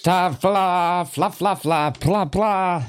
[0.00, 2.82] Штафла, фла-фла-фла, пла-пла.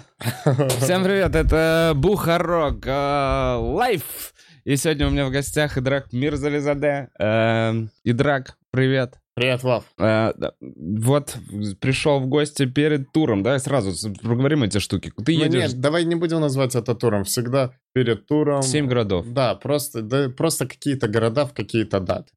[0.79, 4.33] Всем привет, это Бухарог э, Лайв.
[4.63, 7.09] И сегодня у меня в гостях Идрак Мирзализаде.
[7.19, 7.73] Э,
[8.05, 9.15] Идрак, привет.
[9.33, 9.83] Привет, Вов.
[9.99, 11.35] Э, вот
[11.81, 13.91] пришел в гости перед туром, да, сразу
[14.21, 15.11] проговорим эти штуки.
[15.17, 17.25] Ты Ну едешь нет, давай не будем называть это туром.
[17.25, 18.61] Всегда перед туром.
[18.61, 19.25] семь городов.
[19.27, 22.31] Да, просто, да, просто какие-то города в какие-то даты.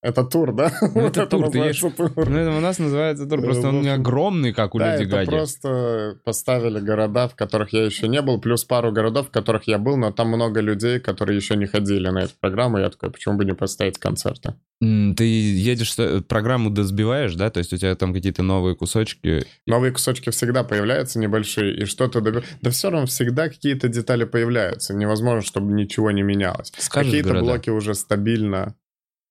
[0.00, 0.70] Это тур, да?
[0.94, 2.12] Ну, это тур, ты называется тур.
[2.16, 4.96] Ну, это у нас называется тур, Э, просто он не общем, огромный, как у Да,
[4.96, 5.28] Леди Гаги.
[5.28, 9.78] просто поставили города, в которых я еще не был, плюс пару городов, в которых я
[9.78, 12.78] был, но там много людей, которые еще не ходили на эту программу.
[12.78, 14.54] Я такой, почему бы не поставить концерты?
[14.80, 17.50] Ты едешь, что- программу досбиваешь, да?
[17.50, 19.44] То есть у тебя там какие-то новые кусочки.
[19.66, 22.20] Новые кусочки всегда появляются небольшие, и что-то...
[22.20, 24.94] доби- Да все равно всегда какие-то детали появляются.
[24.94, 26.72] Невозможно, чтобы ничего не менялось.
[26.78, 28.76] Скажешь Какие-то блоки уже стабильно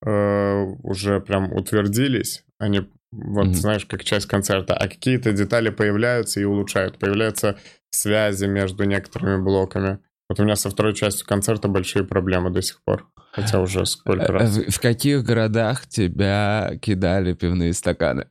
[0.05, 2.43] э, уже прям утвердились.
[2.59, 3.53] Они, вот Мгм.
[3.53, 4.73] знаешь, как часть концерта.
[4.75, 6.97] А какие-то детали появляются и улучшают.
[6.99, 7.57] Появляются
[7.89, 9.99] связи между некоторыми блоками.
[10.29, 13.07] Вот у меня со второй частью концерта большие проблемы до сих пор.
[13.31, 14.57] Хотя уже сколько Э, раз.
[14.57, 18.27] В в каких городах тебя кидали пивные стаканы?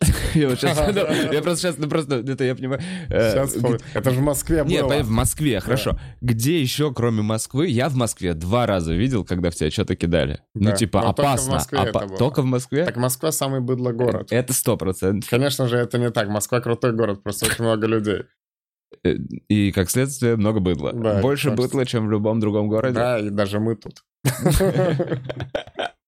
[0.34, 0.48] Я
[1.42, 2.80] просто сейчас, ну просто, это я понимаю.
[3.08, 3.56] э, Сейчас.
[3.94, 4.88] Это же в Москве было.
[4.88, 5.98] понятно, в Москве, хорошо.
[6.20, 7.68] Где еще, кроме Москвы?
[7.68, 10.40] Я в Москве два раза видел, когда в тебя что-то кидали.
[10.54, 11.60] Ну, типа, опасно.
[12.18, 12.84] Только в Москве?
[12.84, 14.28] Так Москва самый быдло город.
[14.30, 15.30] Это сто процентов.
[15.30, 16.28] Конечно же, это не так.
[16.28, 18.22] Москва крутой город, просто очень много людей.
[19.04, 19.14] Э,
[19.48, 20.92] И, как следствие, много быдла.
[21.20, 22.94] Больше быдла, чем в любом другом городе.
[22.94, 24.04] Да, и даже мы тут.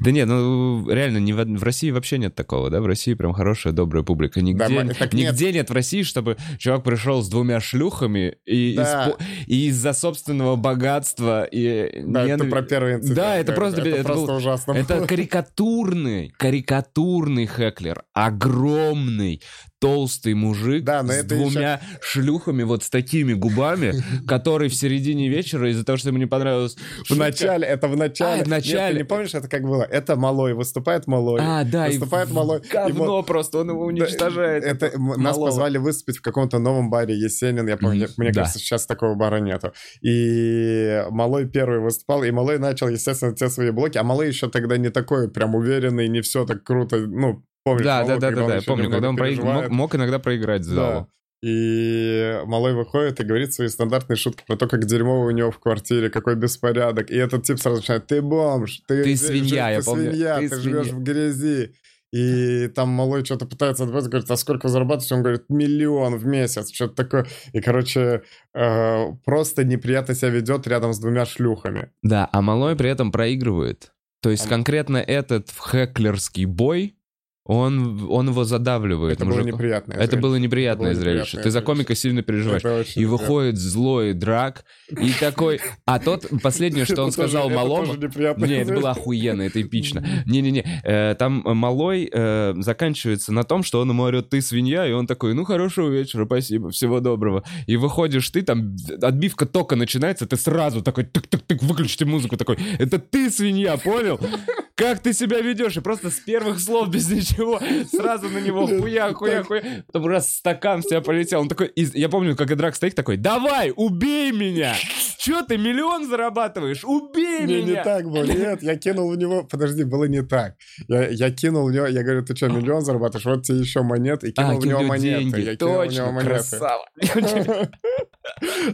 [0.00, 2.80] Да нет, ну реально, не в, в России вообще нет такого, да?
[2.80, 4.40] В России прям хорошая, добрая публика.
[4.40, 5.32] Нигде, Да, так нет.
[5.32, 5.68] нигде нет.
[5.70, 9.14] в России, чтобы чувак пришел с двумя шлюхами и, Да.
[9.46, 13.16] и из-за собственного богатства и Да, это ненави- про первый инцидент.
[13.16, 14.72] Да, это просто- это, это просто был- ужасно.
[14.72, 18.02] Это карикатурный, карикатурный хеклер.
[18.14, 19.42] Огромный,
[19.80, 23.94] толстый мужик Да, но с это двумя шлюхами, вот с такими губами,
[24.28, 26.76] который в середине вечера из-за того, что ему не понравилось...
[27.08, 28.42] В начале, это в начале.
[28.42, 28.78] А, в начале.
[28.78, 29.82] Нет, ты не помнишь, это как было?
[29.82, 31.40] Это малой, выступает малой.
[31.42, 32.60] А, да, Выступает малой.
[32.70, 34.64] Говно Ему- просто, он его уничтожает.
[34.64, 38.42] Это, нас позвали выступить в каком-то новом баре Есенин, я помню, мне да.
[38.42, 39.72] кажется, сейчас такого бара нету.
[40.02, 44.76] И Малой первый выступал, и Малой начал, естественно, те свои блоки, а Малой еще тогда
[44.76, 48.46] не такой прям уверенный, не все так круто, ну, помнишь, Да, да, Малой, да, да,
[48.46, 50.74] да, еще помню, когда он проиг- мог, мог иногда проиграть Да.
[50.74, 51.08] залу.
[51.42, 55.58] И Малой выходит и говорит свои стандартные шутки про то, как дерьмово у него в
[55.58, 57.10] квартире, какой беспорядок.
[57.10, 60.38] И этот тип сразу начинает, ты бомж, ты, Ты свинья, жи- я ты помню, свинья,
[60.38, 61.00] ты ты, живешь свинья».
[61.00, 61.74] в грязи.
[62.12, 65.14] И там малой что-то пытается отбрать, говорит, а сколько вы зарабатываете?
[65.14, 67.26] Он говорит, миллион в месяц, что-то такое.
[67.52, 68.22] И, короче,
[68.52, 71.90] э, просто неприятно себя ведет рядом с двумя шлюхами.
[72.02, 73.92] Да, а Малой при этом проигрывает.
[74.22, 76.96] То есть А- конкретно этот хеклерский бой,
[77.44, 79.16] он, он его задавливает.
[79.16, 79.56] Это было мужика.
[79.56, 79.92] неприятно.
[79.94, 81.20] Это было неприятное Это было зрелище.
[81.20, 81.66] неприятное Ты за зрелище.
[81.66, 82.62] комика сильно переживаешь.
[82.62, 83.08] И неприятно.
[83.08, 85.60] выходит злой драк, и такой...
[85.86, 87.94] А тот, последнее, что он сказал малому...
[87.94, 90.06] неприятное Не, это было охуенно, это эпично.
[90.26, 94.92] Не-не-не, э, там малой э, заканчивается на том, что он ему орет, ты свинья, и
[94.92, 97.42] он такой, ну, хорошего вечера, спасибо, всего доброго.
[97.66, 102.98] И выходишь ты, там отбивка тока начинается, ты сразу такой, тык-тык-тык, выключите музыку, такой, это
[102.98, 104.20] ты свинья, понял?
[104.80, 105.76] Как ты себя ведешь?
[105.76, 107.60] И просто с первых слов без ничего
[107.92, 109.84] сразу на него хуя, хуя, хуя.
[109.86, 111.40] Потом раз стакан в тебя полетел.
[111.42, 114.74] Он такой, я помню, как и Драк стоит такой, давай, убей меня!
[115.18, 116.82] Че ты миллион зарабатываешь?
[116.82, 117.66] Убей Не, меня!
[117.66, 118.24] не так было.
[118.24, 119.44] Нет, я кинул в него...
[119.44, 120.54] Подожди, было не так.
[120.88, 121.86] Я, я кинул в него...
[121.86, 123.26] Я говорю, ты что, миллион зарабатываешь?
[123.26, 124.24] Вот тебе еще монет.
[124.24, 125.18] И кинул А, в него монеты.
[125.24, 126.30] деньги, я кинул в него монеты.
[126.36, 126.88] красава.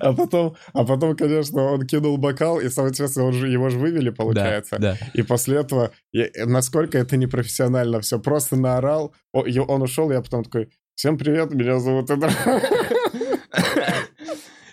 [0.01, 4.11] А потом, а потом, конечно, он кинул бокал, и, соответственно, он же, его же вывели,
[4.11, 4.77] получается.
[4.79, 10.45] Да, И после этого, я- насколько это непрофессионально все, просто наорал, он ушел, я потом
[10.45, 12.31] такой, всем привет, меня зовут Эдра.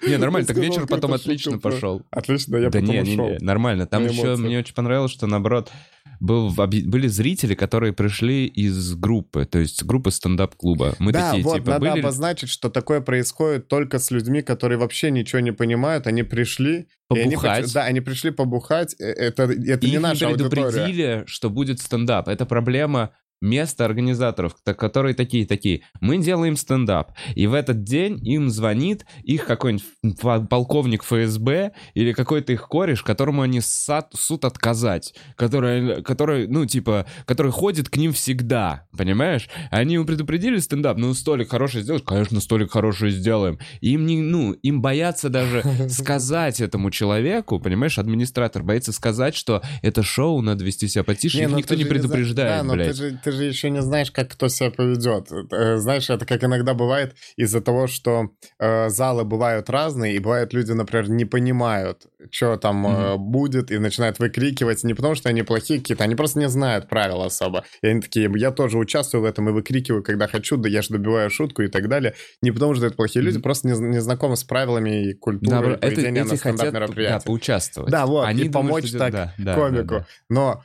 [0.06, 2.02] Не, нормально, так вечер потом отлично пошел.
[2.12, 3.30] Отлично, я потом не, не, ушел.
[3.30, 3.88] не, нормально.
[3.88, 5.72] Там еще мне очень понравилось, что наоборот
[6.24, 10.96] был, были зрители, которые пришли из группы, то есть группы стендап-клуба.
[10.98, 12.00] Мы да, такие, вот, типа, надо были...
[12.00, 16.88] обозначить, что такое происходит только с людьми, которые вообще ничего не понимают, они пришли...
[17.10, 17.66] они Побухать.
[17.66, 20.64] поч- да, они пришли побухать, э, это, это не наша не аудитория.
[20.72, 22.30] предупредили, что будет стендап.
[22.30, 23.12] Это проблема
[23.44, 25.82] места организаторов, которые такие-такие.
[26.02, 27.12] Мы делаем стендап.
[27.36, 29.84] И в этот день им звонит их какой-нибудь
[30.50, 35.14] полковник ФСБ или какой-то их кореш, которому они сад- суд отказать.
[35.36, 38.88] Который, который, ну, типа, который ходит к ним всегда.
[38.98, 39.50] Понимаешь?
[39.72, 42.06] Они ему предупредили стендап, ну, столик хороший сделать?
[42.06, 43.60] Конечно, столик хороший сделаем.
[43.82, 49.62] И им не, ну, им боятся даже сказать этому человеку, понимаешь, администратор боится сказать, что
[49.82, 52.96] это шоу, надо вести себя потише, их ну никто не за- предупреждает, Да, ты блядь.
[52.96, 55.30] же, ты же еще не знаешь, как кто себя поведет.
[55.52, 60.54] Э, знаешь, это как иногда бывает из-за того, что э, залы бывают разные, и бывают
[60.54, 65.44] люди, например, не понимают, что там э, будет, и начинают выкрикивать не потому, что они
[65.44, 67.64] плохие какие-то, они просто не знают правил особо.
[67.82, 70.90] И они такие, я тоже участвую в этом и выкрикиваю, когда хочу, да я же
[70.90, 72.14] добиваю шутку и так далее.
[72.42, 75.70] Не потому, что это плохие люди, просто не, не знакомы с правилами и культурой Да,
[75.72, 77.26] это, поведения эти на хотят да, стендап-мероприятии.
[77.26, 77.92] поучаствовать.
[77.92, 79.88] Да, вот, Они и думают, помочь что- так да, да, комику.
[79.88, 80.06] да, да.
[80.30, 80.64] Но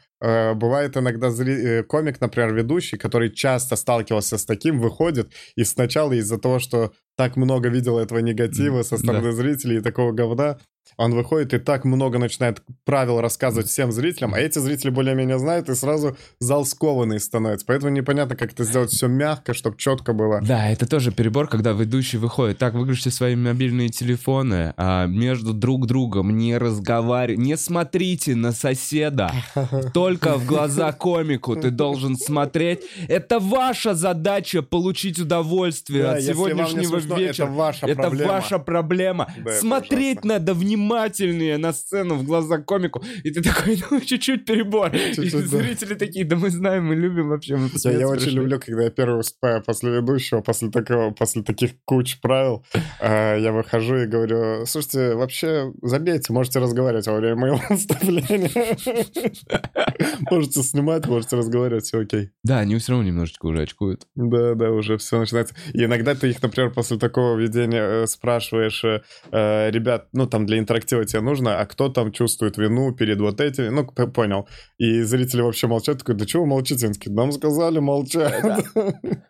[0.55, 6.13] бывает иногда зри- э, комик, например, ведущий, который часто сталкивался с таким, выходит и сначала
[6.13, 10.59] из-за того, что так много видел этого негатива со стороны зрителей и такого говна,
[10.97, 15.69] он выходит и так много начинает правил рассказывать всем зрителям, а эти зрители более-менее знают,
[15.69, 17.67] и сразу зал скованный становится.
[17.67, 20.41] Поэтому непонятно, как это сделать все мягко, чтобы четко было.
[20.43, 22.59] Да, это тоже перебор, когда ведущий выходит.
[22.59, 29.31] Так, выключите свои мобильные телефоны, а между друг другом не разговаривайте, не смотрите на соседа.
[29.95, 32.81] Только в глаза комику ты должен смотреть.
[33.09, 37.45] Это ваша задача получить удовольствие Да, от сегодняшнего смешно, вечера.
[37.47, 38.33] это ваша Это проблема.
[38.33, 39.33] ваша проблема.
[39.45, 40.33] Да, Смотреть ужасно.
[40.35, 43.03] надо внимательнее на сцену в глаза комику.
[43.25, 44.95] И ты такой, ну, чуть-чуть перебор.
[44.95, 45.59] И Чуть-чуть, да.
[45.59, 47.57] зрители такие, да мы знаем, мы любим вообще.
[47.57, 48.41] мы Я, я очень пришли».
[48.41, 52.65] люблю, когда я первый выступаю после ведущего, после такого, после таких куч правил,
[53.01, 58.51] э, я выхожу и говорю, слушайте, вообще забейте, можете разговаривать во время моего выступления.
[60.31, 62.31] Можете снимать, можете разговаривать, все окей.
[62.45, 64.07] Да, они все равно немножечко уже очкуют.
[64.15, 65.55] Да, да, уже все начинается.
[65.73, 70.59] И иногда ты их, например, после такого ведения э, спрашиваешь, э, ребят, ну там для
[70.69, 74.47] интерактива тебе нужно, а кто там чувствует вину перед вот этими, ну, понял.
[74.77, 76.87] И зрители вообще молчат, такой, да чего вы молчите?
[76.87, 78.45] Они такие, нам сказали молчать.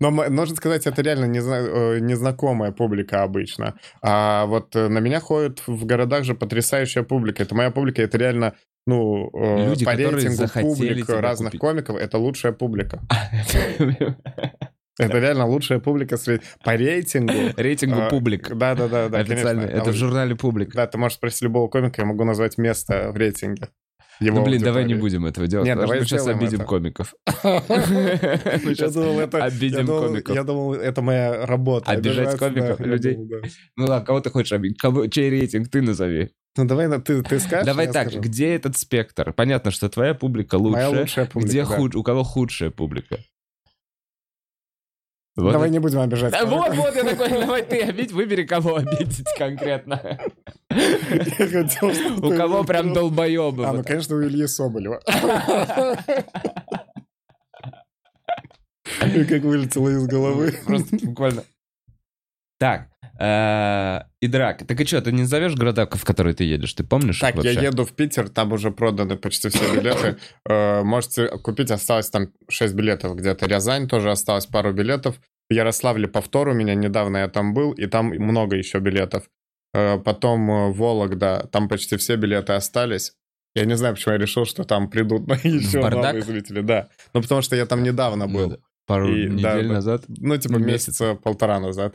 [0.00, 3.76] Но нужно сказать, это реально незна- э, незнакомая публика обычно.
[4.02, 7.44] А вот э, на меня ходит в городах же потрясающая публика.
[7.44, 8.54] Это моя публика, это реально,
[8.84, 11.60] ну, э, Люди, по рейтингу публик разных купить.
[11.60, 13.00] комиков, это лучшая публика.
[14.98, 16.42] Это реально лучшая публика среди...
[16.64, 17.32] по рейтингу.
[17.56, 18.54] Рейтингу А, публик.
[18.54, 19.62] Да, да, да, да, Официально.
[19.62, 20.74] Это в журнале публик.
[20.74, 23.68] Да, ты можешь спросить любого комика, я могу назвать место в рейтинге.
[24.20, 25.00] Его Ну, блин, давай не аудитории.
[25.00, 25.66] будем этого делать.
[25.66, 26.64] Нет, давай мы сейчас обидим это.
[26.68, 27.14] комиков.
[27.42, 30.34] Я думал, это, обидим комиков.
[30.36, 31.90] я думал, это моя работа.
[31.90, 33.16] Обижать комиков, да, людей?
[33.18, 33.36] да.
[33.76, 34.78] Ну ладно, кого ты хочешь обидеть?
[35.12, 36.30] Чей рейтинг ты назови?
[36.56, 38.20] Ну давай, на- ты, ты скажешь, Давай так, скажу.
[38.20, 39.32] где этот спектр?
[39.32, 41.00] Понятно, что твоя публика Моя лучшая.
[41.00, 41.76] лучшая публика, Где да.
[41.76, 43.18] худ- у кого худшая публика?
[45.34, 46.30] Вот Давай это- не будем обижать.
[46.32, 50.18] Да, вот, вот, я такой, давай ты обидь, выбери, кого обидеть конкретно.
[50.68, 51.90] Хотел,
[52.22, 53.64] У кого прям долбоебы.
[53.66, 55.00] А, ну, конечно, у Ильи Соболева.
[59.14, 60.54] И как вылетело из головы.
[60.66, 61.44] Просто буквально.
[62.58, 62.88] Так,
[63.22, 64.66] и драк.
[64.66, 66.72] Так и что, ты не назовешь города, в которые ты едешь?
[66.74, 67.20] Ты помнишь?
[67.20, 67.66] Так, я вообще?
[67.66, 70.16] еду в Питер, там уже проданы почти все билеты.
[70.48, 73.46] Э, Можете купить, осталось там 6 билетов где-то.
[73.46, 75.20] Рязань тоже осталось пару билетов.
[75.48, 79.24] В Ярославле повтор у меня недавно я там был, и там много еще билетов.
[79.74, 83.12] Э, Потом э, Вологда, там почти все билеты остались.
[83.54, 86.04] Я не знаю, почему я решил, что там придут еще Бардак?
[86.14, 86.88] новые зрители, да.
[87.14, 88.56] Ну, потому что я там недавно Ну был.
[88.86, 89.74] Пару И, недель да, да.
[89.74, 90.04] назад.
[90.08, 91.94] Ну, типа Ну, месяца полтора назад.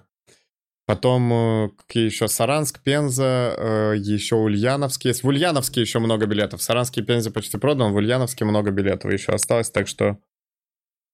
[0.87, 2.29] Потом э, какие еще?
[2.29, 5.21] Саранск, Пенза, э, еще Ульяновский есть.
[5.21, 6.61] В Ульяновске еще много билетов.
[6.61, 10.17] В Саранске и Пензе почти продан, в Ульяновске много билетов еще осталось, так что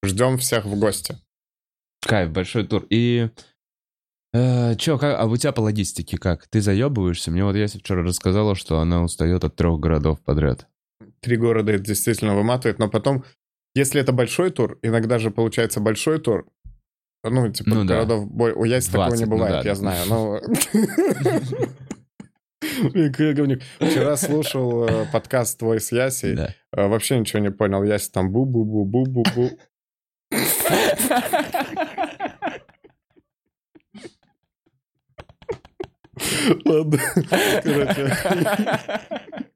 [0.04, 1.18] ждем всех в гости.
[2.06, 2.86] Кайф, большой тур.
[2.92, 3.30] И
[4.32, 6.48] э, чё, как, а у тебя по логистике как?
[6.50, 7.32] Ты заебываешься?
[7.32, 10.68] Мне вот Яся вчера рассказала, что она устает от трех городов подряд.
[11.20, 13.24] Три города это действительно выматывает, но потом,
[13.74, 16.46] если это большой тур, иногда же получается большой тур,
[17.24, 17.94] ну, типа, Ну да.
[17.96, 18.28] городов...
[18.30, 19.76] бой- У Яси такого 20, не ну бывает, да, я да.
[19.76, 20.40] знаю, но...
[23.80, 26.48] Вчера слушал э, подкаст твой с Ясей, э,
[26.88, 27.84] вообще ничего не понял.
[27.84, 29.50] Яся там бу-бу-бу-бу-бу-бу.
[36.66, 37.00] Ладно,
[37.64, 39.50] короче.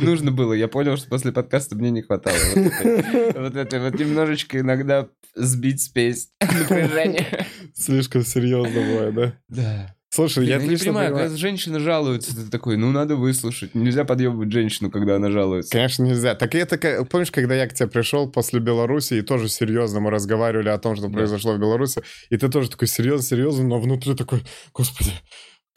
[0.00, 2.36] Нужно было, я понял, что после подкаста мне не хватало.
[2.54, 7.46] Вот этой- вот это вот немножечко иногда сбить спесь напряжение.
[7.74, 9.32] Слишком серьезно бывает, да?
[9.48, 9.92] Да.
[10.08, 11.14] Слушай, я Я не понимаю, понимаю.
[11.24, 13.74] когда женщина жалуется, ты такой, ну надо выслушать.
[13.74, 15.70] Нельзя подъебывать женщину, когда она жалуется.
[15.72, 16.34] Конечно, нельзя.
[16.34, 20.10] Так и это, помнишь, когда я к тебе пришел после Беларуси, и тоже серьезно мы
[20.10, 21.12] разговаривали о том, что Да.
[21.12, 22.00] произошло в Беларуси,
[22.30, 25.10] и ты тоже такой серьезно, серьезно, но внутри такой, господи,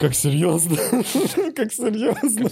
[0.00, 0.76] как серьезно,
[1.56, 2.48] как серьезно.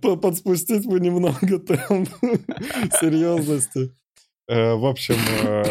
[0.00, 2.06] По- Подспустить бы немного там
[3.00, 3.94] серьезности.
[4.48, 5.62] Э, В общем, э,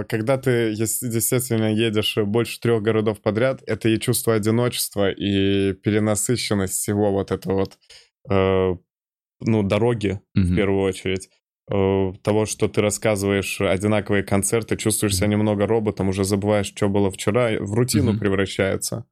[0.00, 5.74] э, когда ты ес- действительно едешь больше трех городов подряд, это и чувство одиночества, и
[5.74, 7.78] перенасыщенность всего вот этого вот,
[9.40, 11.28] ну, дороги, в первую очередь.
[11.68, 17.50] того, что ты рассказываешь одинаковые концерты, чувствуешь себя немного роботом, уже забываешь, что было вчера,
[17.60, 18.18] в рутину Мгм.
[18.20, 19.04] превращается.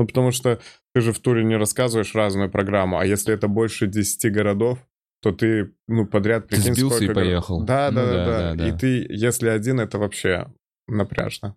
[0.00, 0.58] Ну, потому что
[0.94, 4.78] ты же в туре не рассказываешь разную программу, а если это больше 10 городов,
[5.20, 6.48] то ты, ну, подряд...
[6.48, 7.64] Ты прикинь, сбился и сколько горо- поехал.
[7.64, 10.46] Да, Ну да, да, да, да, да, И ты, если один, это вообще
[10.88, 11.54] напряжно.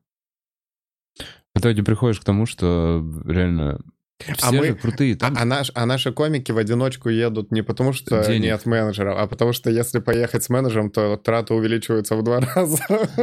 [1.56, 3.80] В итоге приходишь к тому, что реально
[4.38, 5.15] все А мы- крутые.
[5.15, 5.36] Там...
[5.38, 8.44] А, а наш- а наши комики в одиночку едут не потому, что Денег.
[8.44, 12.82] нет менеджеров, а потому что если поехать с менеджером, то траты увеличиваются в два раза.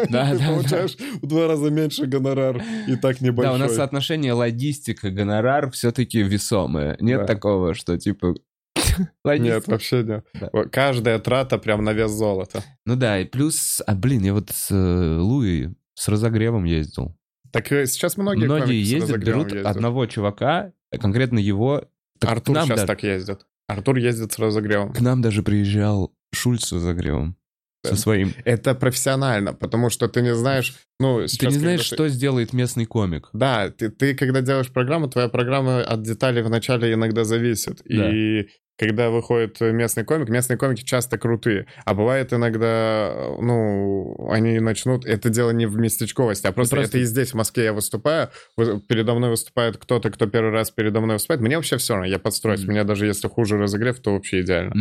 [0.08, 3.54] Да, Ты да, получаешь в два раза меньше гонорар и так Да, небольшой.
[3.54, 6.96] у нас соотношение логистика, гонорар все-таки весомое.
[7.00, 7.26] Нет Да.
[7.26, 8.34] такого, что типа...
[8.98, 9.70] Нет, логистика.
[9.70, 10.24] вообще нет.
[10.34, 10.50] Да.
[10.70, 12.62] Каждая трата прям на вес золота.
[12.86, 13.80] Ну да, и плюс...
[13.86, 17.16] А, блин, я вот с э, Луи с разогревом ездил.
[17.52, 19.66] Так и сейчас многие, Многие ездят, берут ездят.
[19.66, 21.84] одного чувака, э, конкретно его...
[22.18, 23.46] так Артур нам сейчас даже- так ездит.
[23.68, 24.92] Артур ездит с разогревом.
[24.92, 27.36] К нам даже приезжал Шульц с разогревом.
[27.82, 28.34] Со своим.
[28.44, 30.74] Это профессионально, потому что ты не знаешь...
[30.98, 33.30] Ну, Ты сейчас, не знаешь, ты- что сделает местный комик.
[33.32, 37.80] Да, ты, ты когда делаешь программу, твоя программа от деталей вначале иногда зависит.
[37.86, 38.10] Да.
[38.14, 38.48] И
[38.80, 41.66] когда выходит местный комик, местные комики часто крутые.
[41.84, 45.04] А бывает иногда, ну, они начнут...
[45.04, 48.30] Это дело не в местечковости, а просто, просто- это и здесь, в Москве, я выступаю,
[48.56, 51.42] вы- передо мной выступает кто-то, кто первый раз передо мной выступает.
[51.42, 52.64] Мне вообще все равно, я подстроюсь.
[52.64, 54.72] У меня даже если хуже разогрев, то вообще идеально.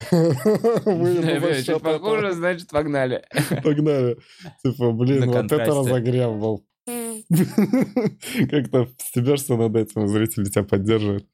[1.56, 3.24] Чуть похуже, значит, погнали.
[3.64, 4.16] Погнали.
[4.64, 5.56] Типа, блин, вот это
[5.88, 6.64] разогрев был.
[8.50, 11.26] Как-то стебешься над этим, зрители тебя поддерживают.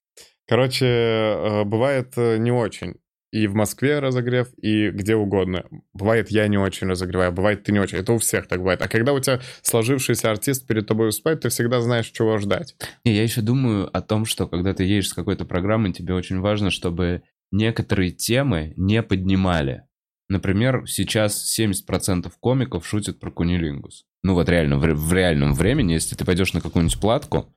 [0.48, 2.94] Короче, э, бывает э, не очень.
[3.32, 5.66] И в Москве разогрев, и где угодно.
[5.92, 7.98] Бывает, я не очень разогреваю, бывает, ты не очень.
[7.98, 8.80] Это у всех так бывает.
[8.80, 12.76] А когда у тебя сложившийся артист перед тобой выступает, ты всегда знаешь, чего ждать.
[13.04, 16.40] Не, я еще думаю о том, что когда ты едешь с какой-то программой, тебе очень
[16.40, 19.82] важно, чтобы некоторые темы не поднимали.
[20.28, 24.04] Например, сейчас 70% комиков шутят про кунилингус.
[24.22, 27.54] Ну вот реально, в, в реальном времени, если ты пойдешь на какую-нибудь платку,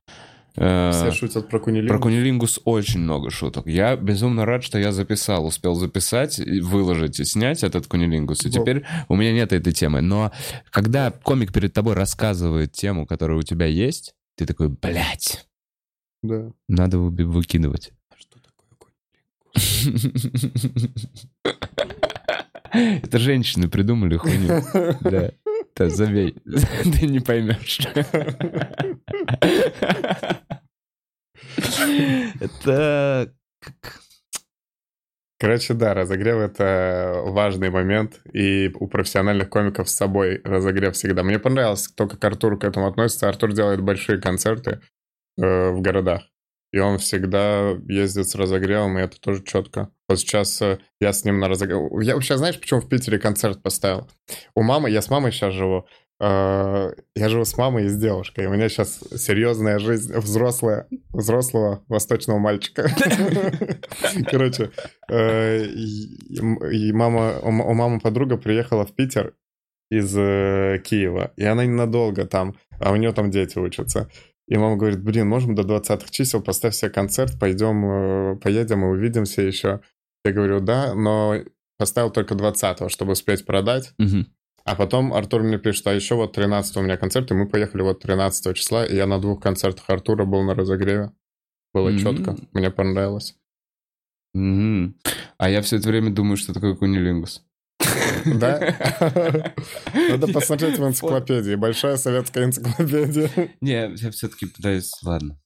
[0.54, 1.88] Все шутят про кунилингус.
[1.90, 3.66] про кунилингус очень много шуток.
[3.66, 8.44] Я безумно рад, что я записал, успел записать, выложить и снять этот кунилингус.
[8.44, 8.52] И Во.
[8.52, 10.00] теперь у меня нет этой темы.
[10.00, 10.32] Но
[10.70, 15.46] когда комик перед тобой рассказывает тему, которая у тебя есть, ты такой, блядь,
[16.22, 16.50] Да.
[16.68, 17.92] надо выкидывать.
[18.16, 18.90] Что такое
[22.72, 24.62] Это женщины придумали хуйню.
[25.00, 25.30] Да.
[25.76, 26.34] Да, забей.
[26.82, 27.80] Ты не поймешь.
[32.40, 33.32] Это...
[35.38, 41.22] Короче, да, разогрев— это важный момент, и у профессиональных комиков с собой разогрев всегда.
[41.22, 43.26] Мне понравилось то, как Артур к этому относится.
[43.26, 44.82] Артур делает большие концерты
[45.38, 46.24] э, в городах,
[46.72, 49.90] и он всегда ездит с разогревом, и это тоже четко.
[50.10, 51.90] Вот сейчас э, я с ним на разогрев...
[52.02, 54.10] Я вообще, знаешь, почему в Питере концерт поставил?
[54.54, 55.86] У мамы, я с мамой сейчас живу,
[56.20, 62.38] я живу с мамой и с девушкой, у меня сейчас серьезная жизнь взрослая, взрослого восточного
[62.38, 62.90] мальчика.
[64.30, 64.70] Короче,
[65.08, 69.34] Э, И мама, у мамы подруга приехала в Питер
[69.90, 74.08] из э, Киева, и она ненадолго там, а у нее там дети учатся.
[74.46, 78.88] И мама говорит, блин, можем до 20-х чисел поставь себе концерт, пойдем, э, поедем и
[78.88, 79.80] увидимся еще.
[80.24, 81.36] Я говорю, да, но
[81.78, 83.92] поставил только 20-го, чтобы успеть продать.
[84.64, 87.82] А потом Артур мне пишет, а еще вот 13 у меня концерт, и мы поехали
[87.82, 91.12] вот 13 числа, и я на двух концертах Артура был на разогреве.
[91.72, 91.98] Было М.
[91.98, 93.36] четко, мне понравилось.
[94.34, 94.96] Мгм.
[95.38, 97.44] А я все это время думаю, что такое кунилингус.
[98.26, 98.76] Да?
[99.94, 101.54] Надо посмотреть в энциклопедии.
[101.54, 103.30] Большая советская энциклопедия.
[103.60, 105.40] Не, я все-таки пытаюсь, ладно,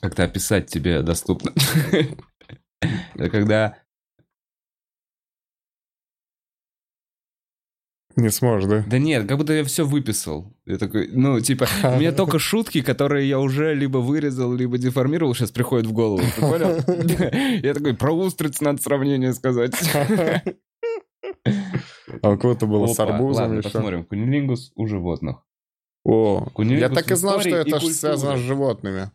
[0.00, 1.52] как-то описать тебе доступно.
[3.14, 3.78] Это когда...
[8.20, 8.84] Не сможешь, да?
[8.86, 10.52] Да нет, как будто я все выписал.
[10.66, 15.34] Я такой, ну, типа, у меня только шутки, которые я уже либо вырезал, либо деформировал,
[15.34, 16.22] сейчас приходят в голову.
[16.36, 17.60] Ты понял?
[17.62, 19.72] Я такой, про устриц надо сравнение сказать.
[22.22, 23.70] А у кого-то было с Опа, арбузом Ладно, еще.
[23.70, 24.04] посмотрим.
[24.04, 25.36] Кунилингус у животных.
[26.04, 29.10] О, я так и знал, что это связано с животными.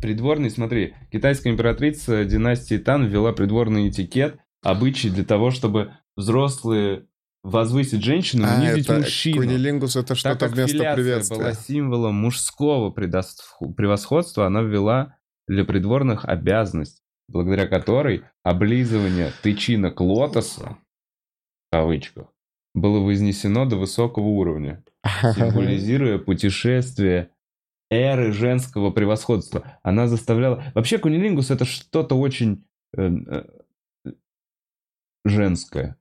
[0.00, 7.06] Придворный, смотри, китайская императрица династии Тан ввела придворный этикет, обычай для того, чтобы взрослые
[7.42, 9.38] возвысить женщину, А, унизить это мужчину.
[9.38, 11.36] кунилингус это что-то вместо приветствия.
[11.36, 15.16] была символом мужского превосходства, она ввела
[15.48, 20.78] для придворных обязанность, благодаря которой облизывание тычинок лотоса,
[21.68, 22.28] в кавычках,
[22.74, 27.30] было вознесено до высокого уровня, символизируя путешествие
[27.90, 29.78] эры женского превосходства.
[29.82, 30.64] Она заставляла...
[30.74, 32.64] Вообще, кунилингус— это что-то очень...
[32.96, 33.42] э, э,
[35.24, 35.96] женское.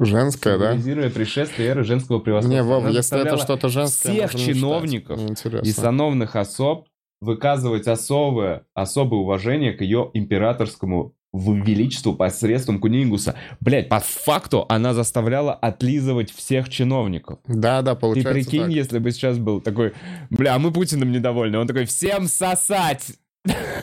[0.00, 0.74] Женская, да?
[1.10, 2.54] Пришествие эры женского превосходства.
[2.54, 4.12] Не, Вов, если это что-то женское...
[4.12, 5.20] всех чиновников
[5.62, 6.86] и сановных особ
[7.20, 13.34] выказывать особое, особое уважение к ее императорскому величеству посредством кунилингуса.
[13.60, 17.40] Блять, по факту она заставляла отлизывать всех чиновников.
[17.46, 18.70] Да, да, Ты получается прикинь, так.
[18.70, 19.92] если бы сейчас был такой,
[20.30, 21.58] бля, а мы Путиным недовольны.
[21.58, 23.12] Он такой, всем сосать!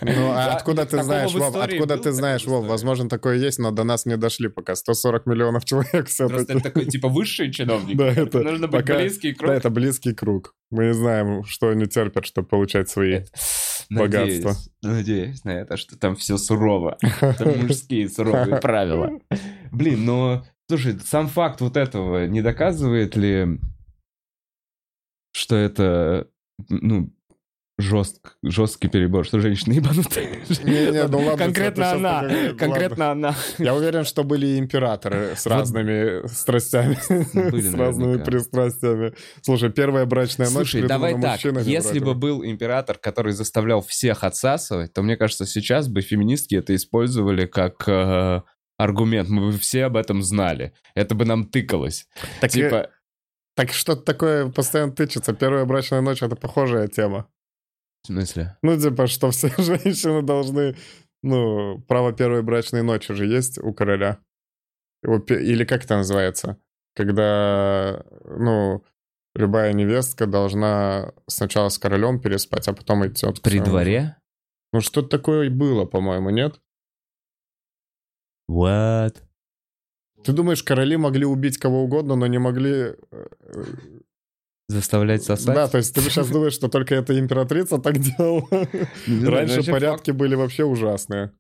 [0.02, 3.72] Ну, а Да, откуда ты знаешь, Вов, откуда ты знаешь, Вов, возможно, такое есть, но
[3.72, 4.76] до нас не дошли пока.
[4.76, 6.54] 140 миллионов человек Просто все-таки.
[6.54, 7.98] это такой, типа, высший чиновник.
[7.98, 9.50] Да, это Нужно быть близкий круг.
[9.50, 10.56] Да, это близкий круг.
[10.72, 13.22] Мы не знаем, что они терпят, чтобы получать свои.
[13.90, 14.72] Надеюсь, богатство.
[14.82, 16.98] Надеюсь на это, что там все сурово.
[17.20, 19.20] Там мужские суровые правила.
[19.72, 23.60] Блин, но, слушай, сам факт вот этого не доказывает ли,
[25.34, 26.28] что это,
[26.70, 27.14] ну,
[27.78, 30.44] жестк, жесткий перебор, что женщины ебанутые?
[31.08, 33.36] Ну ладно, Конкретно она, конкретно она.
[33.58, 39.14] Я уверен, что были императоры с разными страстями, с разными пристрастиями.
[39.42, 44.94] Слушай, первая брачная ночь Слушай, давай так, если бы был император, который заставлял всех отсасывать,
[44.94, 48.42] то мне кажется, сейчас бы феминистки это использовали как э,
[48.78, 49.30] аргумент.
[49.30, 50.74] Мы бы все об этом знали.
[50.96, 52.08] Это бы нам тыкалось.
[52.42, 52.90] Так, э, типа,
[53.56, 55.34] так что-то такое постоянно тычется.
[55.34, 57.28] Первая брачная ночь— это похожая тема.
[58.06, 58.56] В смысле?
[58.62, 60.76] Ну, типа, что все женщины должны...
[61.24, 64.20] Ну, право первой брачной ночи же есть у короля.
[65.04, 66.60] Или как это называется?
[66.96, 68.84] Когда, ну,
[69.34, 73.40] любая невестка должна сначала с королем переспать, а потом идет...
[73.40, 74.18] к При дворе?
[74.72, 76.62] Ну, что-то такое и было, по-моему, нет?
[78.50, 79.18] What?
[80.24, 82.96] Ты думаешь, короли могли убить кого угодно, но не могли...
[84.70, 85.56] э, Заставлять сосать?
[85.56, 88.68] Да, то есть ты сейчас думаешь, что только эта императрица так делала?
[89.08, 91.32] Раньше порядки были вообще ужасные.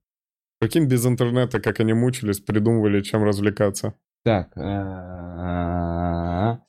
[0.59, 3.93] Прикинь, без интернета, как они мучились, придумывали, чем развлекаться.
[4.23, 4.51] Так.
[4.57, 6.59] а,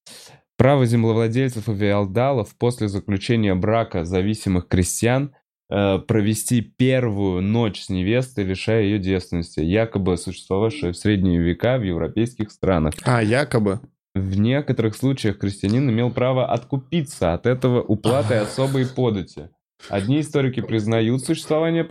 [0.59, 5.35] Право землевладельцев и феодалов после заключения брака зависимых крестьян
[5.71, 11.83] э, провести первую ночь с невестой, лишая ее девственности, якобы существовавшая в средние века в
[11.83, 12.95] европейских странах.
[13.05, 13.81] А, якобы.
[14.17, 19.51] В некоторых случаях крестьянин имел право откупиться от этого уплатой особой подати.
[19.89, 21.87] Одни историки признают существование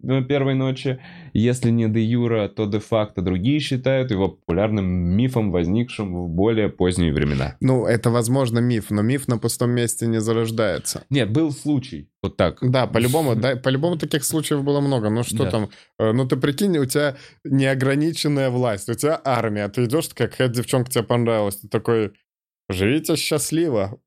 [0.00, 0.98] на первой ночи,
[1.32, 3.22] если не де юра, то де факто.
[3.22, 7.56] Другие считают его популярным мифом, возникшим в более поздние времена.
[7.60, 11.04] Ну, это, возможно, миф, но миф на пустом месте не зарождается.
[11.10, 12.08] Нет, был случай.
[12.22, 12.58] Вот так.
[12.60, 15.10] Да, по-любому, да, по-любому таких случаев было много.
[15.10, 15.50] Ну что Да.
[15.50, 20.48] там, э, ну ты прикинь, у тебя неограниченная власть, у тебя армия, ты идешь, какая
[20.48, 22.12] девчонка тебе понравилась, ты такой,
[22.68, 24.00] живите счастливо,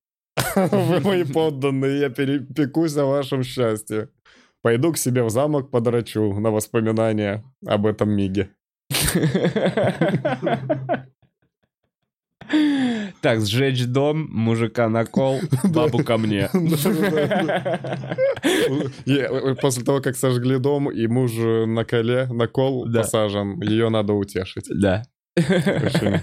[0.56, 4.10] вы мои подданные, я перепекусь о вашем счастье.
[4.62, 8.50] Пойду к себе в замок подрачу на воспоминания об этом миге.
[13.22, 16.50] Так, сжечь дом, мужика на кол, бабу ко мне.
[19.06, 24.14] Э, После того, как сожгли дом, и муж на коле, на кол посажен, ее надо
[24.14, 24.68] утешить.
[24.70, 25.04] Да.
[25.36, 26.22] Очень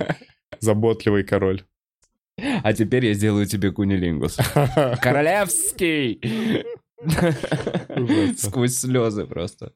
[0.61, 1.63] заботливый король.
[2.39, 4.37] А теперь я сделаю тебе кунилингус.
[5.03, 6.21] Королевский!
[8.37, 9.73] Сквозь слезы просто.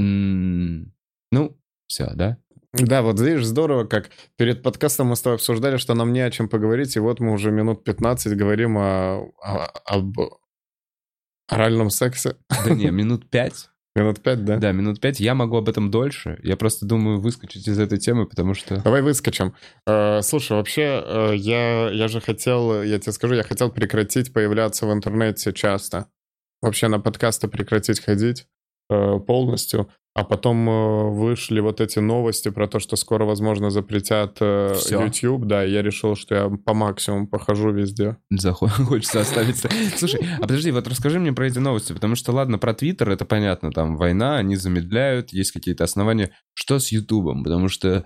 [0.00, 0.92] М,
[1.32, 1.56] Ну,
[1.88, 2.38] все, да?
[2.72, 6.30] Да, вот видишь, здорово, как перед подкастом мы с тобой обсуждали, что нам не о
[6.30, 10.18] чем поговорить, и вот мы уже минут 15 говорим о, о- об
[11.48, 12.36] оральном сексе.
[12.64, 13.70] Да не, минут пять.
[13.98, 14.56] Минут 5, да?
[14.56, 15.20] Да, минут пять.
[15.20, 16.38] Я могу об этом дольше.
[16.42, 18.80] Я просто думаю выскочить из этой темы, потому что...
[18.82, 19.54] Давай выскочим.
[19.86, 24.86] Э, слушай, вообще, э, я, я же хотел, я тебе скажу, я хотел прекратить появляться
[24.86, 26.06] в интернете часто.
[26.62, 28.46] Вообще на подкасты прекратить ходить
[28.90, 29.90] э, полностью.
[30.18, 35.04] А потом э, вышли вот эти новости про то, что скоро, возможно, запретят э, Всё.
[35.04, 35.44] YouTube.
[35.44, 38.16] Да, и я решил, что я по максимуму похожу везде.
[38.50, 39.70] Хочется оставиться.
[39.96, 43.24] Слушай, а подожди, вот расскажи мне про эти новости, потому что, ладно, про Твиттер это
[43.26, 46.32] понятно, там война, они замедляют, есть какие-то основания.
[46.52, 47.44] Что с Ютубом?
[47.44, 48.04] Потому что...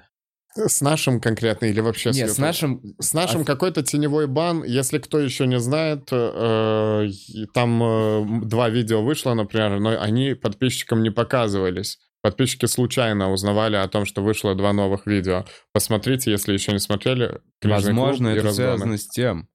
[0.54, 2.34] С нашим конкретно или вообще Нет, YouTube?
[2.34, 2.82] с нашим...
[2.98, 7.08] С нашим А- какой-то теневой бан, если кто еще не знает, э,
[7.54, 11.98] там э, два видео вышло, например, но они подписчикам не показывались.
[12.20, 15.44] Подписчики случайно узнавали о том, что вышло два новых видео.
[15.72, 17.40] Посмотрите, если еще не смотрели.
[17.60, 18.68] «Книжный Возможно, клуб» и это «Разгоны».
[18.68, 19.48] связано с тем,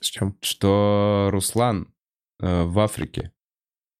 [0.00, 0.36] С чем?
[0.42, 1.88] что Руслан
[2.40, 3.32] э, в Африке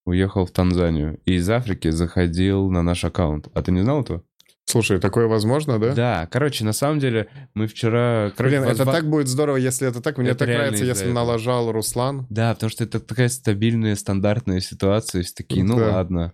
[0.05, 3.49] уехал в Танзанию и из Африки заходил на наш аккаунт.
[3.55, 4.25] А ты не знал этого?
[4.67, 5.93] Слушай, такое возможно, да?
[5.95, 8.33] Да, короче, на самом деле мы вчера...
[8.37, 10.17] короче, Блин, это возва- так будет здорово, если это так.
[10.19, 11.15] Мне Это так нравится, если этого.
[11.15, 12.27] налажал Руслан.
[12.31, 15.23] Да, потому что это такая стабильная, стандартная ситуация.
[15.23, 15.97] Все такие, ну Да.
[15.97, 16.33] ладно.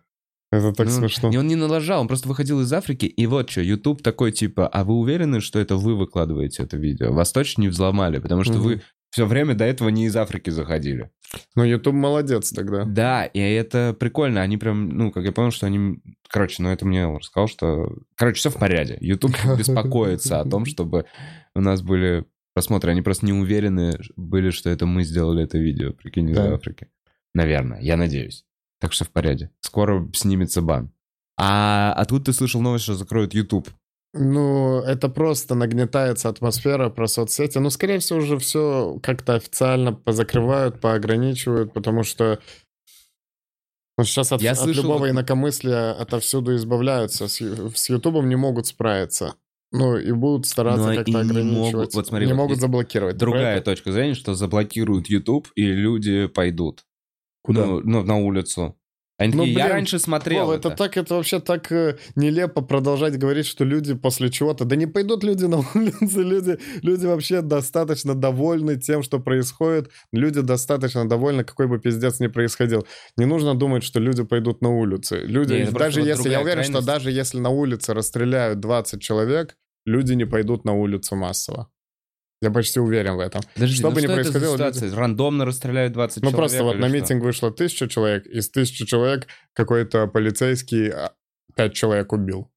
[0.53, 1.31] Это так Ну, смешно.
[1.31, 4.67] И он не налажал, он просто выходил из Африки, и вот что, YouTube такой типа,
[4.69, 7.13] а вы уверены, что это вы выкладываете это видео?
[7.13, 8.63] Вас точно не взломали, потому что Мгм.
[8.63, 8.83] вы
[9.19, 11.11] все время до этого не из Африки заходили.
[11.57, 12.85] Ну, YouTube молодец тогда.
[12.85, 14.43] Да, и это прикольно.
[14.43, 16.01] Они прям, ну, как я понял, что они...
[16.29, 17.97] Короче, ну это мне рассказал, что...
[18.15, 18.97] Короче, все в порядке.
[19.01, 21.07] YouTube беспокоится о том, чтобы
[21.57, 22.93] у нас были просмотры.
[22.93, 26.55] Они просто не уверены были, что это мы сделали это видео, прикинь, из Да.
[26.55, 26.87] Африки.
[27.35, 28.45] Наверное, я надеюсь.
[28.79, 29.51] Так что в порядке.
[29.59, 30.93] Скоро снимется бан.
[31.37, 33.69] А, а тут ты слышал новость, что закроют YouTube.
[34.15, 37.59] Ну, это просто нагнетается атмосфера про соцсети.
[37.59, 42.39] Ну, скорее всего, уже все как-то официально позакрывают, поограничивают, потому что
[43.99, 47.27] ну, сейчас от, Я от слышал- любого инакомыслия отовсюду избавляются.
[47.29, 47.41] С,
[47.91, 49.35] Ютубом не могут справиться.
[49.73, 51.73] Ну, и будут стараться Но и как-то не ограничивать.
[51.75, 53.17] могут- вот смотри, не вот могут заблокировать.
[53.19, 53.65] Другая это?
[53.73, 56.85] точка зрения, что заблокируют YouTube, и люди пойдут.
[57.43, 57.67] Куда?
[57.67, 58.78] Ну, ну, на улицу.
[59.19, 60.69] Они Ну, такие, я блин, раньше смотрел Вова, это.
[60.69, 64.65] это так, это вообще так э, нелепо продолжать говорить, что люди после чего-то...
[64.65, 69.91] Да не пойдут люди на улицы, люди, люди вообще достаточно довольны тем, что происходит.
[70.13, 72.87] Люди достаточно довольны, какой бы пиздец ни происходил.
[73.17, 75.19] Не нужно думать, что люди пойдут на улицы.
[75.25, 76.79] Люди, Не, это просто даже вот если, я уверен, крайность.
[76.79, 81.69] что даже если на улице расстреляют 20 человек, люди не пойдут на улицу массово.
[82.41, 83.41] Я почти уверен в этом.
[83.55, 84.95] Подожди, что ну бы ни это за происходило, ситуация?
[84.95, 86.97] Рандомно расстреляют 20 Ну человек просто вот на что?
[86.97, 91.15] митинг вышло тысяча человек, из тысячи человек какой-то полицейский а,
[91.57, 92.53] пять человек убил.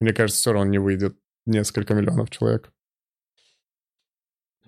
[0.00, 2.72] Мне кажется, все равно не выйдет несколько миллионов человек.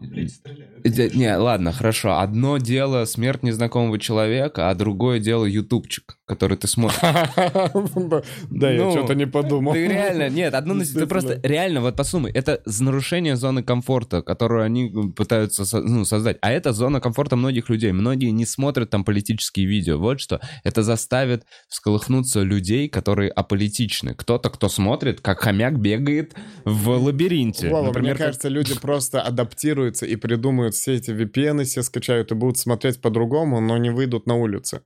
[0.01, 2.19] Не, ладно, хорошо.
[2.19, 7.01] Одно дело смерть незнакомого человека, а другое дело ютубчик, который ты смотришь.
[8.51, 9.73] Да, я Ну, что-то не подумал.
[9.73, 15.13] Ты реально, нет, одно ты просто реально, вот подумай, это нарушение зоны комфорта, которую они
[15.17, 16.39] пытаются ну, создать.
[16.41, 17.93] А это зона комфорта многих людей.
[17.93, 19.99] Многие не смотрят там политические видео.
[19.99, 20.41] Вот что.
[20.65, 24.15] Это заставит всколыхнуться людей, которые аполитичны.
[24.15, 27.69] Кто-то, кто смотрит, как хомяк бегает в лабиринте.
[27.69, 33.01] Мне кажется, люди просто адаптируются и придумают все эти VPN, все скачают и будут смотреть
[33.01, 34.83] по-другому, но не выйдут на улицы.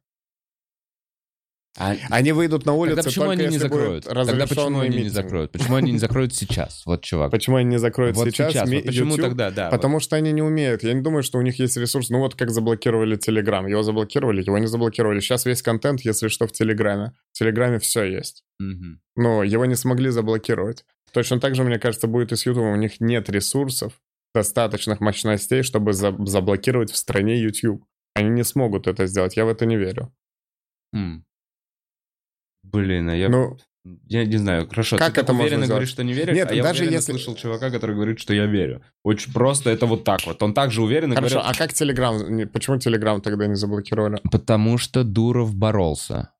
[1.76, 4.04] А- Они выйдут на улицы Тогда почему они не закроют?
[4.04, 5.12] Тогда почему они не митинг.
[5.14, 5.50] закроют?
[5.50, 6.86] Почему они не закроют сейчас?
[6.86, 7.32] Вот, чувак.
[7.32, 8.52] Почему они не закроют Вот сейчас?
[8.52, 8.68] сейчас.
[8.70, 9.24] ми- Вот почему YouTube?
[9.26, 9.70] тогда, да.
[9.70, 10.84] Потому что они не умеют.
[10.84, 12.10] Я не думаю, что у них есть ресурс.
[12.10, 13.66] Ну вот как заблокировали Телеграм.
[13.66, 15.18] Его заблокировали, его не заблокировали.
[15.18, 17.12] Сейчас весь контент, если что, в Телеграме.
[17.32, 18.44] В Телеграме все есть.
[18.60, 18.68] вот.
[18.68, 19.00] Мгм.
[19.16, 20.84] Но его не смогли заблокировать.
[21.12, 22.64] Точно так же, мне кажется, будет и с YouTube.
[22.72, 23.92] У них нет ресурсов,
[24.32, 27.84] достаточных мощностей, чтобы за- заблокировать в стране YouTube.
[28.14, 29.36] Они не смогут это сделать.
[29.36, 30.12] Я в это не верю.
[30.94, 31.24] М.
[32.74, 33.28] Блин, а я...
[33.28, 33.56] Ну,
[34.08, 34.96] Я не знаю, хорошо.
[34.98, 35.70] Как ты это можно уверенно сделать?
[35.78, 38.32] говоришь, что не веришь, Нет, а я даже уверенно если- слышал чувака, который говорит, что
[38.34, 38.82] я верю.
[39.02, 40.42] Очень просто это вот так вот.
[40.42, 42.48] Он также уверен и хорошо, говорит, а как Телеграм?
[42.48, 44.18] Почему Телеграм тогда не заблокировали?
[44.30, 46.30] потому что Дуров боролся.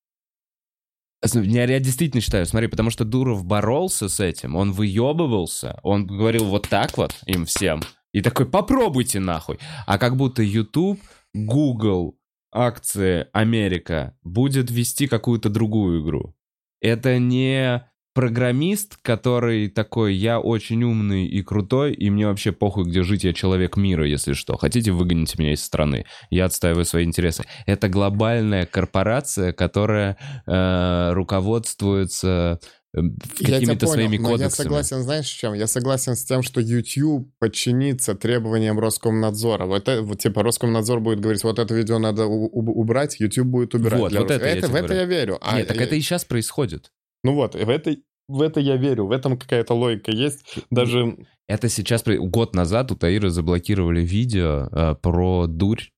[1.33, 6.45] Я, я действительно считаю, смотри, потому что Дуров боролся с этим, он выебывался, он говорил
[6.45, 9.57] вот так вот им всем, и такой, попробуйте нахуй.
[9.87, 10.99] А как будто YouTube,
[11.33, 12.15] Google,
[12.55, 16.35] акции, Америка будет вести какую-то другую игру.
[16.81, 23.03] Это не программист, который такой, я очень умный и крутой, и мне вообще похуй, где
[23.03, 24.55] жить, я человек мира, если что.
[24.55, 26.05] Хотите, выгоните меня из страны.
[26.29, 27.43] Я отстаиваю свои интересы.
[27.65, 32.61] Это глобальная корпорация, которая э, руководствуется
[32.95, 34.63] какими-то понял, своими но я кодексами.
[34.63, 35.53] согласен, знаешь, с чем?
[35.53, 39.65] Я согласен с тем, что YouTube подчинится требованиям Роскомнадзора.
[39.65, 43.99] Вот, это, вот типа Роскомнадзор будет говорить, вот это видео надо убрать, YouTube будет убирать.
[43.99, 45.37] Вот, вот Рос- это я тебе в это я верю.
[45.41, 46.91] А, Нет, так это и сейчас происходит.
[47.23, 47.95] Ну вот, в это,
[48.27, 50.43] в это я верю, в этом какая-то логика есть.
[50.71, 52.03] Даже Это сейчас...
[52.05, 55.89] Год назад у Таира заблокировали видео э, про дурь,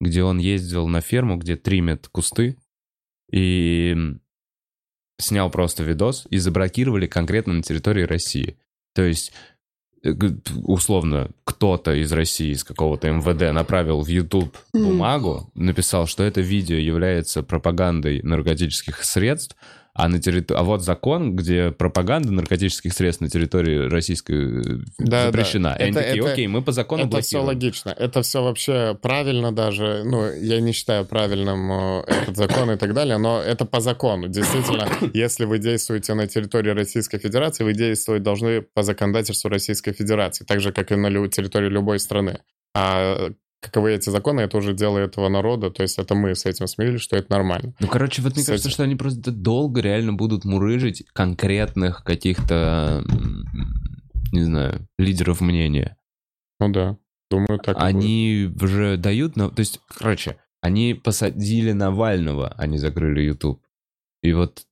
[0.00, 2.56] где он ездил на ферму, где тримят кусты,
[3.32, 3.96] и
[5.18, 8.56] снял просто видос, и заблокировали конкретно на территории России.
[8.94, 9.32] То есть,
[10.04, 10.12] э,
[10.64, 16.76] условно, кто-то из России, из какого-то МВД направил в YouTube бумагу, написал, что это видео
[16.76, 19.56] является пропагандой наркотических средств,
[19.96, 25.26] а, на территор- а вот закон, где пропаганда наркотических средств на территории российской э, Да,
[25.26, 25.70] запрещена.
[25.70, 25.76] да.
[25.76, 27.46] И они Это- такие, это- окей, мы по закону это все блокируем.
[27.46, 27.90] логично.
[27.90, 30.02] Это все вообще правильно даже.
[30.04, 34.28] Ну, я не считаю правильным э, этот закон и так далее, но это по закону.
[34.28, 40.44] Действительно, если вы действуете на территории Российской Федерации, вы действовать должны по законодательству Российской Федерации,
[40.44, 42.40] так же, как и на территории любой страны.
[42.74, 46.66] А каковы эти законы, это уже дело этого народа, то есть это мы с этим
[46.66, 47.74] смирились, что это нормально.
[47.80, 48.74] Ну, короче, вот мне С кажется, этим.
[48.74, 53.04] что они просто долго реально будут мурыжить конкретных каких-то,
[54.32, 55.96] не знаю, лидеров мнения.
[56.60, 56.96] Ну да,
[57.30, 57.82] думаю, так будет.
[57.86, 59.36] Они уже дают...
[59.36, 63.62] на- То есть, короче, они посадили Навального, они закрыли YouTube.
[64.22, 64.66] И вот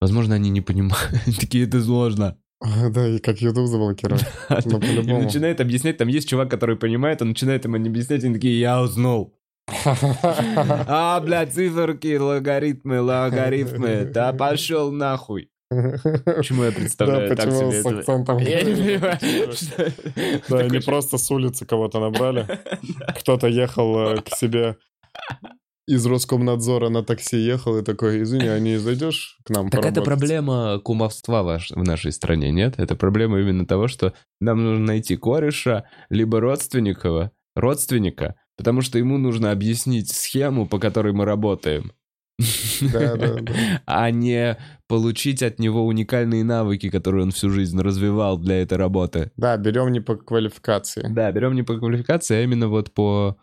[0.00, 1.12] Возможно, они не понимают.
[1.40, 2.36] Такие, это сложно.
[2.90, 4.24] Да, и как YouTube заблокировать.
[4.66, 8.34] Ну, И начинает объяснять, там есть чувак, который понимает, он начинает им объяснять, и они
[8.34, 9.34] такие, я узнал.
[9.84, 14.04] А, блядь, циферки, логарифмы, логарифмы.
[14.04, 15.48] Да пошел нахуй.
[15.70, 18.38] Почему я представляю Да, так почему себе с акцентом?
[18.38, 19.18] Я не понимаю.
[20.48, 22.46] Да, они просто с улицы кого-то набрали.
[23.20, 24.76] Кто-то ехал э, к себе
[25.86, 30.00] из Роскомнадзора на такси ехал и такой, извини, а не зайдешь к нам Так это
[30.00, 32.74] поработать?» проблема кумовства ваш- в нашей стране, нет?
[32.78, 39.18] Это проблема именно того, что нам нужно найти кореша, либо родственника, родственника, потому что ему
[39.18, 41.92] нужно объяснить схему, по которой мы работаем.
[42.80, 43.52] Да, да, да.
[43.86, 44.56] А не
[44.88, 49.32] получить от него уникальные навыки, которые он всю жизнь развивал для этой работы.
[49.36, 51.06] Да, берем не по квалификации.
[51.10, 53.36] Да, берем не по квалификации, а именно вот по...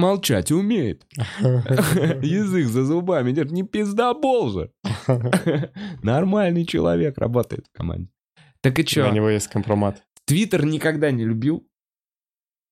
[0.00, 1.06] Молчать умеет.
[1.40, 3.52] Язык за зубами держит.
[3.52, 4.72] Не пиздобол же.
[6.02, 8.10] Нормальный человек работает в команде.
[8.62, 9.10] Так и чё?
[9.10, 10.02] него есть компромат.
[10.24, 11.66] Твиттер никогда не любил.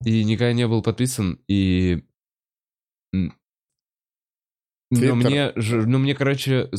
[0.05, 1.41] И никогда не был подписан.
[1.49, 2.05] И...
[3.13, 3.31] Но
[4.91, 6.71] мне, ну, мне, короче,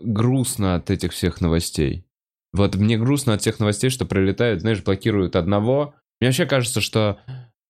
[0.00, 2.04] грустно от этих всех новостей.
[2.52, 5.94] Вот мне грустно от всех новостей, что прилетают, знаешь, блокируют одного.
[6.20, 7.20] Мне вообще кажется, что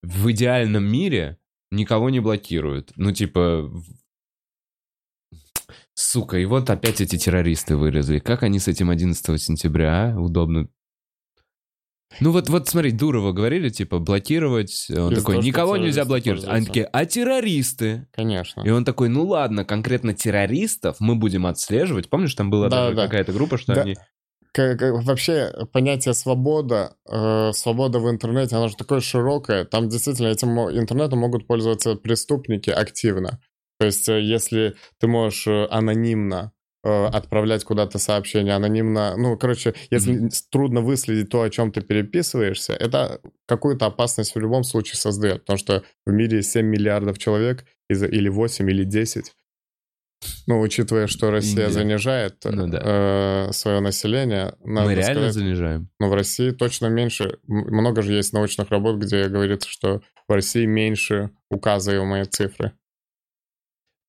[0.02, 1.38] в идеальном мире
[1.70, 2.92] никого не блокируют.
[2.96, 3.70] Ну, типа...
[5.94, 8.20] Сука, и вот опять эти террористы вылезли.
[8.20, 10.20] Как они с этим 11 сентября, а?
[10.20, 10.68] Удобно.
[12.20, 14.86] Ну вот, вот смотри, Дурова говорили, типа, блокировать.
[14.90, 16.44] Он Из-за такой, того, никого нельзя блокировать.
[16.46, 18.08] Они такие, а террористы?
[18.12, 18.62] Конечно.
[18.62, 22.08] И он такой, ну ладно, конкретно террористов мы будем отслеживать.
[22.08, 23.04] Помнишь, там была Да, да.
[23.04, 23.82] какая-то группа, что Да.
[23.82, 23.96] они...
[24.58, 29.64] Как- как- вообще понятие свобода, э, свобода в интернете, оно же такое широкое.
[29.64, 33.38] Там действительно этим интернетом могут пользоваться преступники активно.
[33.78, 36.50] То есть э, если ты можешь э, анонимно
[36.82, 41.80] э, отправлять куда-то сообщение, анонимно, ну, короче, если с- трудно выследить то, о чем ты
[41.80, 47.64] переписываешься, это какую-то опасность в любом случае создает, потому что в мире 7 миллиардов человек,
[47.88, 49.34] или 8, или 10.
[50.46, 51.70] Ну, учитывая, что Россия Индия.
[51.70, 53.50] занижает Ну да.
[53.52, 55.88] свое население, надо мы реально сказать, занижаем.
[56.00, 57.38] но в России точно меньше.
[57.46, 62.72] Много же есть научных работ, где говорится, что в России меньше указываемые цифры.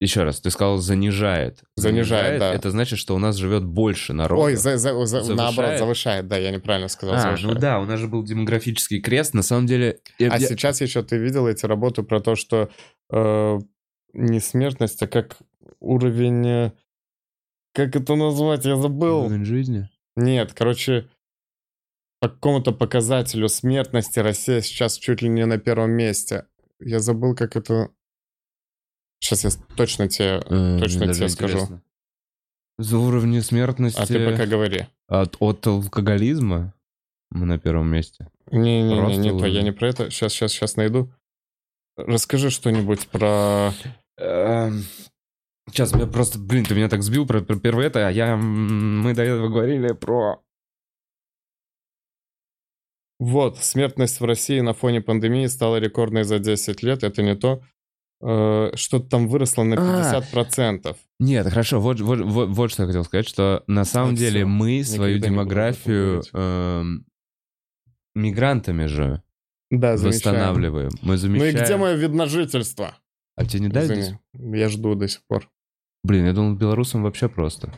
[0.01, 1.61] Еще раз, ты сказал занижает.
[1.75, 2.53] Занижает, да.
[2.53, 4.43] Это значит, что у нас живет больше народу.
[4.43, 5.37] Ой, за- за- за- Завышает?
[5.37, 7.15] наоборот, завышает, да, я неправильно сказал.
[7.15, 7.53] А, завышает.
[7.53, 9.33] ну да, у нас же был демографический крест.
[9.33, 9.99] На самом деле...
[10.17, 12.69] я- А я- сейчас еще ты видел эти работы про то, что
[13.11, 13.59] э,
[14.13, 15.35] не смертность, а как
[15.79, 16.45] уровень...
[16.47, 16.71] э,
[17.73, 18.65] Как это назвать?
[18.65, 19.25] Я забыл.
[19.25, 19.89] Уровень жизни?
[20.15, 21.09] Нет, короче,
[22.19, 26.45] по какому-то показателю смертности Россия сейчас чуть ли не на первом месте.
[26.79, 27.89] Я забыл, как это...
[29.21, 30.41] Сейчас я точно тебе...
[30.45, 31.53] Э, Точно тебе скажу.
[31.55, 31.83] интересно.
[32.77, 34.87] За уровни смертности А ты пока говори.
[35.07, 36.73] от, от алкоголизма
[37.29, 38.29] мы на первом месте.
[38.51, 40.09] Не-не-не, Просто не то, я не про это.
[40.09, 41.11] Сейчас, сейчас, сейчас найду.
[41.97, 43.73] Расскажи что-нибудь про...
[45.71, 49.13] Сейчас, я просто, блин, ты меня так сбил про, про первое это, а я, мы
[49.13, 50.41] до этого говорили про...
[53.19, 57.03] Вот, смертность в России на фоне пандемии стала рекордной за 10 лет.
[57.03, 57.62] Это не то.
[58.21, 60.21] Э, Что-то там выросло на А.
[60.34, 60.95] 50%.
[61.19, 64.25] Нет, хорошо, вот, вот, вот, вот что я хотел сказать, что на самом всё.
[64.25, 67.05] деле мы свою Никогда демографию эм,
[68.15, 69.21] мигрантами же
[69.69, 70.15] Да, замечаем.
[70.15, 70.91] восстанавливаем.
[71.01, 72.95] Мы Ну и где мое видно жительство?
[73.36, 74.17] А тебе не дали?
[74.34, 75.49] Я жду до сих пор.
[76.03, 77.71] Блин, я думал, белорусам вообще просто.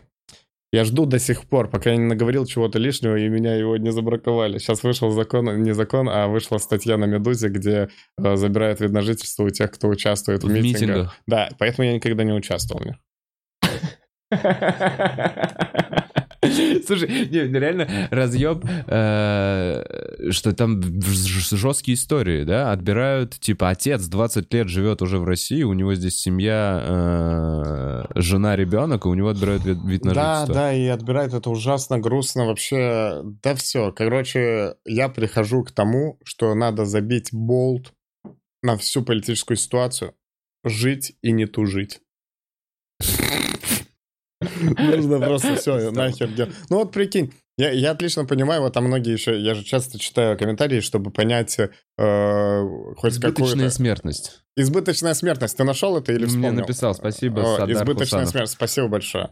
[0.74, 3.92] Я жду до сих пор, пока я не наговорил чего-то лишнего, и меня его не
[3.92, 4.58] забраковали.
[4.58, 9.02] Сейчас вышел закон, не закон, а вышла статья на «Медузе», где э, забирают вид на
[9.02, 10.72] жительство у тех, кто участвует в, В митингах.
[10.82, 11.18] митингах.
[11.28, 12.96] Да, поэтому я никогда не участвовал в них.
[16.86, 22.72] Слушай, не, ну реально разъеб, э, что там жесткие истории, да?
[22.72, 28.56] Отбирают, типа, отец 20 лет живет уже в России, у него здесь семья, э, жена,
[28.56, 30.54] ребенок, и у него отбирают вид, вид на Да, жительство.
[30.56, 33.92] да, и отбирают это ужасно, грустно, вообще, да все.
[33.92, 37.94] Короче, я прихожу к тому, что надо забить болт
[38.64, 40.14] на всю политическую ситуацию,
[40.64, 42.02] жить и не тужить.
[44.62, 46.54] Нужно просто все, нахер делать.
[46.70, 50.38] Ну вот прикинь, я, я отлично понимаю, вот там многие еще, я же часто читаю
[50.38, 51.70] комментарии, чтобы понять э,
[52.98, 53.70] хоть Избыточная какую-то...
[53.70, 54.42] смертность.
[54.56, 56.54] Избыточная смертность, ты нашел это или Мне вспомнил?
[56.62, 58.30] написал, спасибо, О, Садар Избыточная Хусанов.
[58.30, 59.32] смертность, спасибо большое.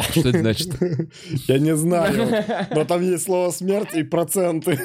[0.00, 0.68] Что это значит?
[1.48, 4.78] Я не знаю, но там есть слово смерть и проценты.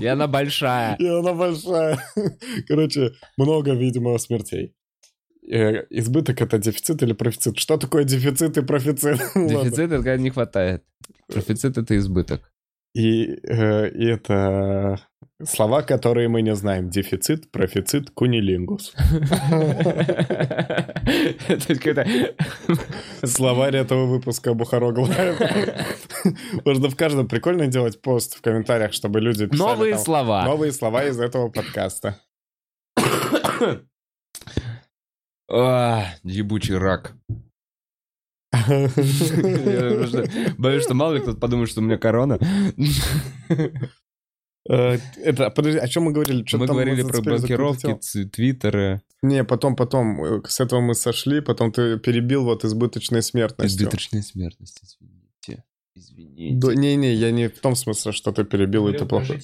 [0.00, 0.96] И она большая.
[0.96, 1.98] И она большая.
[2.66, 4.74] Короче, много, видимо, смертей.
[5.50, 7.58] Э, избыток это дефицит или профицит?
[7.58, 9.20] Что такое дефицит и профицит?
[9.34, 10.84] Дефицит— это когда не хватает.
[11.26, 12.52] Профицит— это избыток.
[12.94, 15.00] И, э, и это
[15.44, 16.90] слова, которые мы не знаем.
[16.90, 18.92] Дефицит, профицит, кунилингус.
[23.24, 25.08] Словарь этого выпуска Бухарогла.
[26.64, 30.44] Можно в каждом прикольно делать пост в комментариях, чтобы люди писали Новые слова.
[30.44, 32.16] Новые слова из этого подкаста.
[35.52, 37.14] А, Ебучий рак.
[40.58, 42.38] Боюсь, что мало ли кто-то подумает, что у меня корона.
[44.68, 46.42] Э, Это, подожди, о чем мы говорили?
[46.44, 51.72] Чё Мы говорили про блокировки, твиттеры, Не, потом, потом, э, с этого мы сошли, потом
[51.72, 53.78] ты перебил вот избыточной смертностью.
[53.78, 54.82] избыточная смертность,
[56.00, 56.56] извините.
[56.56, 59.38] Да, Не-не, я не в том смысле, что ты перебил, и ты плохо.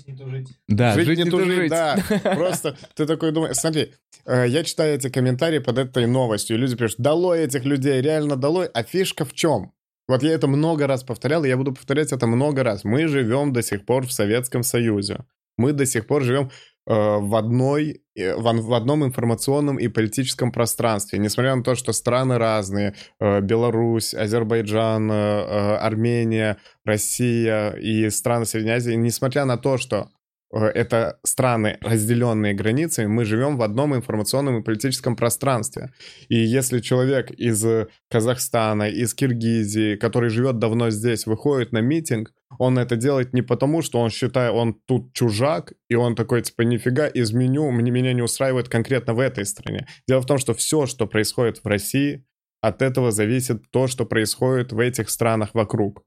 [0.68, 1.70] Да, жить, не тужить, тужить.
[1.70, 1.96] да.
[2.34, 3.92] Просто ты такой думаешь, смотри,
[4.24, 8.36] э, я читаю эти комментарии под этой новостью, и люди пишут, долой этих людей, реально
[8.36, 9.72] долой, а фишка в чем?
[10.08, 12.84] Вот я это много раз повторял, и я буду повторять это много раз.
[12.84, 15.18] Мы живем до сих пор в Советском Союзе.
[15.58, 16.50] Мы до сих пор живем
[16.86, 21.18] в одной, э, в, одном информационном и политическом пространстве.
[21.18, 28.46] Несмотря на то, что страны разные, э, Беларусь, Азербайджан, э, э, Армения, Россия и страны
[28.46, 30.15] Средней Азии, несмотря на то, что э,
[30.52, 35.92] это страны, разделенные границами, мы живем в одном информационном и политическом пространстве.
[36.28, 42.32] И если человек из э, Казахстана, из Киргизии, который живет давно здесь, выходит на митинг,
[42.58, 46.62] он это делает не потому, что он считает, он тут чужак, и он такой, типа,
[46.62, 49.86] нифига, изменю, мне, меня не устраивает конкретно в этой стране.
[50.08, 52.24] Дело в том, что все, что происходит в России,
[52.60, 56.02] от этого зависит то, что происходит в этих странах вокруг.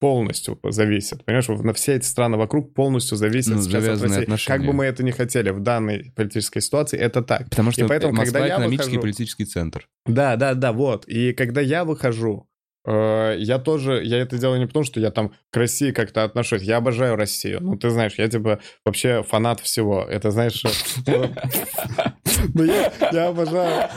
[0.00, 1.24] Полностью зависит.
[1.24, 4.22] Понимаешь, на все эти страны вокруг полностью зависят Ну, сейчас от России.
[4.22, 4.56] отношения.
[4.58, 7.50] Как бы мы это ни хотели в данной политической ситуации, это так.
[7.50, 9.88] Потому что И поэтому, Москва когда я экономический выхожу- политический центр.
[10.06, 11.04] Да, да, да, вот.
[11.08, 12.48] И когда я выхожу,
[12.86, 16.62] э, я тоже, я это делаю не потому, что я там к России как-то отношусь.
[16.62, 17.58] Я обожаю Россию.
[17.60, 20.04] Ну, ты знаешь, я типа вообще фанат всего.
[20.08, 20.62] Это знаешь...
[22.54, 23.88] Ну, я обожаю...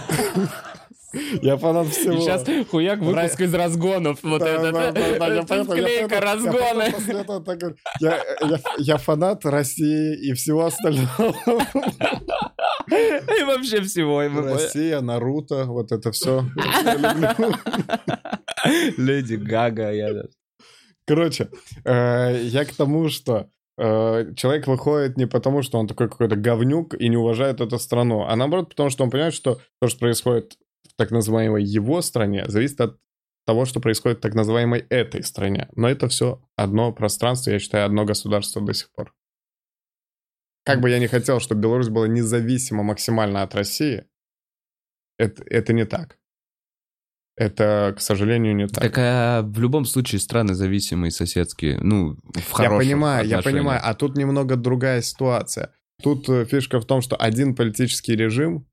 [1.42, 2.14] Я фанат всего.
[2.14, 4.20] И сейчас хуяк выпуск из разгонов.
[4.24, 4.72] Вот Да, это.
[4.72, 5.78] да, да, да, я поэтому- я поэтому-
[6.14, 6.58] я разгоны.
[6.62, 7.76] поэтому после этого так говорю.
[8.00, 11.36] Я, я, я фанат России и всего остального.
[12.90, 14.24] И вообще всего.
[14.24, 16.44] и Россия, Наруто, вот это все.
[18.98, 19.92] Леди Гага.
[19.92, 20.24] я-
[21.06, 21.50] Короче,
[21.84, 26.94] э, я к тому, что э, человек выходит не потому, что он такой какой-то говнюк
[26.94, 30.58] и не уважает эту страну, а наоборот потому, что он понимает, что то, что происходит
[31.02, 33.00] так называемой его стране, зависит от
[33.48, 35.68] того, что происходит в так называемой этой стране.
[35.76, 39.16] Но это все одно пространство, я считаю, одно государство до сих пор.
[40.64, 44.06] Как бы я не хотел, чтобы Беларусь была независима максимально от России,
[45.18, 46.20] это, это не так.
[47.36, 48.84] Это, к сожалению, не так.
[48.84, 53.64] Так а в любом случае страны зависимые, соседские, ну, в Я хороших понимаю, я отношениях.
[53.64, 53.82] понимаю.
[53.84, 55.74] А тут немного другая ситуация.
[56.04, 58.68] Тут э, фишка в том, что один политический режим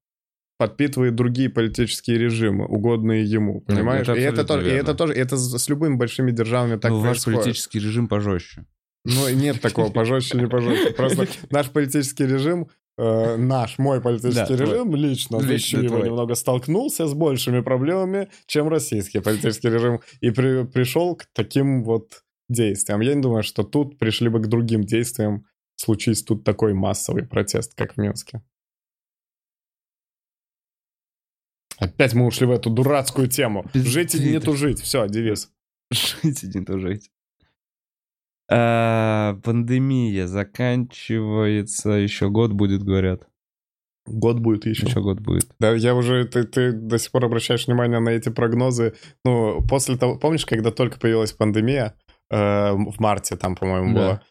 [0.59, 4.09] подпитывает другие политические режимы, угодные ему, Ну, понимаешь?
[4.09, 6.99] это и, это тоже, и это тоже, и это с любыми большими державами так Ну,
[6.99, 7.41] ваш происходит.
[7.41, 8.67] политический режим пожестче.
[9.05, 10.91] Ну, нет такого, пожестче, не пожестче.
[10.91, 12.69] Просто наш политический режим,
[12.99, 18.29] э, наш, мой политический Да, режим, лично, Лично лично его немного столкнулся с большими проблемами,
[18.47, 23.01] чем российский политический режим, и при- пришел к таким вот действиям.
[23.01, 25.45] Я не думаю, что тут пришли бы к другим действиям,
[25.77, 28.43] случись тут такой массовый протест, как в Минске.
[31.79, 33.65] Опять мы ушли в эту дурацкую тему.
[33.73, 33.93] Пиздец.
[33.93, 34.81] Жить и не тужить.
[34.81, 35.51] Все, девиз.
[35.93, 37.11] Жить и не тужить.
[38.51, 43.29] А, Пандемия заканчивается, еще год будет, говорят.
[44.07, 44.87] Год будет еще.
[44.87, 45.51] Еще год будет.
[45.61, 48.95] Да, я уже, ты, ты до сих пор обращаешь внимание на эти прогнозы.
[49.25, 51.95] Ну, после того, помнишь, когда только появилась пандемия,
[52.31, 54.01] э, в марте там, по-моему, Да.
[54.01, 54.23] было,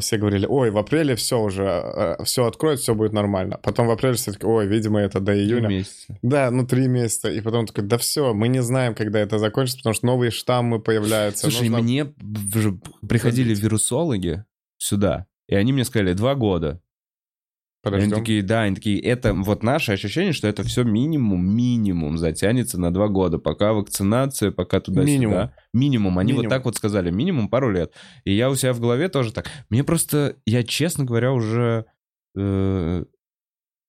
[0.00, 3.58] все говорили, ой, в апреле все уже, все откроют, все будет нормально.
[3.62, 5.68] Потом в апреле все таки ой, видимо, это до Три июня.
[5.68, 6.18] месяца.
[6.22, 7.30] Да, ну три месяца.
[7.30, 10.80] И потом такой, да все, мы не знаем, когда это закончится, потому что новые штаммы
[10.80, 11.42] появляются.
[11.50, 12.04] Слушай, Нужно- мне
[13.08, 14.44] приходили вирусологи
[14.78, 16.80] сюда, и они мне сказали, два года.
[17.86, 18.18] И Они Подождем.
[18.18, 22.92] такие, да, они такие, это вот наше ощущение, что это все минимум, минимум затянется на
[22.92, 25.12] два года, пока вакцинация, пока туда-сюда.
[25.12, 25.50] Минимум.
[25.72, 26.18] Минимум.
[26.18, 26.44] Они Минимум.
[26.46, 27.92] вот так вот сказали, минимум пару лет.
[28.24, 29.48] И я у себя в голове тоже так.
[29.70, 31.84] Мне просто, я, честно говоря, уже...
[32.36, 33.04] э,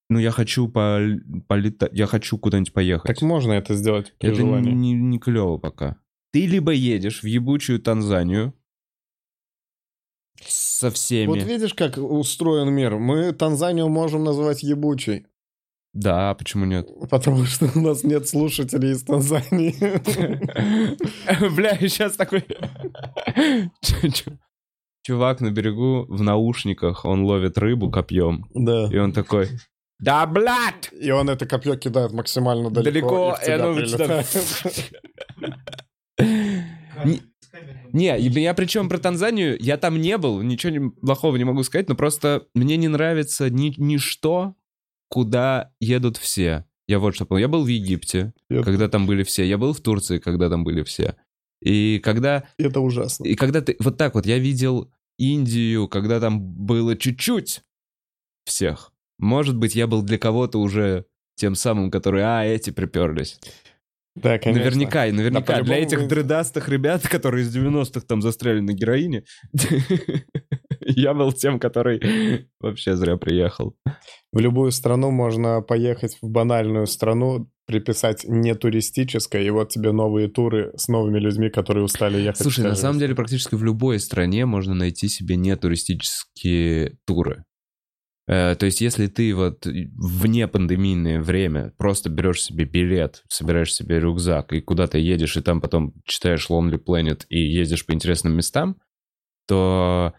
[0.09, 3.07] ну, я хочу пол- полетать, я хочу куда-нибудь поехать.
[3.07, 4.71] Так можно это сделать при это желании.
[4.71, 5.97] не, не клево пока.
[6.31, 8.53] Ты либо едешь в ебучую Танзанию
[10.45, 11.27] со всеми.
[11.27, 12.97] Вот видишь, как устроен мир.
[12.97, 15.25] Мы Танзанию можем назвать ебучей.
[15.93, 16.87] Да, почему нет?
[17.09, 19.73] Потому что у нас нет слушателей из Танзании.
[21.55, 22.45] Бля, сейчас такой...
[25.03, 28.89] Чувак на берегу в наушниках, он ловит рыбу копьем, Да.
[28.91, 29.47] и он такой...
[29.99, 30.91] Да, блядь!
[30.91, 33.35] И он это копье кидает максимально далеко.
[33.41, 34.23] Далеко, и оно.
[37.97, 41.95] Не- я причем про Танзанию, я там не был, ничего плохого не могу сказать, но
[41.95, 44.55] просто мне не нравится ни, ничто,
[45.09, 46.65] куда едут все.
[46.87, 47.41] Я вот что понял.
[47.41, 49.43] Я был в Египте, Я- когда там были все.
[49.45, 51.15] Я был в Турции, когда там были все.
[51.61, 53.25] И когда, Это ужасно.
[53.25, 53.75] и когда ты...
[53.79, 57.61] Вот так вот, я видел Индию, когда там было чуть-чуть
[58.45, 58.93] всех.
[59.19, 63.39] Может быть, я был для кого-то уже тем самым, который, а, эти приперлись.
[64.21, 64.63] Да, конечно.
[64.63, 65.57] Наверняка, и наверняка.
[65.57, 69.23] Да, Для этих вы- дредастых ребят, которые из 90-х там застряли на героине,
[70.79, 73.75] я был тем, который вообще зря приехал.
[74.33, 80.29] В любую страну можно поехать в банальную страну, приписать не туристическое, и вот тебе новые
[80.29, 82.41] туры с новыми людьми, которые устали ехать.
[82.41, 87.43] Слушай, на самом деле практически в любой стране можно найти себе нетуристические туры.
[88.27, 93.99] Э, То есть, если ты вот вне пандемийное время просто берешь себе билет, собираешь себе
[93.99, 98.77] рюкзак и куда-то едешь, и там потом читаешь Lonely Planet и ездишь по интересным местам,
[99.47, 100.13] то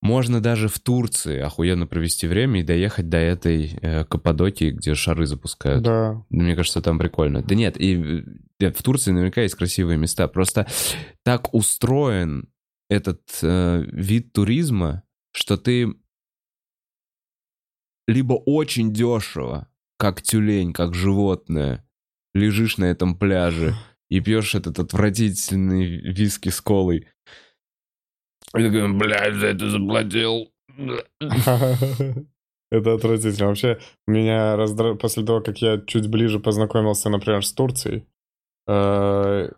[0.00, 5.26] можно даже в Турции охуенно провести время и доехать до этой э, Каппадокии, где шары
[5.26, 5.84] запускают.
[5.84, 6.24] Да.
[6.28, 7.42] Мне кажется, там прикольно.
[7.42, 8.24] Да нет, и
[8.60, 10.26] э, в Турции наверняка есть красивые места.
[10.26, 10.66] Просто
[11.24, 12.48] так устроен
[12.90, 15.94] этот э, вид туризма, что ты
[18.06, 21.84] либо очень дешево, как тюлень, как животное,
[22.34, 23.74] лежишь на этом пляже
[24.08, 27.08] и пьешь этот отвратительный виски с колой.
[28.56, 30.52] И такой, блядь, за это заплатил.
[32.70, 33.48] Это отвратительно.
[33.48, 34.94] Вообще, меня раздра...
[34.94, 38.06] после того, как я чуть ближе познакомился, например, с Турцией,
[38.66, 39.50] э,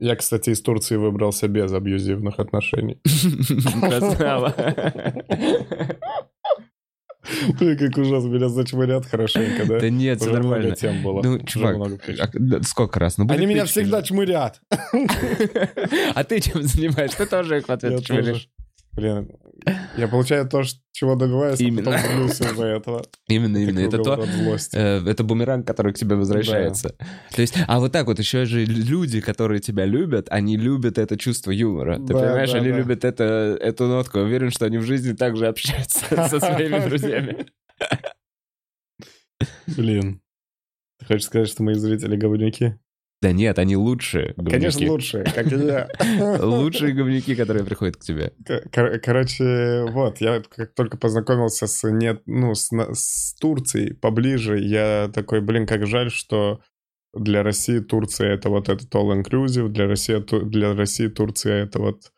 [0.00, 3.00] я, кстати, из Турции выбрался без абьюзивных отношений.
[3.80, 4.54] Красава.
[7.60, 9.80] Ой, как ужасно, меня зачмырят хорошенько, да?
[9.80, 10.74] Да нет, все нормально.
[10.74, 11.22] тем было.
[11.22, 11.76] Ну, чувак,
[12.18, 13.18] а, сколько раз?
[13.18, 14.60] Ну, Они меня всегда чмырят.
[16.14, 17.18] А ты чем занимаешься?
[17.18, 18.48] Ты тоже их в ответ чмыришь.
[18.98, 19.30] Блин,
[19.96, 21.92] я получаю то, чего добиваюсь, а Именно.
[21.92, 23.04] потом злюсь из-за этого.
[23.28, 23.80] Именно, именно.
[23.80, 24.24] Это то,
[24.72, 26.96] э, это бумеранг, который к тебе возвращается.
[27.34, 31.16] То есть, а вот так вот еще же люди, которые тебя любят, они любят это
[31.16, 31.96] чувство юмора.
[31.98, 32.76] Ты Да, понимаешь, да, они да.
[32.76, 34.18] любят это, эту нотку.
[34.20, 37.46] Уверен, что они в жизни также общаются со своими друзьями.
[39.76, 40.20] Блин.
[40.98, 42.74] Ты хочешь сказать, что мои зрители говнюки?
[43.20, 44.88] Да нет, они лучшие Конечно, говнюки.
[44.90, 45.88] лучшие, как и я.
[46.40, 48.32] Лучшие говнюки, которые приходят к тебе.
[48.72, 55.10] Кор- Короче, вот, я как только познакомился с, нет, ну, с, с Турцией поближе, я
[55.12, 56.60] такой, блин, как жаль, что
[57.12, 62.12] для России Турция это вот этот all-inclusive, для России, для России Турция это вот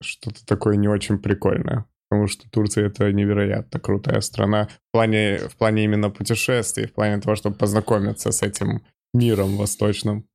[0.00, 1.86] что-то такое не очень прикольное.
[2.08, 7.20] Потому что Турция это невероятно крутая страна в плане, в плане именно путешествий, в плане
[7.20, 8.82] того, чтобы познакомиться с этим
[9.16, 10.28] миром восточным.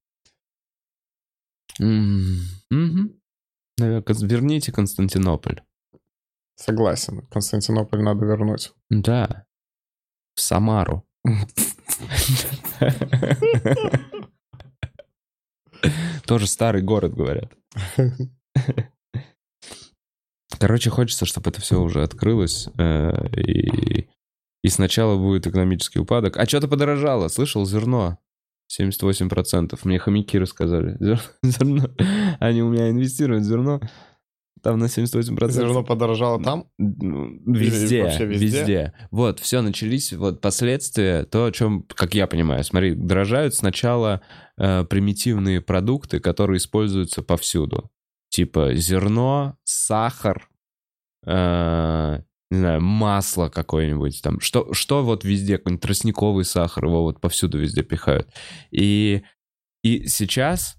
[1.79, 3.09] Наверное,
[4.27, 5.61] Верните Константинополь.
[6.55, 8.73] Согласен, Константинополь надо вернуть.
[8.89, 9.45] Да.
[10.35, 11.05] В Самару.
[16.25, 17.51] Тоже старый город, говорят.
[20.59, 22.67] Короче, хочется, чтобы это все уже открылось.
[22.77, 24.07] э, И,
[24.61, 26.37] и сначала будет экономический упадок.
[26.37, 27.29] А что-то подорожало.
[27.29, 28.19] Слышал, зерно.
[28.79, 29.79] 78%.
[29.83, 30.97] Мне хомяки рассказали.
[31.01, 31.89] Зер- Зерно.
[32.39, 33.79] Они у меня инвестируют в зерно.
[34.63, 35.49] Там на 78%.
[35.49, 36.67] Зерно подорожало там?
[36.77, 38.93] Ну, Везде, везде, везде?
[39.09, 44.21] Вот, все, начались вот последствия, то, о чем, как я понимаю, смотри, дорожают сначала
[44.57, 47.89] э, примитивные продукты, которые используются повсюду.
[48.29, 50.47] Типа зерно, сахар,
[51.25, 52.19] э,
[52.51, 54.39] не знаю, масло какое-нибудь там.
[54.39, 58.29] Что, что вот везде, какой-нибудь тростниковый сахар, его вот повсюду везде пихают.
[58.71, 59.23] И,
[59.83, 60.75] и сейчас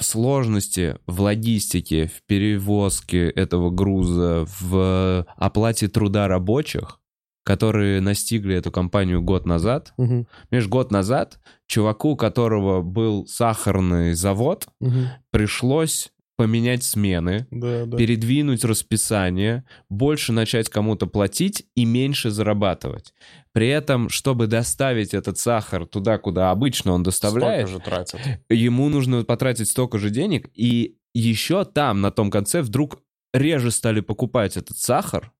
[0.00, 7.00] сложности в логистике, в перевозке этого груза, в оплате труда рабочих,
[7.44, 9.92] которые настигли эту компанию год назад.
[9.96, 10.26] Мгм.
[10.50, 15.08] Меж год назад чуваку, у которого был сахарный завод, Мгм.
[15.30, 17.96] пришлось поменять смены, Да, да.
[17.96, 23.14] передвинуть расписание, больше начать кому-то платить и меньше зарабатывать.
[23.52, 28.20] При этом, чтобы доставить этот сахар туда, куда обычно он доставляет, Столько же тратят.
[28.48, 32.98] ему нужно потратить столько же денег, и еще там, на том конце, вдруг
[33.32, 35.30] реже стали покупать этот сахар,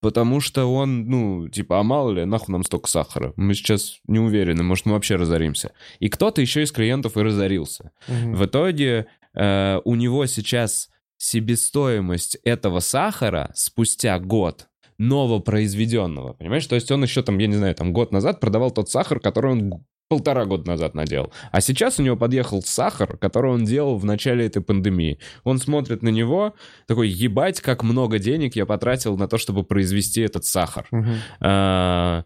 [0.00, 3.32] потому что он, ну, типа, а мало ли, нахуй нам столько сахара?
[3.36, 5.72] Мы сейчас не уверены, может, мы вообще разоримся.
[6.00, 7.92] И кто-то еще из клиентов и разорился.
[8.08, 8.34] Мгм.
[8.34, 14.68] В итоге э, у него сейчас себестоимость этого сахара спустя год
[14.98, 16.66] новопроизведенного, понимаешь?
[16.66, 19.52] То есть он еще там, я не знаю, там год назад продавал тот сахар, который
[19.52, 21.32] он полтора года назад наделал.
[21.52, 25.20] А сейчас у него подъехал сахар, который он делал в начале этой пандемии.
[25.44, 26.54] Он смотрит на него,
[26.88, 30.86] такой, ебать, как много денег я потратил на то, чтобы произвести этот сахар.
[30.90, 31.14] Мгм.
[31.40, 32.24] А,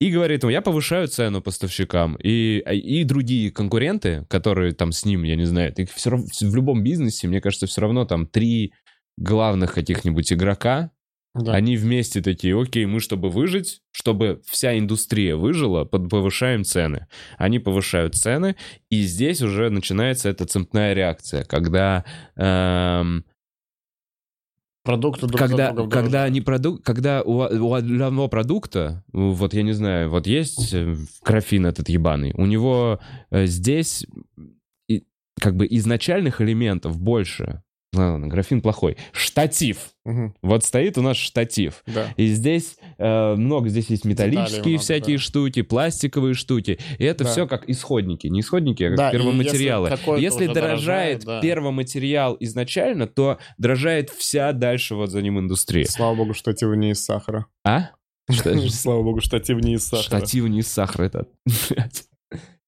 [0.00, 2.16] И говорит, ну, я повышаю цену поставщикам.
[2.22, 6.54] И, и другие конкуренты, которые там с ним, я не знаю, их все равно, в
[6.54, 8.72] любом бизнесе, мне кажется, все равно там три
[9.16, 10.92] главных каких-нибудь игрока,
[11.34, 11.52] Да.
[11.52, 17.08] они вместе такие, окей, мы, чтобы выжить, чтобы вся индустрия выжила, повышаем цены.
[17.36, 18.54] Они повышают цены,
[18.90, 22.04] и здесь уже начинается эта цепная реакция, когда
[22.36, 23.24] эм,
[24.88, 29.62] Продукты друг за когда, другом когда не продукт, когда у, у одного продукта, вот я
[29.62, 32.98] не знаю, вот есть э, графин этот ебаный, у него
[33.30, 34.06] э, здесь
[34.88, 35.04] и,
[35.38, 37.62] как бы изначальных элементов больше.
[37.92, 38.96] Ладно, графин плохой.
[39.12, 39.90] Штатив.
[40.06, 40.34] Мгм.
[40.40, 41.82] Вот стоит у нас штатив.
[41.86, 42.06] Да.
[42.16, 45.22] И здесь э, много, здесь есть металлические много, всякие да.
[45.22, 46.78] штуки, пластиковые штуки.
[46.98, 47.30] И это Да.
[47.30, 48.26] все как исходники.
[48.26, 49.88] Не исходники, а как Да, первоматериалы.
[49.90, 51.40] если Если дорожает дорожает, да.
[51.40, 55.86] первоматериал изначально, то дорожает вся дальше вот за ним индустрия.
[55.86, 57.46] Слава богу, штатив не из сахара.
[57.64, 57.90] А?
[58.30, 58.58] Что?
[58.70, 60.02] Слава богу, штатив не из сахара.
[60.04, 61.28] Штатив не из сахара этот.
[61.70, 62.04] блядь.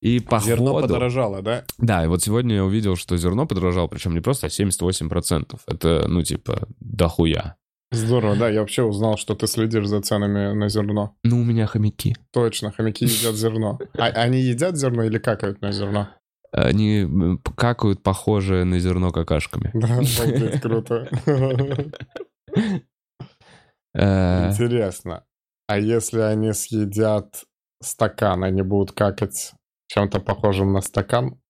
[0.01, 0.89] И Зерно походу...
[0.89, 1.65] подорожало, да?
[1.77, 5.61] Да, и вот сегодня я увидел, что зерно подорожало, причем не просто, а 78%.
[5.67, 7.57] Это, ну, типа, дохуя.
[7.93, 8.49] Здорово, да.
[8.49, 11.17] Я вообще узнал, что ты следишь за ценами на зерно.
[11.25, 12.17] Ну, у меня хомяки.
[12.33, 13.79] Точно, хомяки едят зерно.
[13.99, 16.09] А они едят зерно или какают на зерно?
[16.53, 17.07] Они
[17.57, 19.71] какают похожие на зерно какашками.
[19.75, 21.09] Да, обалдеть, круто.
[23.93, 25.25] Э, Интересно.
[25.67, 27.45] А если они съедят
[27.83, 29.53] стакан, они будут какать
[29.89, 31.41] чем-то похожим на стакан?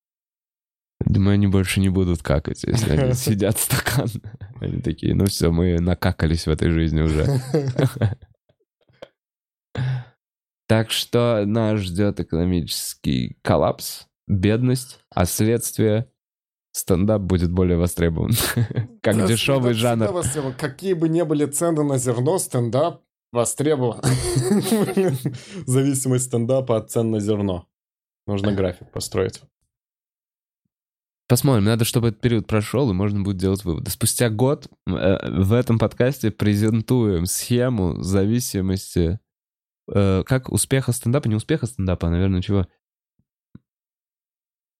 [1.05, 4.09] Думаю, они больше не будут какать, если они сидят в стакан.
[4.61, 7.27] Они такие, ну все, мы накакались в этой жизни уже.
[10.69, 16.09] Так что нас ждет экономический коллапс, бедность, а следствие
[16.71, 18.31] стендап будет более востребован.
[19.03, 20.09] Как Да, дешевый жанр.
[20.57, 23.03] Какие бы ни были цены на зерно, стендап
[23.33, 24.01] востребован.
[25.67, 27.67] Зависимость стендапа от цен на зерно.
[28.29, 29.43] Нужно график построить.
[31.31, 33.89] Посмотрим, надо, чтобы этот период прошел, и можно будет делать выводы.
[33.93, 39.21] Спустя год э, в этом подкасте презентуем схему зависимости...
[39.95, 41.29] э, как успеха стендапа?
[41.29, 42.67] Не успеха стендапа, а, наверное, чего?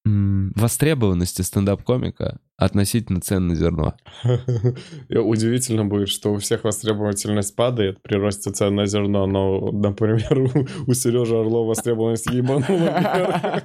[0.03, 3.93] Востребованности стендап-комика относительно цен на зерно.
[5.09, 10.51] Удивительно будет, что у всех востребовательность падает при росте цен на зерно, но, например,
[10.87, 13.61] у, Сережи Орлова востребованность ебанула.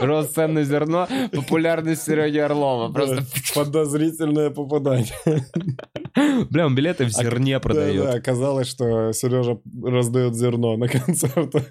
[0.00, 2.92] Рост цен на зерно, популярность Сереги Орлова.
[2.92, 3.22] Просто,
[3.54, 5.12] Подозрительное попадание.
[6.50, 8.14] бля, он билеты в зерне Да, да, продает.
[8.14, 11.64] оказалось, что Сережа раздает зерно на концертах.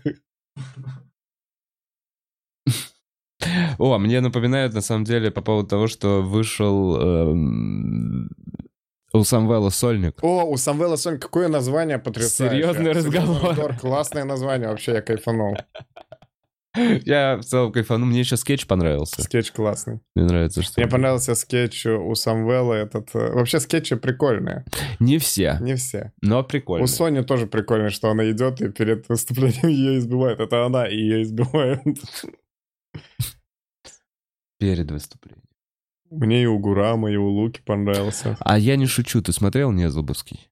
[3.78, 8.30] О, мне напоминает, на самом деле, по поводу того, что вышел эм,
[9.14, 10.24] у Самвела сольник.
[10.24, 12.62] О, у Самвела Сон какое название потрясающее.
[12.64, 13.76] Серьезный разговор.
[13.80, 15.56] Классное название, вообще я кайфанул.
[17.06, 18.08] Я в целом кайфану.
[18.08, 19.22] Мне еще скетч понравился.
[19.22, 20.00] Скетч классный.
[20.16, 20.82] Мне нравится, что...
[20.82, 23.10] Мне понравился скетч у Самвела этот.
[23.14, 24.66] э, Вообще скетчи прикольные.
[25.00, 26.12] Не все, Не все.
[26.24, 26.84] но прикольно.
[26.86, 30.40] У Сони тоже прикольно, что она идет и перед выступлением ее избивает.
[30.40, 31.82] Это она и ее избивает.
[34.64, 35.44] Перед выступлением.
[36.10, 38.38] Мне и у Гурама, и у Луки понравился.
[38.40, 39.22] А я не шучу.
[39.22, 40.50] Ты смотрел Незлобовский?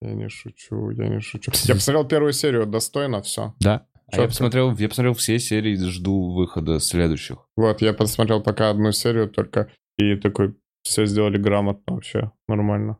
[0.00, 1.52] Я не шучу, я не шучу.
[1.62, 3.54] Я посмотрел первую серию, достойно все.
[3.60, 3.86] Да.
[4.10, 7.48] А я посмотрел, я посмотрел все серии, жду выхода следующих.
[7.54, 12.98] Вот, я посмотрел пока одну серию только, и такой, все сделали грамотно вообще, нормально.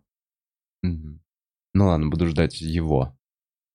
[0.82, 1.18] Ну
[1.74, 3.18] ладно, буду ждать его.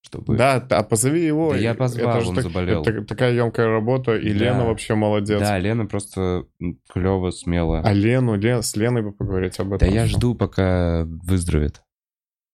[0.02, 0.38] Чтобы...
[0.38, 1.52] Да, а позови его.
[1.52, 2.82] Да я позвал, это же он так- заболел.
[2.84, 4.46] это такая емкая работа, и Да.
[4.46, 5.40] Лена вообще молодец.
[5.40, 6.46] Да, Лена просто
[6.90, 7.82] клево, смело.
[7.82, 9.90] А Лену, Лен, с Леной бы поговорить об Да этом.
[9.90, 11.82] я жду, пока выздоровеет.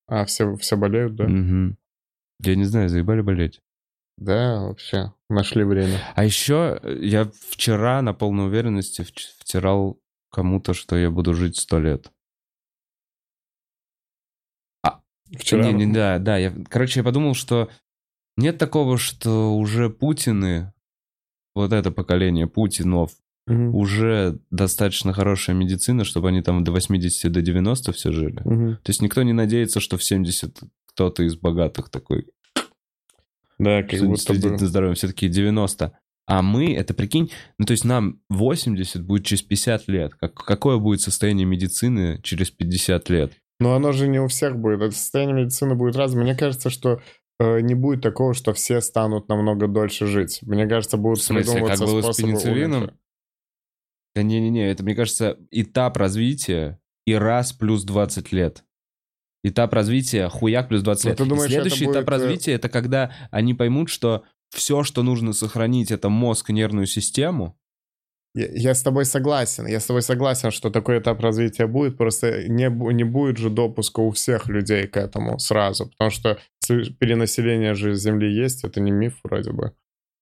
[0.08, 1.26] А, все, все болеют, да?
[1.26, 1.78] Мгм.
[2.42, 3.62] Я не знаю, заебали болеть.
[4.18, 6.00] Да, вообще, нашли время.
[6.16, 9.06] А еще я вчера на полной уверенности
[9.40, 10.00] втирал
[10.32, 12.12] кому-то, что я буду жить сто лет.
[15.32, 15.72] Вчера...
[15.72, 16.38] Не, не, да, да.
[16.38, 17.70] Я, короче, я подумал, что
[18.38, 20.74] нет такого, что уже Путины,
[21.54, 23.12] вот это поколение Путинов,
[23.48, 23.76] Мгм.
[23.76, 28.42] уже достаточно хорошая медицина, чтобы они там до 80, до 90 все жили.
[28.44, 28.78] Мгм.
[28.78, 32.26] То есть никто не надеется, что в 70 кто-то из богатых такой
[33.60, 34.58] Да, как будто следит бы...
[34.58, 34.96] за здоровьем.
[34.96, 35.92] Все-таки 90.
[36.28, 40.16] А мы, это прикинь, ну то есть нам 80 будет через 50 лет.
[40.16, 43.34] Как, какое будет состояние медицины через 50 лет?
[43.60, 44.82] Но оно же не у всех будет.
[44.82, 46.24] Это состояние медицины будет разным.
[46.24, 47.02] Мне кажется, что
[47.40, 50.40] э, не будет такого, что все станут намного дольше жить.
[50.42, 52.92] Мне кажется, будут В смысле, как придумываться было с пенициллином?
[54.16, 58.64] Да не-не-не, это, мне кажется, этап развития и раз плюс 20 лет.
[59.44, 61.20] Этап развития хуяк плюс 20 Ну, лет.
[61.20, 65.04] И думаешь, следующий это этап будет, э, развития это когда они поймут, что все, что
[65.04, 67.58] нужно сохранить, это мозг и нервную систему.
[68.36, 69.66] Я, я с тобой согласен.
[69.66, 71.98] Я с тобой согласен, что такой этап развития будет.
[71.98, 75.86] Просто не, не будет же допуска у всех людей к этому сразу.
[75.98, 76.38] Потому что
[77.00, 78.64] перенаселение же Земли есть.
[78.64, 79.72] Это не миф вроде бы.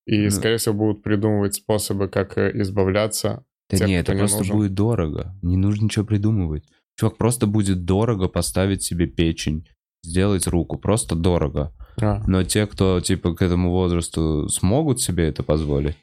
[0.05, 0.29] И, Ну.
[0.29, 3.45] скорее всего, будут придумывать способы, как э, избавляться.
[3.69, 4.55] Да Тех, не, кто это не просто нужен.
[4.57, 5.35] будет дорого.
[5.41, 6.63] Не нужно ничего придумывать.
[6.99, 9.65] Чувак, просто будет дорого поставить себе печень,
[10.03, 10.77] сделать руку.
[10.77, 11.73] Просто дорого.
[12.01, 12.21] А.
[12.27, 15.95] Но те, кто типа к этому возрасту смогут себе это позволить,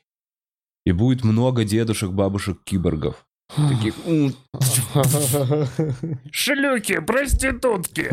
[0.85, 3.27] и будет много дедушек, бабушек, киборгов.
[3.57, 4.33] Таких, «М,
[6.31, 8.11] шлюки, проститутки.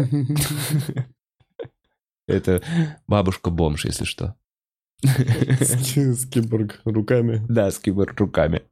[2.28, 2.62] Это
[3.08, 4.36] бабушка-бомж, если что.
[5.04, 7.46] С киборг руками.
[7.48, 8.64] Да, с киборг руками.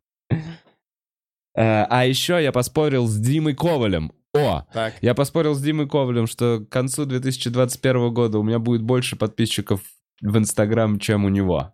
[1.57, 4.11] Э, А еще я поспорил с Димой Ковалем.
[4.33, 4.95] О, Так.
[5.01, 9.81] я поспорил с Димой Ковалем, что к концу 2021 года у меня будет больше подписчиков
[10.19, 11.73] в Инстаграм, чем у него.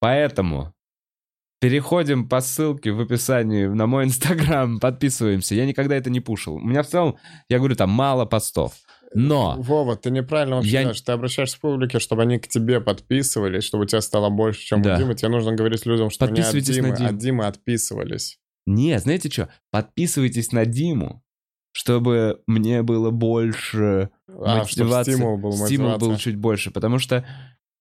[0.00, 0.74] Поэтому
[1.60, 5.54] переходим по ссылке в описании на мой Инстаграм, подписываемся.
[5.54, 6.54] Я никогда это не пушил.
[6.54, 7.16] У меня в целом,
[7.48, 8.72] я говорю, там мало постов.
[9.12, 11.00] Но Вова, ты неправильно вообще Я- делаешь.
[11.00, 14.82] Ты обращаешься к публике, чтобы они к тебе подписывались, чтобы у тебя стало больше, чем
[14.82, 14.94] Да.
[14.94, 15.14] у Димы.
[15.14, 17.08] Тебе нужно говорить людям, что не от Димы, Диму.
[17.08, 18.38] от Димы отписывались.
[18.66, 19.48] Не, знаете что?
[19.72, 21.24] Подписывайтесь на Диму,
[21.72, 25.12] чтобы мне было больше А, мотивации.
[25.14, 26.18] стимул был, Стимул был мотивация.
[26.18, 27.26] чуть больше, потому что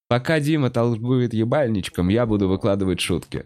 [0.08, 3.46] пока Дима толкует ебальничком, я буду выкладывать шутки.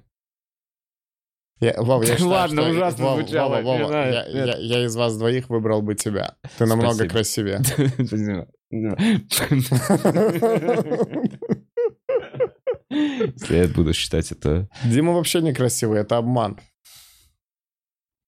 [1.60, 4.86] Я, Вов, я считаю, Ладно, что- ужасно Вова, звучало, Вова, Вова, знаю, я, я- я
[4.86, 6.36] из вас двоих выбрал бы тебя.
[6.58, 7.10] Ты намного Спасибо.
[7.10, 7.60] красивее.
[7.64, 8.48] Спасибо.
[12.90, 14.70] Если я буду считать это...
[14.86, 16.60] Дима вообще не красивый, это обман.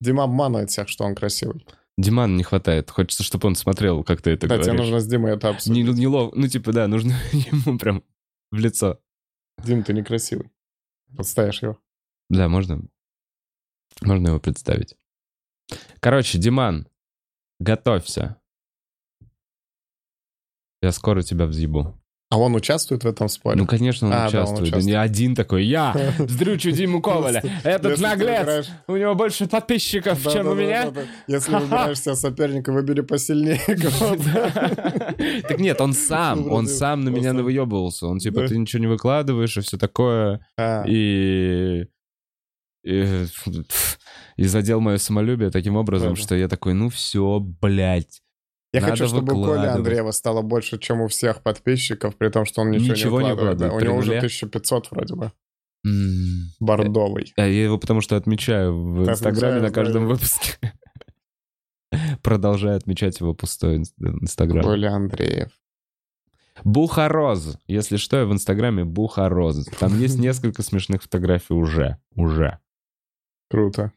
[0.01, 1.65] Дима обманывает всех, что он красивый.
[1.97, 2.89] Диман не хватает.
[2.91, 4.81] Хочется, чтобы он смотрел, как ты это Да, тебе говоришь.
[4.81, 5.87] нужно с Димой это Не, обсудить.
[5.97, 8.03] не лов- Ну, типа, да, нужно ему прям
[8.51, 8.99] в лицо.
[9.63, 10.49] Дим, ты некрасивый.
[11.15, 11.77] Подставишь его.
[12.29, 12.81] Да, можно.
[14.01, 14.95] Можно его представить.
[15.99, 16.87] Короче, Диман,
[17.59, 18.37] готовься.
[20.81, 21.99] Я скоро тебя взъебу.
[22.31, 23.55] А он участвует в этом споре?
[23.55, 24.61] Ну, конечно, он А, да, он участвует.
[24.69, 24.85] Участвует.
[24.85, 25.63] не один такой.
[25.65, 27.41] Я вздрючу Диму Коваля.
[27.63, 28.67] Этот наглец.
[28.87, 30.91] У него больше подписчиков, чем у меня.
[31.27, 33.61] Если выбираешь себе соперника, выбери посильнее.
[35.47, 38.07] Так нет, он сам, Ну, он вроде сам на меня навыебывался.
[38.07, 40.45] Он типа, ты ничего не выкладываешь и все такое.
[40.57, 41.85] А, И...
[42.85, 43.25] И,
[44.37, 46.21] и задел мое самолюбие таким образом, Да-да.
[46.21, 48.21] что я такой, ну все, блядь.
[48.73, 49.65] Я надо хочу, чтобы у Коли.
[49.67, 53.31] Андреева стало больше, чем у всех подписчиков, при том, что он ничего, Ничего не не
[53.33, 53.57] выкладывает.
[53.57, 53.65] да.
[53.65, 54.17] выкладывает, У него уже нуле.
[54.19, 55.31] 1500 вроде бы.
[55.87, 56.49] М.
[56.59, 57.33] Бордовый.
[57.37, 60.09] А я его потому что отмечаю в Ты Инстаграме на каждом да.
[60.13, 60.57] выпуске.
[62.21, 64.63] Продолжаю отмечать его пустой инс- Инстаграм.
[64.63, 65.51] Коля Андреев.
[66.63, 67.57] Бухароз.
[67.67, 69.65] Если что, я в Инстаграме Бухароз.
[69.79, 71.97] Там есть несколько смешных фотографий уже.
[72.15, 72.59] Уже.
[73.49, 73.91] Круто.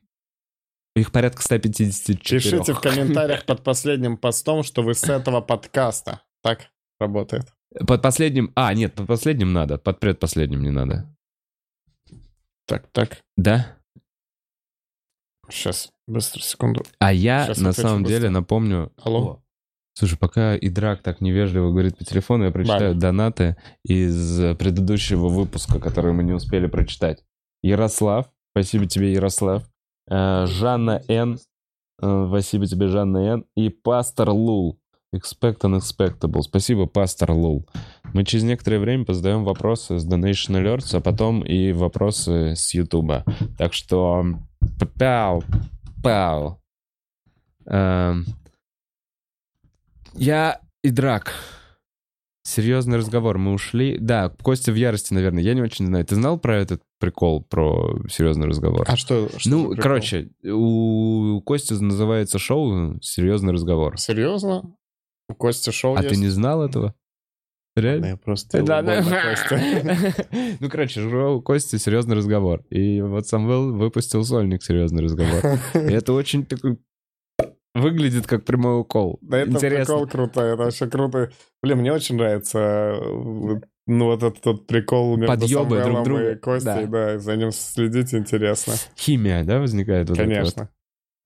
[0.96, 2.40] Их порядка 154.
[2.40, 6.22] Пишите в комментариях под последним постом, что вы с этого подкаста.
[6.42, 7.53] Так работает.
[7.86, 8.53] Под последним...
[8.55, 9.78] А, нет, под последним надо.
[9.78, 11.14] Под предпоследним не надо.
[12.66, 13.22] Так, так.
[13.36, 13.78] Да?
[15.49, 16.82] Сейчас, быстро, секунду.
[16.99, 18.18] А я Щас на самом быстро.
[18.18, 18.92] деле напомню...
[19.03, 19.20] Алло?
[19.20, 19.42] О.
[19.94, 23.01] Слушай, пока Идрак так невежливо говорит по телефону, я прочитаю Ладно.
[23.01, 27.24] донаты из предыдущего выпуска, который мы не успели прочитать.
[27.62, 29.62] Ярослав, спасибо тебе, Ярослав.
[30.11, 31.38] Э, Жанна Н,
[32.02, 33.44] э, спасибо тебе, Жанна Н.
[33.56, 34.80] И Пастор Лул.
[35.14, 36.42] Expect Unexpectable.
[36.42, 37.66] Спасибо, Пастор Лул.
[38.12, 43.24] Мы через некоторое время позадаем вопросы с Donation Alerts, а потом и вопросы с Ютуба.
[43.56, 44.24] Так что...
[44.98, 45.44] Пау,
[46.02, 46.61] пау.
[47.66, 48.26] Эм,
[50.14, 51.32] я и Драк.
[52.49, 53.36] Серьезный разговор.
[53.36, 53.99] Мы ушли.
[53.99, 55.42] Да, Костя в ярости, наверное.
[55.42, 56.07] Я не очень знаю.
[56.07, 58.86] Ты знал про этот прикол, про серьезный разговор?
[58.88, 59.28] А что?
[59.36, 63.99] что ну, короче, у Кости называется шоу «Серьезный разговор».
[63.99, 64.74] Серьезно?
[65.28, 66.14] У Кости шоу А есть?
[66.14, 66.94] ты не знал этого?
[67.76, 68.07] Реально?
[68.07, 69.03] Я просто Да, да.
[70.61, 72.62] Ну, короче, шоу Кости «Серьезный разговор».
[72.70, 75.59] И вот Самвел выпустил сольник «Серьезный разговор».
[75.74, 76.78] И это очень такой
[77.81, 79.18] Выглядит как прямой укол.
[79.22, 79.85] Да это Интересно.
[79.95, 81.31] прикол круто, это вообще круто.
[81.62, 86.33] Блин, мне очень нравится э, ну вот этот вот прикол между Подъёбы друг Самвелом друга.
[86.33, 87.18] и Костей, да.
[87.18, 88.74] за ним следить интересно.
[88.97, 90.09] Химия, да, возникает?
[90.09, 90.24] вот вот?
[90.24, 90.70] Конечно.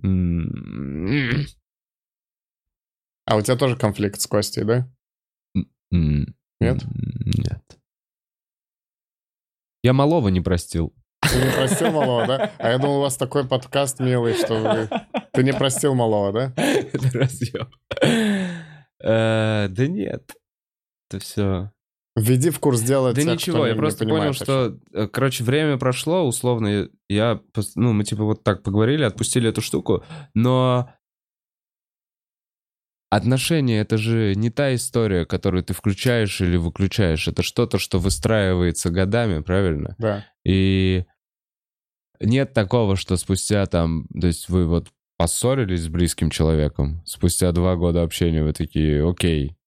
[0.02, 1.46] М,
[3.26, 4.88] А у тебя тоже конфликт с Костей, да?
[5.90, 6.18] Нет?
[6.60, 7.78] Нет.
[9.82, 10.94] Я малого не простил.
[11.22, 12.52] Ты не простил малого, да?
[12.58, 14.88] А я думал, у вас такой подкаст милый, что вы...
[15.32, 16.52] Ты не простил малого, да?
[16.56, 17.68] Это разъем.
[19.02, 20.32] Э, Да нет.
[21.08, 21.70] Это все.
[22.14, 26.26] Введи в курс дела Да тех, ничего, я просто понял, что, э, короче, время прошло,
[26.26, 27.40] условно, я,
[27.74, 30.04] ну, мы типа вот так поговорили, отпустили эту штуку,
[30.34, 30.92] но
[33.12, 38.88] отношения— это же не та история, которую ты включаешь или выключаешь, это что-то, что выстраивается
[38.88, 39.94] годами, правильно?
[39.98, 40.24] Да.
[40.46, 41.04] И
[42.20, 44.88] нет такого, что спустя там, то есть вы вот
[45.18, 49.58] поссорились с близким человеком, спустя два года общения вы такие, окей,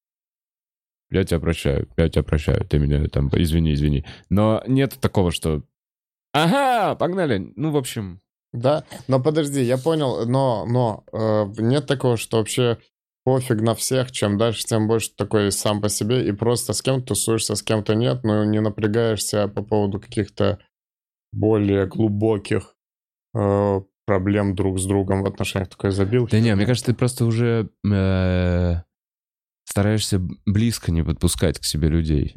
[1.11, 4.05] я тебя прощаю, я тебя прощаю, ты меня там, извини, извини.
[4.29, 5.61] Но нет такого, что,
[6.33, 7.53] ага, погнали.
[7.55, 8.21] Ну, в общем,
[8.53, 12.79] Да, но подожди, я понял, но, но э, нет такого, что вообще
[13.25, 17.07] пофиг на всех, чем дальше, тем больше такой сам по себе, и просто с кем-то
[17.07, 20.59] тусуешься, с кем-то нет, но не напрягаешься по поводу каких-то
[21.33, 22.75] более глубоких
[23.35, 26.27] э, проблем друг с другом в отношениях, такой забил.
[26.27, 28.75] да не, мне кажется, ты просто уже э,
[29.65, 32.35] стараешься близко не подпускать к себе людей.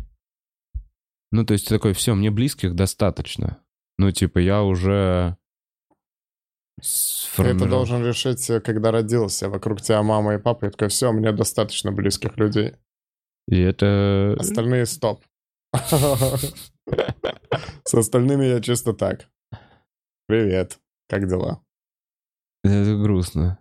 [1.31, 3.59] Ну, то есть ты такой, все, мне близких достаточно.
[3.99, 5.37] Ну, типа, я уже...
[7.37, 9.49] Ты это должен решить, э, когда родился.
[9.49, 12.75] Вокруг тебя мама и папа, и такой, все, мне достаточно близких людей.
[13.49, 14.37] И это...
[14.39, 15.25] Остальные стоп.
[15.73, 16.53] С
[17.95, 19.29] остальными я чисто так.
[20.27, 21.63] Привет, как дела?
[22.65, 23.59] Это грустно.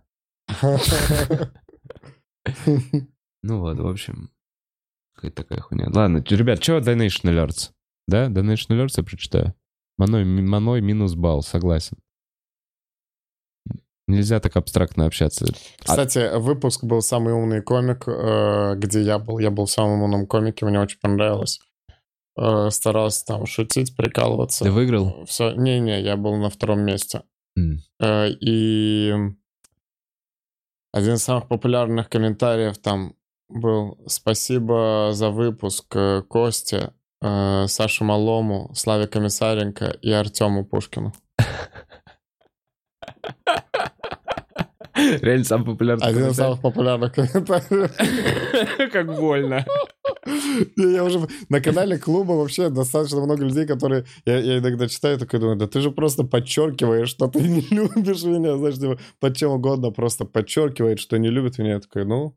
[3.44, 4.32] Ну вот, в общем,
[5.14, 5.90] какая-то такая хуйня.
[5.94, 7.72] Ладно, ребят, что Donation Alerts?
[8.08, 9.54] Да, Donation Alerts я прочитаю.
[9.98, 11.98] Маной, маной минус балл, согласен.
[14.08, 15.46] Нельзя так абстрактно общаться.
[15.80, 19.40] Кстати, выпуск был «Самый умный комик», э, где я был.
[19.40, 21.60] Я был в самом умном комике, мне очень понравилось.
[22.40, 24.64] Э, Старался там шутить, прикалываться.
[24.64, 25.26] Ты выиграл?
[25.26, 27.24] Все, не-не, я был на втором месте.
[28.00, 29.14] Э, И
[30.94, 33.14] один из самых популярных комментариев там
[33.50, 35.96] был «Спасибо за выпуск
[36.30, 41.14] Косте, Саше Малому, Славе Комиссаренко и Артему Пушкину».
[45.22, 48.92] Реально самый популярный Один из самых популярных комментариев.
[48.92, 49.66] Как больно.
[50.76, 55.40] Я уже на канале клуба вообще достаточно много людей, которые я, я иногда читаю, такой
[55.40, 59.52] думаю, да ты же просто подчеркиваешь, что ты не любишь меня, знаешь, типа, под чем
[59.52, 61.74] угодно просто подчеркивает, что не любит меня.
[61.74, 62.36] Я такой, ну,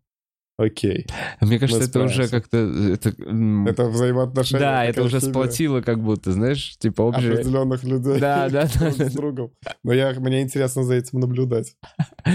[0.60, 1.06] окей.
[1.40, 2.58] Мне кажется, это уже как-то...
[2.58, 4.60] Это, Это взаимоотношения.
[4.60, 7.32] да, это уже химия сплотило как будто, знаешь, типа общее...
[7.32, 9.08] определенных людей Да, да, да, друг да.
[9.08, 9.52] с другом.
[9.82, 11.76] Но я, мне интересно за этим наблюдать.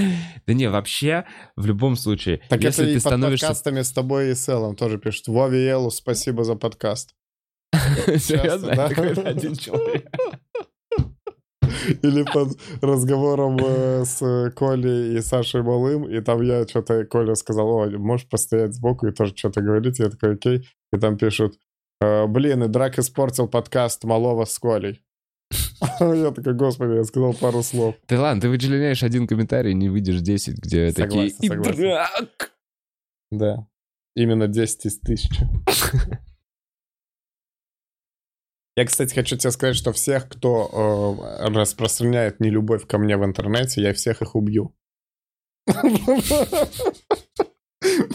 [0.45, 1.25] Да не, вообще,
[1.55, 3.47] в любом случае, Так если это ты и под становишься...
[3.47, 5.27] подкастами с тобой и с Эллом тоже пишут.
[5.27, 7.15] Вове и Эллу спасибо за подкаст.
[7.73, 8.75] Серьезно?
[8.75, 8.85] да?
[8.85, 10.07] Один человек.
[12.01, 17.67] Или под разговором э, с Колей и Сашей Малым, и там я что-то, Коля сказал,
[17.67, 21.59] о, можешь постоять сбоку и тоже что-то говорить, я такой, окей, и там пишут,
[22.01, 25.01] «Э, блин, и Драк испортил подкаст Малова с Колей.
[25.99, 27.95] Я такой, господи, я сказал пару слов.
[28.05, 31.29] Ты ладно, ты вычленяешь один комментарий, не видишь 10, где такие...
[31.29, 31.81] Согласен, «И согласен.
[31.81, 32.51] драк!»
[33.31, 33.67] Да.
[34.15, 35.47] Именно 10 из тысячи.
[38.77, 43.81] Я, кстати, хочу тебе сказать, что всех, кто э, распространяет нелюбовь ко мне в интернете,
[43.81, 44.75] я всех их убью.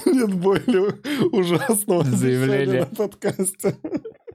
[0.04, 1.00] Нет более
[1.32, 3.76] ужасного заявления на подкасте.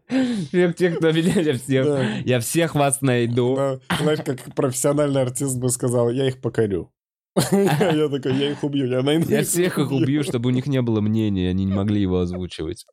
[0.08, 2.03] Всех тех, кто меня, я всех, Да.
[2.26, 3.56] я всех вас найду.
[3.56, 6.91] Да, Знаешь, как профессиональный артист бы сказал, я их покорю.
[7.51, 10.82] Я такой, я их убью, я найду Я всех их убью, чтобы у них не
[10.82, 12.86] было мнения, они не могли его озвучивать.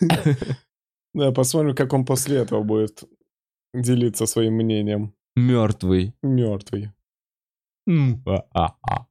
[1.14, 3.04] Да, посмотрим, как он после этого будет
[3.74, 5.12] делиться своим мнением.
[5.36, 6.14] Мертвый.
[6.22, 6.90] Мертвый.
[7.86, 9.06] М, а-а-а.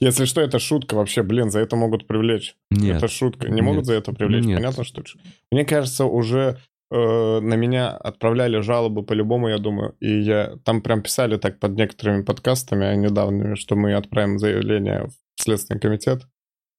[0.00, 2.56] Если что, это шутка вообще, блин, за это могут привлечь.
[2.70, 2.96] Нет.
[2.96, 3.48] Это шутка.
[3.48, 3.64] Не Нет.
[3.64, 4.44] могут за это привлечь?
[4.44, 4.58] Нет.
[4.58, 5.02] Понятно, что
[5.50, 6.58] Мне кажется, уже
[6.90, 9.94] э, на меня отправляли жалобы по-любому, я думаю.
[10.00, 15.42] И я там прям писали так под некоторыми подкастами недавними, что мы отправим заявление в
[15.42, 16.22] Следственный комитет.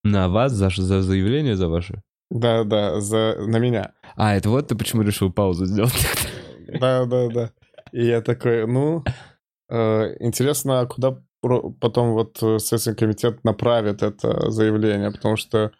[0.04, 2.02] На вас, за, за заявление за ваше?
[2.30, 3.94] Да, да, за, на меня.
[4.16, 6.08] А, это вот ты почему решил паузу сделать?
[6.68, 7.52] Да, да, да.
[7.94, 9.02] И я такой, ну,
[9.70, 11.22] Э, интересно, а куда
[11.80, 15.72] потом вот э, Следственный комитет направит это заявление, потому что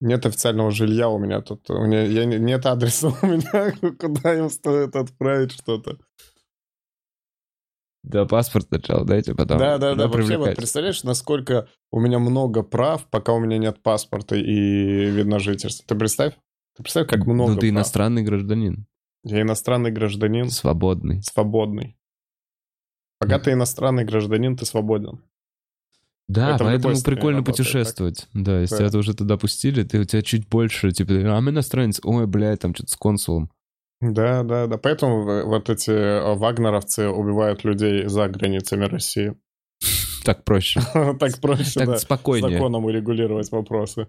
[0.00, 1.70] нет официального жилья у меня тут.
[1.70, 5.98] У меня я, не- нет адреса у меня, куда им стоит отправить что-то.
[8.04, 9.58] Да, паспорт сначала дайте, потом.
[9.58, 10.06] Да, да, да.
[10.08, 15.06] Ну, Вообще, вот представляешь, насколько у меня много прав, пока у меня нет паспорта и
[15.10, 15.84] вид на жительство.
[15.86, 16.34] Ты представь?
[16.76, 17.70] Ты представь, как много Ну, ты прав.
[17.70, 18.86] иностранный гражданин.
[19.24, 21.22] Я иностранный гражданин, Свободный.
[21.22, 21.96] свободный.
[23.22, 25.22] Пока ты иностранный гражданин, ты свободен.
[26.28, 27.66] Да, поэтому стране прикольно работает, так?
[27.66, 28.28] путешествовать.
[28.32, 28.88] Да, если Да.
[28.88, 32.60] тебя уже туда пустили, ты у тебя чуть больше, типа, а мы иностранец, ой, блядь,
[32.60, 33.50] там что-то с консулом.
[34.00, 34.78] Да, да, да.
[34.78, 39.34] Поэтому вот эти э, вагнеровцы убивают людей за границами России.
[40.24, 40.80] Так проще.
[41.18, 42.52] Так проще, Так спокойнее.
[42.52, 44.06] законом урегулировать вопросы.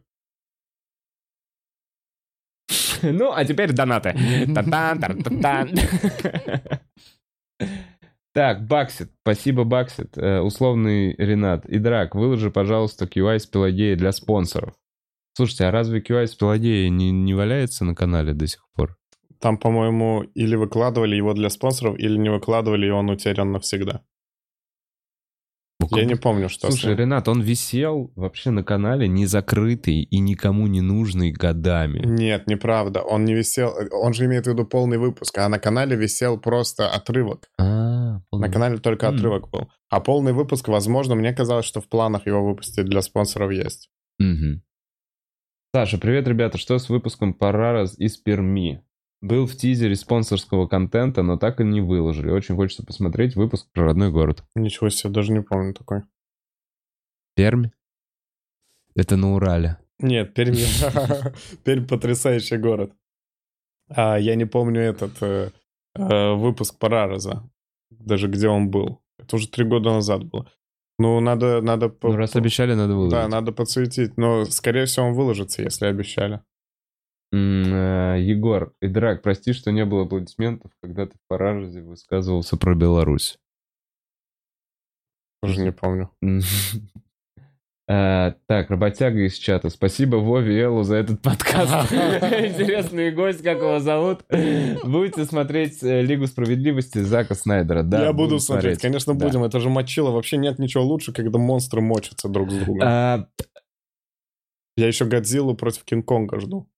[3.02, 4.16] Ну, а теперь донаты.
[8.34, 9.12] Так, Баксит.
[9.22, 10.18] Спасибо, Баксит.
[10.18, 11.66] Э, Условный Ренат.
[11.68, 14.74] Идрак, выложи, пожалуйста, QI с Пелагеей для спонсоров.
[15.36, 18.98] Слушайте, а разве QI с Пелагеей не, не валяется на канале до сих пор?
[19.40, 24.02] Там, по-моему, или выкладывали его для спонсоров, или не выкладывали, и он утерян навсегда.
[25.92, 26.96] Я не помню, что Слушай.
[26.96, 32.02] Ренат, он висел вообще на канале не закрытый и никому не нужный годами.
[32.06, 33.02] Нет, неправда.
[33.02, 33.74] Он не висел.
[33.92, 37.50] Он же имеет в виду полный выпуск, а на канале висел просто отрывок.
[37.58, 39.70] А, На полный- канале только отрывок был.
[39.90, 43.90] А полный выпуск, возможно, мне казалось, что в планах его выпустить для спонсоров есть.
[45.76, 46.58] Саша, привет, ребята.
[46.58, 48.84] Что с выпуском Парарас из Перми?
[49.24, 52.30] Был в тизере спонсорского контента, но так и не выложили.
[52.30, 54.44] Очень хочется посмотреть выпуск про родной город.
[54.54, 56.02] Ничего себе, даже не помню такой.
[57.34, 57.70] Пермь?
[58.96, 59.78] Это на Урале.
[60.00, 60.56] Нет, Пермь,
[61.64, 62.92] Пермь потрясающий город.
[63.88, 65.52] А, я не помню этот э,
[65.96, 67.50] э, выпуск Парараза,
[67.92, 69.02] даже где он был.
[69.18, 70.52] Это уже три года назад было.
[71.00, 71.88] Ну, надо, надо...
[71.88, 73.12] по- Ну, раз по- обещали, надо выложить.
[73.14, 74.18] Да, надо подсветить.
[74.18, 76.42] Но, скорее всего, он выложится, если обещали.
[77.34, 83.40] Э, Егор, Идрак, прости, что не было аплодисментов, когда ты в Параразе высказывался про Беларусь.
[85.42, 86.12] Тоже не помню.
[87.86, 89.70] А, Так, работяга из чата.
[89.70, 91.92] Спасибо Вове и Эллу за этот подкаст.
[91.92, 94.24] Интересный гость, как его зовут.
[94.30, 98.06] Будете смотреть э, Лигу справедливости Зака Снайдера, да?
[98.06, 99.44] я буду смотреть, конечно, будем.
[99.44, 100.12] Это же мочило.
[100.12, 102.88] Вообще нет ничего лучше, когда монстры мочатся друг с другом.
[102.88, 103.28] А,
[104.78, 106.70] Я еще Годзиллу против Кинг-Конга жду.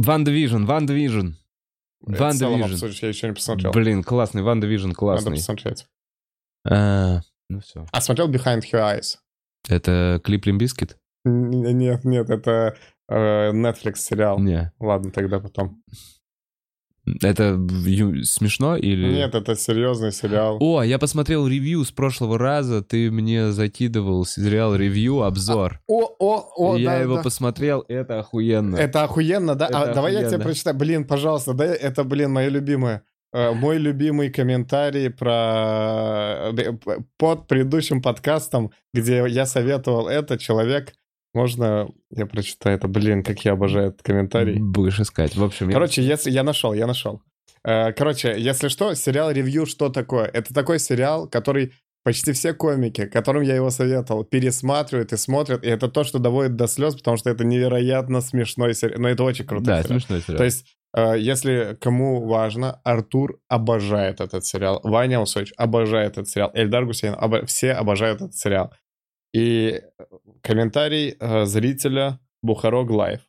[0.00, 1.32] Ван Division, Ван Division.
[2.00, 2.98] Ван Division.
[3.02, 3.72] я еще не посмотрел.
[3.72, 5.32] Блин, классный, WandaVision Надо классный.
[5.32, 5.86] посмотреть.
[6.68, 7.86] А, Ну все.
[7.90, 9.16] А смотрел Behind Her Eyes?
[9.68, 10.98] Это клип Limp Bizkit?
[11.24, 12.76] Нет, нет, это
[13.08, 14.38] э, Netflix сериал.
[14.38, 14.72] Не.
[14.78, 15.82] Ладно, тогда потом.
[17.22, 17.54] Это
[18.24, 19.12] смешно или...
[19.12, 20.58] Нет, это серьезный сериал.
[20.60, 22.82] О, я посмотрел review с прошлого раза.
[22.82, 25.80] Ты мне закидывал сериал review, обзор.
[25.86, 27.22] О, о, о, я да, его да.
[27.22, 28.76] посмотрел, это охуенно.
[28.76, 29.68] Это охуенно, да?
[29.72, 30.44] А, Это давай я тебе охуенно.
[30.44, 30.76] прочитаю.
[30.76, 33.02] Блин, пожалуйста, да, это, блин, мое любимое.
[33.32, 36.72] Э, Мой любимый комментарий про э,
[37.18, 40.94] под предыдущим подкастом, где я советовал это, человек,
[41.38, 44.58] можно я прочитаю это, блин, как я обожаю этот комментарий.
[44.60, 45.36] Будешь искать.
[45.36, 47.20] В общем, я- Короче, если я нашел, я нашел.
[47.64, 50.24] Э, Короче, если что, сериал ревью что такое?
[50.26, 51.72] Это такой сериал, который
[52.04, 56.56] почти все комики, которым я его советовал, пересматривают и смотрят, и это то, что доводит
[56.56, 59.00] до слез, потому что это невероятно смешной сериал.
[59.00, 59.64] Но это очень круто.
[59.64, 60.38] да, смешной сериал.
[60.38, 60.64] То есть,
[60.96, 67.14] э, если кому важно, Артур обожает этот сериал, Ваня Усович обожает этот сериал, Эльдар Гусейн,
[67.14, 68.72] обо- все обожают этот сериал.
[69.38, 69.82] И
[70.42, 73.20] комментарий э, зрителя Бухарог Лайв.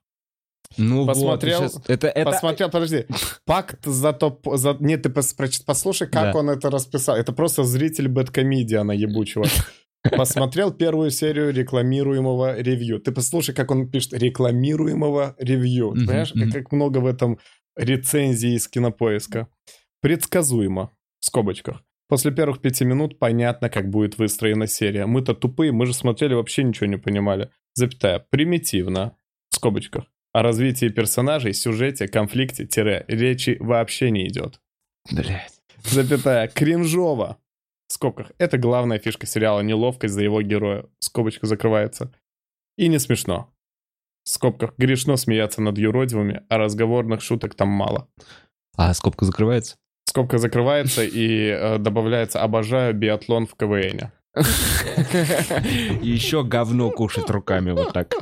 [0.78, 2.32] ну посмотрел- вот, сейчас- это, это...
[2.32, 3.06] Посмотрел, подожди.
[3.46, 4.40] Пакт за то...
[4.58, 4.76] За...
[4.80, 6.40] Нет, ты пос- послушай, как Да.
[6.40, 7.16] он это расписал.
[7.16, 9.46] Это просто зритель бэткомедиана ебучего.
[10.18, 13.00] Посмотрел первую серию рекламируемого ревью.
[13.00, 15.90] Ты послушай, как он пишет рекламируемого ревью.
[15.92, 16.52] Мгм, понимаешь, мгм.
[16.52, 17.38] как много в этом
[17.76, 19.48] рецензии из кинопоиска.
[20.02, 20.90] Предсказуемо.
[21.20, 21.84] В скобочках.
[22.10, 25.06] После первых пяти минут понятно, как будет выстроена серия.
[25.06, 27.52] Мы-то тупые, мы же смотрели, вообще ничего не понимали.
[27.76, 28.26] Запятая.
[28.32, 29.16] Примитивно.
[29.52, 30.06] В скобочках.
[30.34, 34.60] О развитии персонажей, сюжете, конфликте, тире, речи вообще не идет.
[35.12, 35.62] Блядь.
[35.84, 36.48] Запятая.
[36.48, 37.38] Кринжово.
[37.88, 38.32] В скобках.
[38.40, 39.62] Это главная фишка сериала.
[39.62, 40.86] Неловкость за его героя.
[40.98, 42.12] Скобочка закрывается.
[42.76, 43.54] И не смешно.
[44.24, 44.74] В скобках.
[44.80, 48.10] Грешно смеяться над юродивыми, а разговорных шуток там мало.
[48.76, 49.78] А скобка закрывается?
[50.10, 54.12] Скобка закрывается и э, добавляется «Обожаю биатлон в КВН».
[56.02, 58.16] И еще говно кушать руками вот так.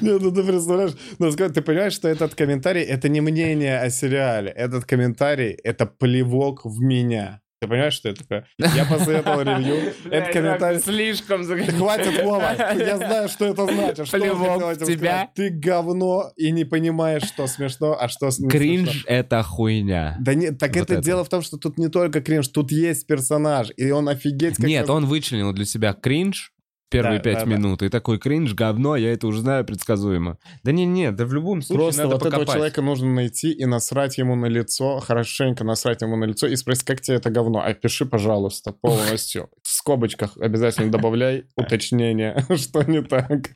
[0.00, 4.52] Нет, ну ты представляешь, ну, ты понимаешь, что этот комментарий— это не мнение о сериале.
[4.52, 7.40] Этот комментарий— это плевок в меня.
[7.66, 8.46] Ты понимаешь, что это такое?
[8.58, 9.92] Я посоветовал ревью.
[10.10, 10.78] Это комментарий...
[10.78, 12.54] Слишком Хватит, Вова.
[12.74, 14.06] Я знаю, что это значит.
[14.06, 15.28] Что Плевок тебя.
[15.34, 18.50] Ты говно и не понимаешь, что смешно, а что смешно.
[18.50, 20.16] Кринж— это хуйня.
[20.20, 23.68] Да нет, так это, дело в том, что тут не только кринж, тут есть персонаж,
[23.76, 26.52] и он офигеть Нет, он вычленил для себя кринж
[26.90, 27.50] первые Да, пять да, да.
[27.50, 30.38] минут, и такой кринж, говно, я это уже знаю предсказуемо.
[30.62, 32.54] Да не, не, да в любом случае Просто надо вот этого покопать.
[32.54, 36.84] человека нужно найти и насрать ему на лицо, хорошенько насрать ему на лицо и спросить,
[36.84, 37.60] как тебе это говно.
[37.60, 39.50] Опиши, пожалуйста, полностью.
[39.62, 43.50] В скобочках обязательно добавляй уточнение, что не так.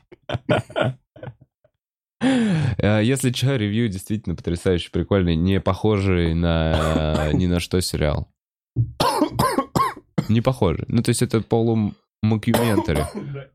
[2.21, 8.27] Э, Если что, ревью действительно потрясающе прикольный, не похожий на ни на что сериал.
[10.29, 10.85] Не похожий.
[10.87, 12.00] Ну, то есть это полумокюментари.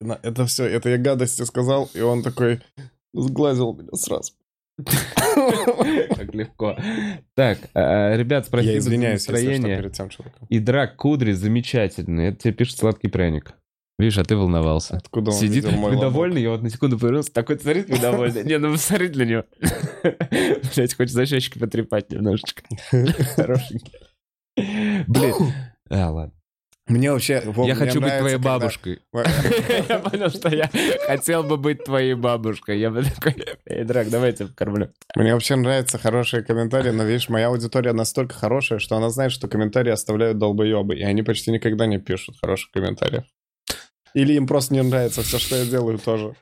[0.00, 2.60] На- Это все, это я гадости сказал, и он такой
[3.12, 4.32] сглазил меня сразу.
[6.16, 6.76] Так легко.
[7.34, 9.76] Так, э, ребят, спасибо Я извиняюсь, настроение.
[9.78, 10.46] перед тем человеком.
[10.48, 12.28] И драк кудри замечательный.
[12.28, 13.52] Это тебе пишет сладкий пряник.
[13.98, 14.96] Видишь, а ты волновался.
[14.96, 16.12] Откуда он Сидит, видел мой вы лобок?
[16.12, 16.38] довольны?
[16.38, 18.40] Я вот на секунду повернулся, такой смотрит, вы довольны.
[18.44, 19.44] Не, ну посмотри для него.
[20.74, 22.62] Блять, хочешь за щечки потрепать немножечко.
[22.90, 23.92] Хорошенький.
[25.06, 25.34] Блин.
[25.90, 26.32] А, ладно.
[26.88, 27.42] Мне вообще...
[27.44, 29.00] Я мне хочу быть твоей когда- бабушкой.
[29.88, 30.70] Я понял, что я
[31.06, 32.78] хотел бы быть твоей бабушкой.
[32.78, 33.36] Я бы такой,
[33.66, 34.90] эй, драк, давай я тебя покормлю.
[35.14, 39.48] Мне вообще нравятся хорошие комментарии, но видишь, моя аудитория настолько хорошая, что она знает, что
[39.48, 43.24] комментарии оставляют долбоебы, и они почти никогда не пишут хороших комментариев.
[44.14, 46.34] Или им просто не нравится все, что я делаю тоже.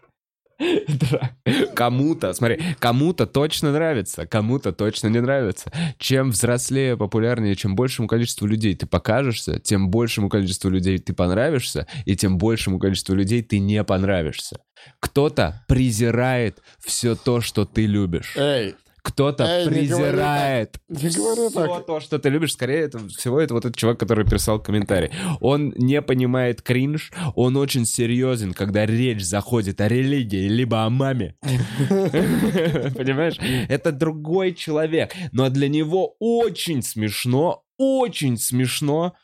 [1.74, 5.70] Кому-то, смотри, кому-то точно нравится, кому-то точно не нравится.
[5.98, 11.86] Чем взрослее, популярнее, чем большему количеству людей ты покажешься, тем большему количеству людей ты понравишься,
[12.04, 14.60] и тем большему количеству людей ты не понравишься.
[15.00, 18.34] Кто-то презирает все то, что ты любишь.
[18.36, 18.74] Эй,
[19.06, 21.86] Кто-то Эй, не говори презирает не говори все так.
[21.86, 22.54] то, что ты любишь.
[22.54, 25.10] Скорее, это, всего это вот этот чувак, который писал комментарий.
[25.40, 31.36] Он не понимает кринж, он очень серьезен, когда речь заходит о религии, либо о маме.
[31.42, 33.36] Понимаешь?
[33.68, 35.14] Это другой человек.
[35.30, 39.14] Но для него очень смешно, очень смешно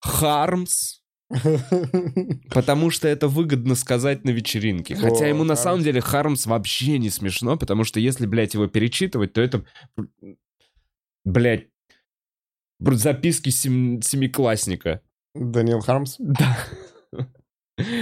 [0.00, 1.01] Хармс,
[2.50, 4.94] потому что это выгодно сказать на вечеринке.
[4.94, 9.32] Хотя ему на самом деле Хармс вообще не смешно, потому что если, блядь, его перечитывать,
[9.32, 9.64] то это,
[11.24, 11.68] блядь,
[12.80, 15.00] записки сем- семиклассника.
[15.34, 16.16] Даниил Хармс?
[16.18, 16.58] Да.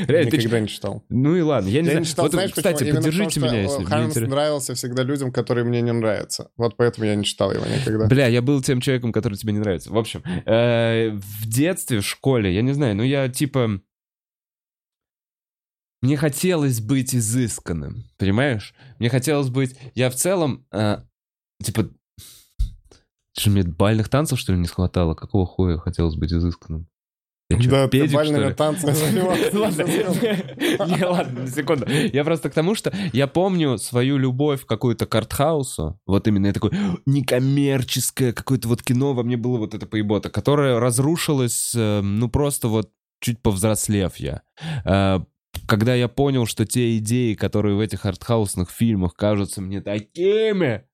[0.07, 1.05] Реально, ты Никогда не читал.
[1.09, 2.01] Ну и ладно, я не Я знаю.
[2.01, 2.97] не читал, Вот, знаешь, кстати, почему?
[2.97, 4.35] Поддержите потому, меня, если Хармс интересно.
[4.35, 6.51] нравился всегда людям, которые мне не нравятся.
[6.57, 8.07] Вот поэтому я не читал его никогда.
[8.07, 9.91] Бля, я был тем человеком, который тебе не нравится.
[9.91, 13.81] В общем, э, в детстве, в школе, я не знаю, ну я типа...
[16.03, 18.74] Мне хотелось быть изысканным, понимаешь?
[18.99, 19.76] Мне хотелось быть...
[19.95, 20.99] Я в целом, э,
[21.62, 21.91] типа...
[23.37, 25.14] Что, мне бальных танцев, что ли, не схватало?
[25.14, 26.89] Какого хуя хотелось быть изысканным?
[27.51, 29.59] Я чё, Да, ты педик, что бальными танцами
[30.79, 31.87] Ладно, ладно, секунду.
[32.13, 36.53] Я просто к тому, что я помню свою любовь какую-то к артхаусу, вот именно я
[36.53, 36.71] такой
[37.07, 42.69] некоммерческое какое-то вот кино во мне было вот это поебота, которое разрушилось, э, ну просто
[42.69, 42.91] вот
[43.21, 44.43] чуть повзрослев я.
[44.85, 45.21] Э,
[45.67, 50.85] Когда я понял, что те идеи, которые в этих артхаусных фильмах кажутся мне такими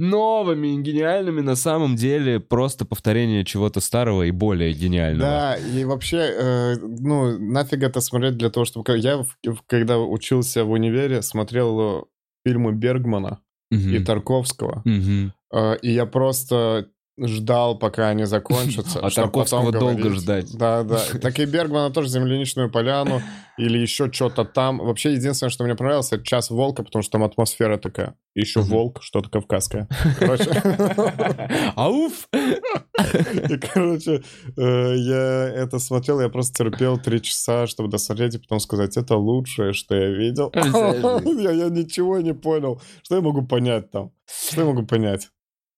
[0.00, 5.30] новыми и гениальными, на самом деле просто повторение чего-то старого и более гениального.
[5.30, 8.98] Да, и вообще, э, ну, нафиг это смотреть для того, чтобы...
[8.98, 9.24] Я,
[9.66, 12.02] когда учился в универе, смотрел э,
[12.46, 13.40] фильмы Бергмана
[13.70, 13.94] Мгм.
[13.94, 15.32] и Тарковского, Мгм.
[15.52, 16.88] э, и я просто
[17.18, 19.00] ждал, пока они закончатся.
[19.00, 20.56] А Тарковского долго ждать.
[20.56, 21.00] Да, да.
[21.20, 23.22] Так и Бергмана тоже «Земляничную поляну»
[23.58, 24.78] или еще что-то там.
[24.78, 28.14] Вообще, единственное, что мне понравилось, это «Час волка», потому что там атмосфера такая.
[28.34, 29.88] Еще волк, что-то кавказское.
[30.18, 30.50] Короче,
[31.76, 32.28] Ауф!
[32.32, 34.22] и, короче,
[34.56, 39.16] э, я это смотрел, я просто терпел три часа, чтобы досмотреть и потом сказать, это
[39.16, 40.52] лучшее, что я видел.
[40.54, 42.80] Я ничего не понял.
[43.02, 44.12] Что я могу понять там?
[44.26, 45.28] Что я могу понять?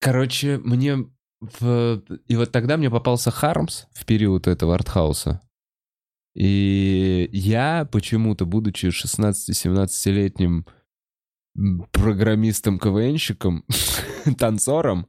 [0.01, 0.99] Короче, мне...
[1.61, 5.41] в- И вот тогда мне попался Хармс в период этого артхауса.
[6.35, 10.67] И я почему-то, будучи 16-17-летним
[11.57, 13.65] м, программистом-КВНщиком,
[14.39, 15.07] танцором,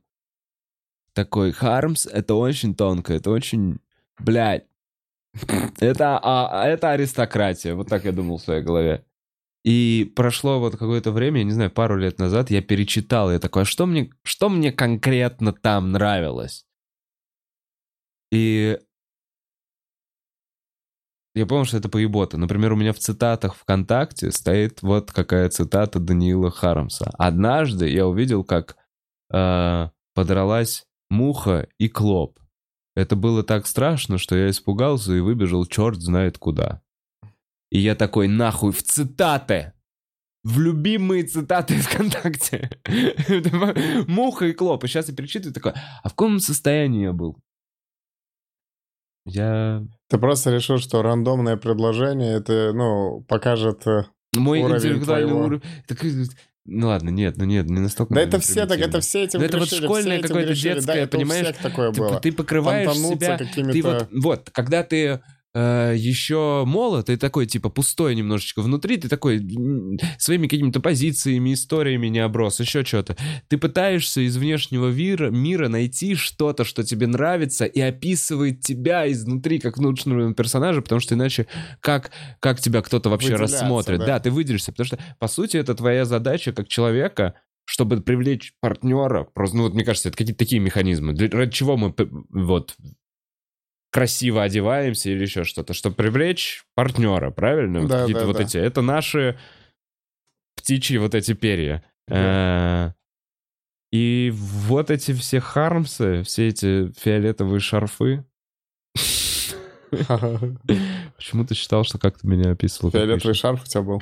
[1.13, 3.79] такой, Хармс, это очень тонко, это очень,
[4.19, 4.65] блядь,
[5.79, 9.05] это, а это аристократия, вот так я думал в своей голове.
[9.64, 13.61] И прошло вот какое-то время, я не знаю, пару лет назад, я перечитал, я такой,
[13.61, 16.66] а что мне, что мне конкретно там нравилось?
[18.32, 18.78] И
[21.36, 22.38] я помню, что это поебота.
[22.38, 27.11] Например, у меня в цитатах ВКонтакте стоит вот какая цитата Даниила Харамса.
[27.18, 28.76] Однажды я увидел, как
[29.32, 32.39] э, подралась муха и клоп.
[32.95, 36.82] Это было так страшно, что я испугался и выбежал черт знает куда.
[37.74, 39.74] И я такой, нахуй, в цитаты!
[40.43, 42.69] В любимые цитаты ВКонтакте.
[44.07, 44.84] Муха и клоп.
[44.84, 47.39] И сейчас я перечитываю такой, а в каком состоянии я был?
[49.26, 49.84] Я...
[50.07, 54.03] Ты просто решил, что рандомное предложение, это, ну, покажет э,
[54.36, 55.45] Мой уровень интеллектуальный твоего.
[55.45, 55.63] уровень...
[55.88, 56.03] Так,
[56.65, 58.13] ну ладно, нет, ну нет, не настолько.
[58.13, 61.55] Да это все так, это все этим Ну это вот школьное какое-то детское, да, понимаешь?
[61.59, 62.19] Ты, было.
[62.19, 65.21] ты покрываешь себя, ты вот, вот, когда ты
[65.53, 69.39] э, еще молод, ты такой, типа, пустой немножечко внутри, ты такой
[70.17, 73.15] своими какими-то позициями, историями не оброс, еще что-то.
[73.47, 79.59] Ты пытаешься из внешнего мира, мира найти что-то, что тебе нравится, и описывает тебя изнутри,
[79.59, 81.47] как внутреннего персонажа, потому что иначе
[81.79, 83.99] как, как тебя кто-то вообще Выделяться, рассмотрит?
[83.99, 84.05] да.
[84.05, 84.19] Да.
[84.19, 87.35] ты выделишься, потому что, по сути, это твоя задача как человека,
[87.65, 91.13] чтобы привлечь партнера, просто, ну вот мне кажется, это какие-то такие механизмы.
[91.13, 91.93] Для, ради чего мы
[92.29, 92.75] вот
[93.93, 97.81] красиво одеваемся или еще что-то, чтобы привлечь партнера, правильно?
[97.81, 98.43] Вот Да, какие-то да, вот да.
[98.43, 98.57] эти.
[98.57, 99.37] Это наши
[100.57, 101.83] птичьи вот эти перья.
[102.09, 102.89] Э,
[103.91, 108.25] И вот эти все хармсы, все эти фиолетовые шарфы.
[111.15, 112.91] Почему ты считал, что как-то меня описывал?
[112.91, 114.01] Фиолетовый шарф у тебя был.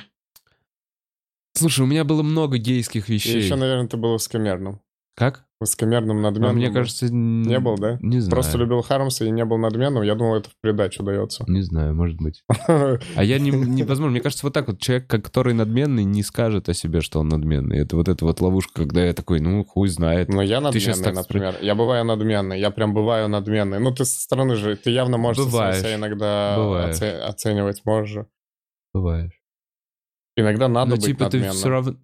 [1.54, 3.42] Слушай, у меня было много гейских И вещей.
[3.42, 4.80] еще, наверное, ты был высокомерным.
[5.14, 5.44] Как?
[5.62, 6.56] Высокомерным, А надменным.
[6.56, 6.74] мне был.
[6.74, 7.08] кажется...
[7.12, 7.98] Не был, да?
[8.00, 8.30] Не знаю.
[8.30, 10.02] Просто любил Хармса и не был надменным.
[10.02, 11.44] Я думал, это в придачу дается.
[11.48, 12.42] Не знаю, может быть.
[12.68, 13.50] А я не,
[13.84, 17.28] возможно, мне кажется, вот так вот человек, который надменный, не скажет о себе, что он
[17.28, 17.78] надменный.
[17.78, 20.28] Это вот эта вот ловушка, когда я такой, ну, хуй знает.
[20.28, 21.56] Но я Ты щас надменный, так например.
[21.62, 22.58] Я бываю надменный.
[22.60, 23.78] Я прям бываю надменный.
[23.80, 28.12] Ну, ты со стороны же, ты явно можешь себя иногда оце- оценивать можешь.
[28.12, 28.26] же.
[28.92, 29.32] Бываешь.
[30.36, 31.52] Иногда надо Но быть типа ты надменным.
[31.56, 31.94] все равно...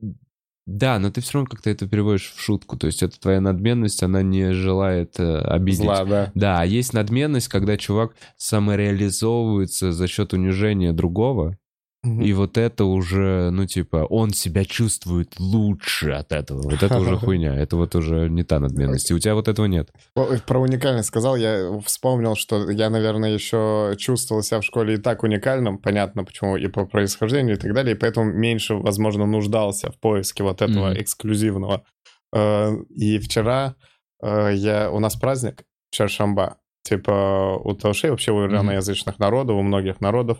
[0.68, 2.76] Да, но ты все равно как-то это переводишь в шутку.
[2.76, 5.80] То есть это твоя надменность, она не желает э, обидеть.
[5.80, 6.30] Зла, да.
[6.34, 11.56] Да, а есть надменность, когда чувак самореализовывается за счет унижения другого,
[12.04, 16.62] и вот это уже, ну, типа, он себя чувствует лучше от этого.
[16.62, 17.54] Вот это уже хуйня.
[17.56, 19.10] Это вот уже не та надменность.
[19.10, 19.90] И у тебя вот этого нет.
[20.14, 24.98] О, Про уникальность сказал, я вспомнил, что я, наверное, еще чувствовал себя в школе и
[24.98, 29.90] так уникальным, понятно почему, и по происхождению и так далее, и поэтому меньше, возможно, нуждался
[29.90, 31.00] в поиске вот этого Мгм.
[31.02, 31.82] эксклюзивного.
[32.32, 33.74] Э, И вчера
[34.22, 40.00] э, я, у нас праздник Чаршамба, типа у Таушей, вообще у ираноязычных народов, у многих
[40.00, 40.38] народов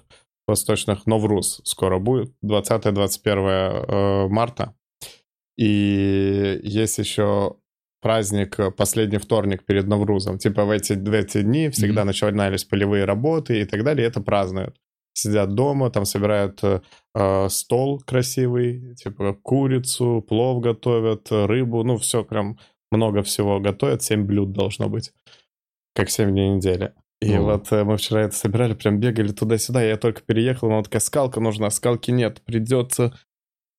[0.49, 4.75] восточных, Новруз скоро будет, 20-21 э, марта.
[5.57, 7.57] И есть еще
[8.01, 10.39] праздник э, последний вторник перед Наврузом.
[10.39, 12.09] Типа в эти, в эти дни всегда Мгм.
[12.09, 14.77] начинались полевые работы и так далее, и это празднуют.
[15.15, 16.81] Сидят дома, там собирают э,
[17.15, 22.59] э, стол красивый, типа курицу, плов готовят, рыбу, ну все прям
[22.93, 25.13] много всего готовят, 7 блюд должно быть,
[25.95, 26.95] как 7 дней недели.
[27.21, 27.43] И О.
[27.43, 31.41] вот э, мы вчера это собирали, прям бегали туда-сюда, я только переехал, но такая скалка
[31.41, 33.19] нужна, а скалки нет, придется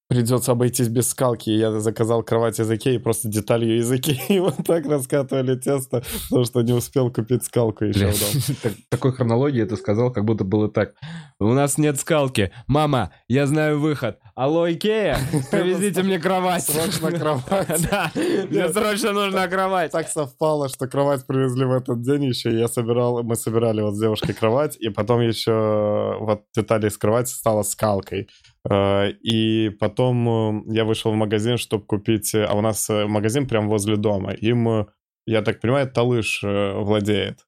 [0.10, 1.52] Придется обойтись без скалки.
[1.52, 4.20] Я заказал кровать из Икеи, просто деталью из Икеи.
[4.30, 9.64] И вот так раскатывали тесто, потому что не успел купить скалку еще в Такой хронологии
[9.66, 10.96] ты сказал, как будто было так.
[11.40, 12.52] У нас нет скалки.
[12.66, 14.18] Мама, я знаю выход.
[14.34, 15.20] Алло, Икея,
[15.52, 16.64] привезите мне кровать.
[16.64, 17.88] Срочно кровать.
[17.92, 19.92] Да, мне срочно нужна кровать.
[19.92, 22.58] Так совпало, что кровать привезли в этот день еще.
[22.58, 27.30] Я собирал, мы собирали вот с девушкой кровать, и потом еще вот детали из кровати
[27.30, 28.28] стала скалкой.
[28.68, 32.34] Э, И потом э, я вышел в магазин, чтобы купить...
[32.36, 34.32] А у нас э, магазин прям возле дома.
[34.32, 34.86] Им, э,
[35.26, 37.46] я так понимаю, Талыш э, владеет.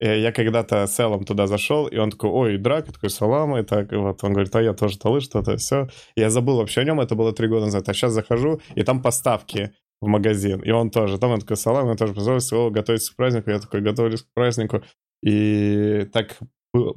[0.00, 3.56] И Я когда-то с Эллом туда зашел, и он такой, ой, драк, я такой, салам,
[3.56, 5.88] и так, и вот он говорит, а я тоже Талыш, что-то, все.
[6.16, 9.00] Я забыл вообще о нем, это было три года назад, а сейчас захожу, и там
[9.00, 9.70] поставки
[10.00, 13.16] в магазин, и он тоже, там он такой, салам, я тоже поздоровался, о, готовитесь к
[13.16, 14.82] празднику, я такой, готовлюсь к празднику,
[15.22, 16.36] и так,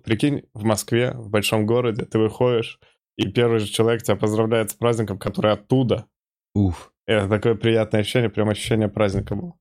[0.03, 2.79] прикинь, в Москве, в большом городе, ты выходишь,
[3.17, 6.05] и первый же человек тебя поздравляет с праздником, который оттуда.
[6.53, 6.91] Уф.
[7.07, 9.53] Это такое приятное ощущение, прям ощущение праздника было.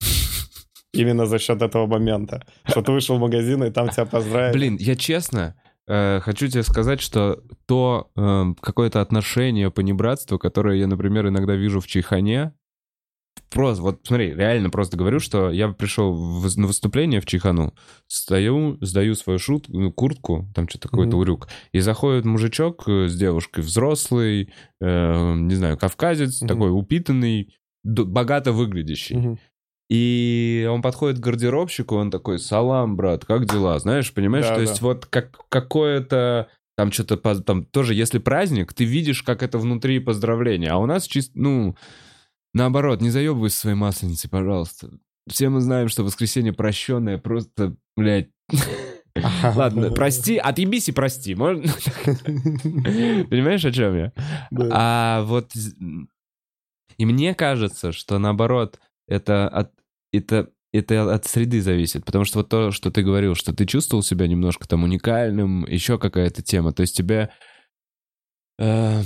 [0.92, 2.46] Именно за счет этого момента.
[2.64, 4.52] Что ты вышел в магазин, и там тебя поздравили.
[4.52, 5.54] Блин, я честно
[5.88, 11.80] э, хочу тебе сказать, что то э, какое-то отношение понебратства, которое я, например, иногда вижу
[11.80, 12.52] в Чайхане,
[13.50, 17.74] просто, вот смотри, реально просто говорю, что я пришел в- на выступление в Чайхану,
[18.06, 21.20] стою, сдаю свою шут, ну, куртку, там что-то какой-то Мгм.
[21.20, 26.48] урюк, и заходит мужичок э, с девушкой, взрослый, э, не знаю, кавказец, Мгм.
[26.48, 27.54] такой упитанный,
[27.84, 29.16] богато выглядящий.
[29.16, 29.38] Мгм.
[29.90, 33.76] И он подходит к гардеробщику, он такой, салам, брат, как дела?
[33.80, 34.70] Знаешь, понимаешь, Да, то да.
[34.70, 39.98] есть вот как какое-то там что-то, там тоже, если праздник, ты видишь, как это внутри
[39.98, 40.70] поздравления.
[40.70, 41.76] А у нас чисто, ну,
[42.52, 44.90] Наоборот, не заебывайся своей масленицей, пожалуйста.
[45.28, 48.30] Все мы знаем, что воскресенье прощенное просто, блядь...
[49.54, 51.34] Ладно, прости, отъебись и прости.
[51.34, 51.62] Можно?
[52.04, 54.12] Понимаешь, о чем я?
[54.70, 55.52] А вот...
[56.96, 58.78] И мне кажется, что наоборот,
[59.08, 59.72] это от,
[60.12, 62.04] это, это от среды зависит.
[62.04, 65.98] Потому что вот то, что ты говорил, что ты чувствовал себя немножко там уникальным, еще
[65.98, 66.72] какая-то тема.
[66.72, 67.30] То есть тебя...
[68.58, 69.02] э,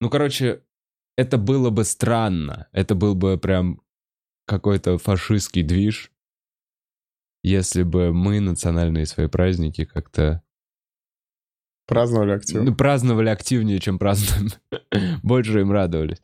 [0.00, 0.62] Ну, короче,
[1.16, 2.68] это было бы странно.
[2.72, 3.80] Это был бы прям
[4.46, 6.10] какой-то фашистский движ,
[7.42, 10.42] если бы мы национальные свои праздники как-то
[11.86, 12.70] Праздновали активно.
[12.70, 14.50] ну, праздновали активнее, чем празднуем.
[15.22, 16.22] Больше им радовались.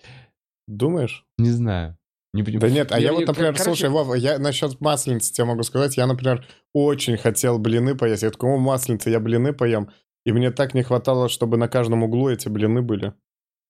[0.68, 1.24] Думаешь?
[1.38, 1.98] Не знаю.
[2.32, 2.60] Не понимаю.
[2.60, 5.62] Да нет, а я, не- вот, например, короче, слушай, Вова, я насчет масленицы тебе могу
[5.62, 8.22] сказать, я, например, очень хотел блины поесть.
[8.22, 9.90] Я такой, о, масленица, я блины поем.
[10.24, 13.14] И мне так не хватало, чтобы на каждом углу эти блины были.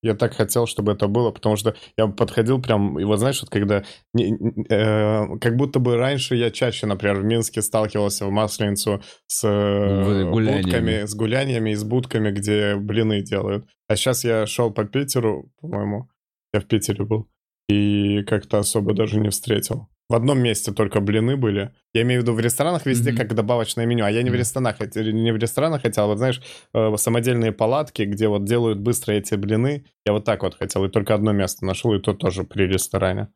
[0.03, 3.49] Я так хотел, чтобы это было, потому что я подходил прям, и вот знаешь, вот
[3.49, 3.83] когда,
[4.13, 4.37] не-
[4.69, 10.29] э, как будто бы раньше я чаще, например, в Минске сталкивался в Масленицу с э,
[10.31, 10.63] гуляниями.
[10.63, 13.65] будками, с гуляниями и с будками, где блины делают.
[13.87, 16.09] А сейчас я шел по Питеру, по-моему,
[16.53, 17.27] я в Питере был,
[17.67, 19.87] и как-то особо даже не встретил.
[20.09, 21.73] В одном месте только блины были.
[21.93, 23.17] Я имею в виду в ресторанах везде Мгм.
[23.19, 26.17] как добавочное меню, а я не в ресторанах, хот- не в ресторанах хотел, а вот
[26.17, 26.41] знаешь,
[26.73, 29.85] э, самодельные палатки, где вот делают быстро эти блины.
[30.05, 33.27] Я вот так вот хотел, и только одно место нашел, и то тоже при ресторане,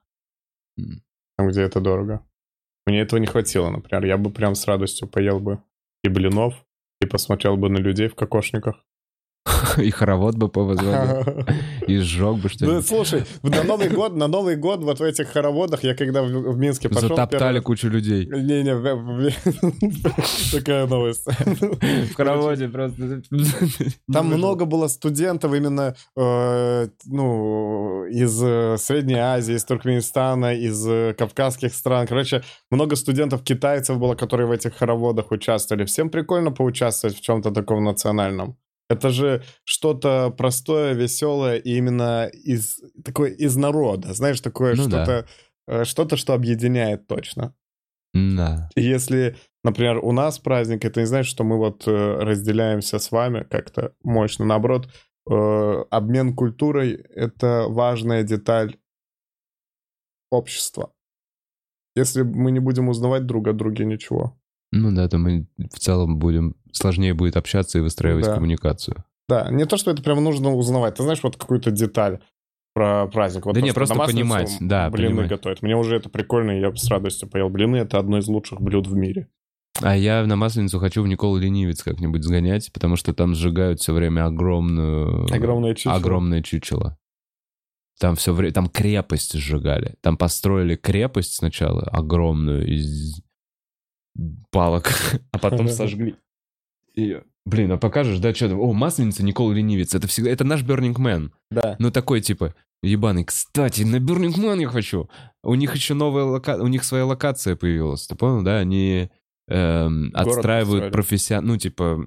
[0.79, 1.01] М.
[1.37, 2.25] там, где это дорого.
[2.87, 4.05] Мне этого не хватило, например.
[4.05, 5.61] Я бы прям с радостью поел бы
[6.05, 6.53] и блинов,
[7.01, 8.75] и посмотрел бы на людей в кокошниках.
[9.77, 11.45] И хоровод бы повозвали.
[11.87, 12.87] И сжег бы Ну, что-нибудь.
[12.87, 16.57] слушай, на Новый год, на Новый год вот в этих хороводах, я когда в, в
[16.57, 17.09] Минске пошел...
[17.09, 18.25] Затоптали первый- кучу людей.
[18.25, 19.31] Не-не,
[20.51, 21.25] такая новость.
[21.25, 23.21] В хороводе просто...
[24.11, 31.15] Там много было студентов именно, э, ну, из э, Средней Азии, из Туркменистана, из э,
[31.17, 32.05] кавказских стран.
[32.07, 35.85] Короче, много студентов китайцев было, которые в этих хороводах участвовали.
[35.85, 38.55] Всем прикольно поучаствовать в чем-то таком национальном.
[38.91, 45.03] Это же что-то простое, веселое и именно из такое из народа, знаешь, такое Ну да.
[45.03, 45.27] что-то,
[45.67, 47.53] э, что-то, что объединяет точно.
[48.13, 48.69] Да.
[48.75, 53.45] Если, например, у нас праздник, это не значит, что мы вот э, разделяемся с вами
[53.49, 54.45] как-то мощно.
[54.45, 54.89] Наоборот,
[55.29, 58.77] э, обмен культурой— это важная деталь
[60.29, 60.91] общества.
[61.95, 64.37] Если мы не будем узнавать друг о друге ничего.
[64.71, 66.55] Ну да, то мы в целом будем...
[66.71, 68.35] Сложнее будет общаться и выстраивать Да.
[68.35, 69.03] коммуникацию.
[69.27, 70.95] Да, не то, что это прям нужно узнавать.
[70.95, 72.19] Ты знаешь вот какую-то деталь
[72.73, 73.45] про праздник.
[73.45, 75.29] Вот Да не, просто понимать, да, блины понимать.
[75.29, 75.61] готовят.
[75.61, 77.77] Мне уже это прикольно, и я с радостью поел блины.
[77.77, 79.27] Это одно из лучших блюд в мире.
[79.81, 83.93] А я на Масленицу хочу в Николу Ленивец как-нибудь сгонять, потому что там сжигают все
[83.93, 85.25] время огромную...
[85.33, 85.95] Огромное чучело.
[85.95, 86.97] Огромное чучело.
[87.99, 88.53] Там все время...
[88.53, 89.95] Там крепость сжигали.
[90.01, 93.21] Там построили крепость сначала огромную из
[94.51, 94.89] палок,
[95.31, 96.15] а потом сожгли
[96.95, 97.23] ее.
[97.45, 98.59] Блин, а покажешь, да, что там?
[98.59, 99.95] О, Масленица, Никола Ленивец.
[99.95, 100.29] Это всегда...
[100.29, 101.31] Это наш Burning Man.
[101.49, 101.75] Да.
[101.79, 102.53] Ну, такой, типа,
[102.83, 103.23] ебаный.
[103.25, 105.09] Кстати, на Burning Man я хочу.
[105.43, 108.05] У них еще новая локация, у них своя локация появилась.
[108.05, 108.57] Ты понял, да?
[108.57, 109.09] Они
[109.47, 110.91] эм, Город отстраивают построили.
[110.91, 111.45] профессион...
[111.47, 112.05] Ну, типа,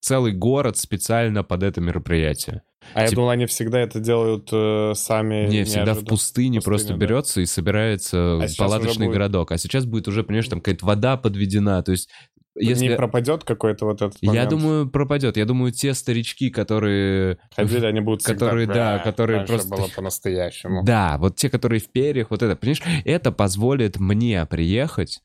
[0.00, 2.62] целый город специально под это мероприятие.
[2.94, 5.48] А я Тип- думал, они всегда это делают э, сами.
[5.48, 7.06] Не, всегда в пустыне, В просто пустыне, да.
[7.06, 9.52] берется и собирается А палаточный городок.
[9.52, 11.82] А сейчас будет уже, понимаешь, там какая-то вода подведена.
[11.82, 12.08] То есть,
[12.58, 12.88] если...
[12.88, 14.50] Не пропадет какой-то вот этот Я момент?
[14.50, 15.36] думаю, пропадет.
[15.36, 17.38] Я думаю, те старички, которые...
[17.54, 20.82] Ходили, они будут всегда, которые, да, «Бля, которые просто- было по-настоящему.
[20.84, 25.20] Да, вот те, которые в перьях, вот это, понимаешь, это позволит мне приехать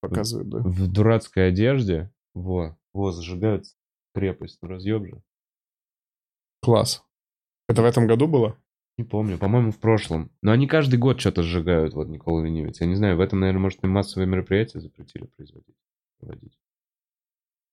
[0.00, 0.58] Показывают, да.
[0.60, 2.10] в дурацкой одежде.
[2.34, 3.64] Во, во, зажигают
[4.14, 5.22] крепость, ну разъеб же.
[6.62, 7.02] Класс.
[7.68, 8.56] Это в этом году было?
[8.98, 10.30] Не помню, по-моему, в прошлом.
[10.42, 12.80] Но они каждый год что-то сжигают, вот Никола Ленивец.
[12.80, 15.74] Я не знаю, в этом, наверное, может, им массовые мероприятия запретили производить.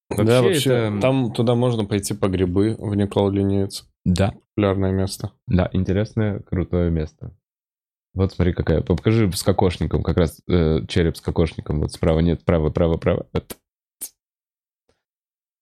[0.08, 0.28] Проводить.
[0.34, 3.88] да, вообще, это- там туда можно пойти по грибы в Никол Ленивец.
[4.06, 5.32] Да, Популярное место.
[5.48, 7.36] да, интересное, крутое место.
[8.14, 8.82] Вот смотри, какая.
[8.82, 11.82] Покажи с кокошником, как раз э, череп с кокошником.
[11.82, 13.28] Вот справа нет, право, право, право.
[13.34, 13.56] Вот,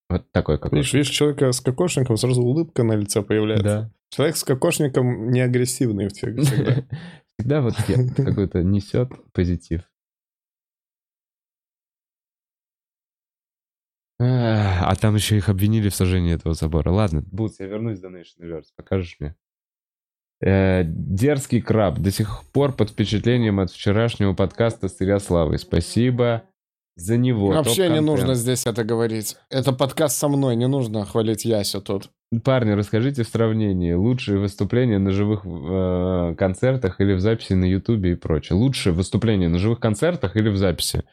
[0.09, 0.93] вот такой Видишь, кокошник.
[0.93, 3.63] видишь человека с кокошником, сразу улыбка на лице появляется.
[3.65, 3.91] Да.
[4.11, 6.83] Человек с кокошником не агрессивный всег- всегда.
[7.37, 7.73] Всегда вот
[8.15, 9.81] какой-то несет позитив.
[14.19, 16.89] А а там еще их обвинили в сожжении этого собора.
[16.91, 18.67] Ладно, Бутс, я вернусь до Nation Universe.
[18.75, 19.35] Покажешь мне?
[20.41, 21.99] Э, дерзкий краб.
[21.99, 25.57] До сих пор под впечатлением от вчерашнего подкаста с Илья Славой.
[25.59, 26.43] Спасибо.
[26.95, 27.47] за него.
[27.47, 29.35] Вообще не нужно здесь это говорить.
[29.49, 32.09] Это подкаст со мной, не нужно хвалить Ясю тут.
[32.43, 38.13] Парни, расскажите в сравнении лучшие выступления на живых э, концертах или в записи на Ютубе
[38.13, 38.57] и прочее.
[38.57, 41.03] Лучшее выступление на живых концертах или в записи?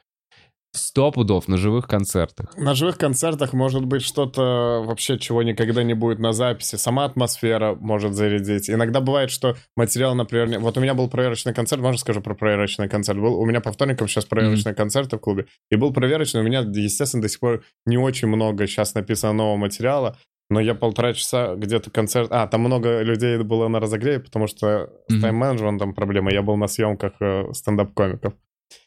[0.74, 2.56] Сто пудов на живых концертах.
[2.56, 6.76] На живых концертах может быть что-то вообще, чего никогда не будет на записи.
[6.76, 8.70] Сама атмосфера может зарядить.
[8.70, 10.48] Иногда бывает, что материал, например...
[10.48, 13.18] не- Вот у меня был проверочный концерт, можно скажу про проверочный концерт?
[13.20, 15.44] Был, у меня по вторникам сейчас проверочные концерты в клубе.
[15.70, 19.56] И был проверочный, у меня, естественно, до сих пор не очень много сейчас написано нового
[19.58, 20.16] материала.
[20.48, 22.28] Но я полтора часа где-то концерт...
[22.30, 25.20] А, там много людей было на разогреве, потому что с Мгм.
[25.22, 26.32] тайм-менеджментом проблема.
[26.32, 28.32] Я был на съемках э, стендап-комиков.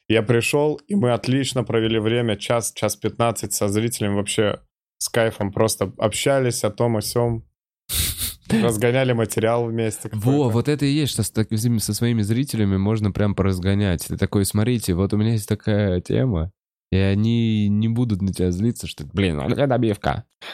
[0.07, 4.61] Я пришел, и мы отлично провели время, час, час 15 со зрителями вообще
[4.97, 5.51] с кайфом.
[5.51, 7.43] Просто общались о том, о сем.
[8.49, 10.09] Разгоняли материал вместе.
[10.13, 14.05] Во, вот это и есть, что с такими, со своими зрителями можно прям поразгонять.
[14.07, 16.51] Ты такой, смотрите, вот у меня есть такая тема,
[16.91, 20.25] и они не будут на тебя злиться, что, блин, а где добивка?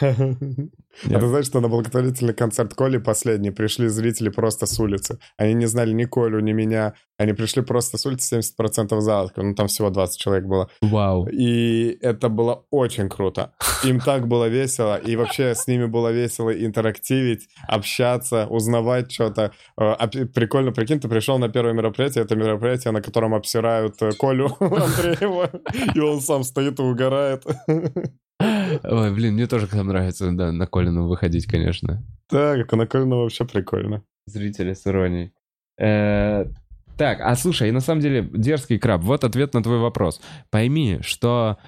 [1.10, 5.18] А ты знаешь, что на благотворительный концерт Коли последний пришли зрители просто с улицы.
[5.36, 6.94] Они не знали ни Колю, ни меня.
[7.18, 9.30] Они пришли просто с улицы 70% зала.
[9.36, 10.68] Ну, там всего 20 человек было.
[10.80, 11.28] Вау.
[11.28, 13.52] И это было очень круто.
[13.84, 14.96] Им так было весело.
[14.96, 19.52] И вообще с ними было весело интерактивить, общаться, узнавать что-то.
[19.78, 19.94] Э,
[20.34, 22.24] Прикольно, прикинь, ты пришел на первое мероприятие.
[22.24, 25.50] Это мероприятие, на котором обсирают э, Колю Андреева.
[25.94, 27.44] И он сам стоит и угорает.
[28.84, 32.02] Ой, блин, мне тоже там нравится, да, на Колину выходить, конечно.
[32.28, 34.02] Так, на Колину вообще прикольно.
[34.26, 35.32] Зрители с иронией.
[35.78, 36.46] Э,
[36.96, 40.20] Так, а слушай, и на самом деле, дерзкий краб, вот ответ на твой вопрос.
[40.50, 41.58] Пойми, что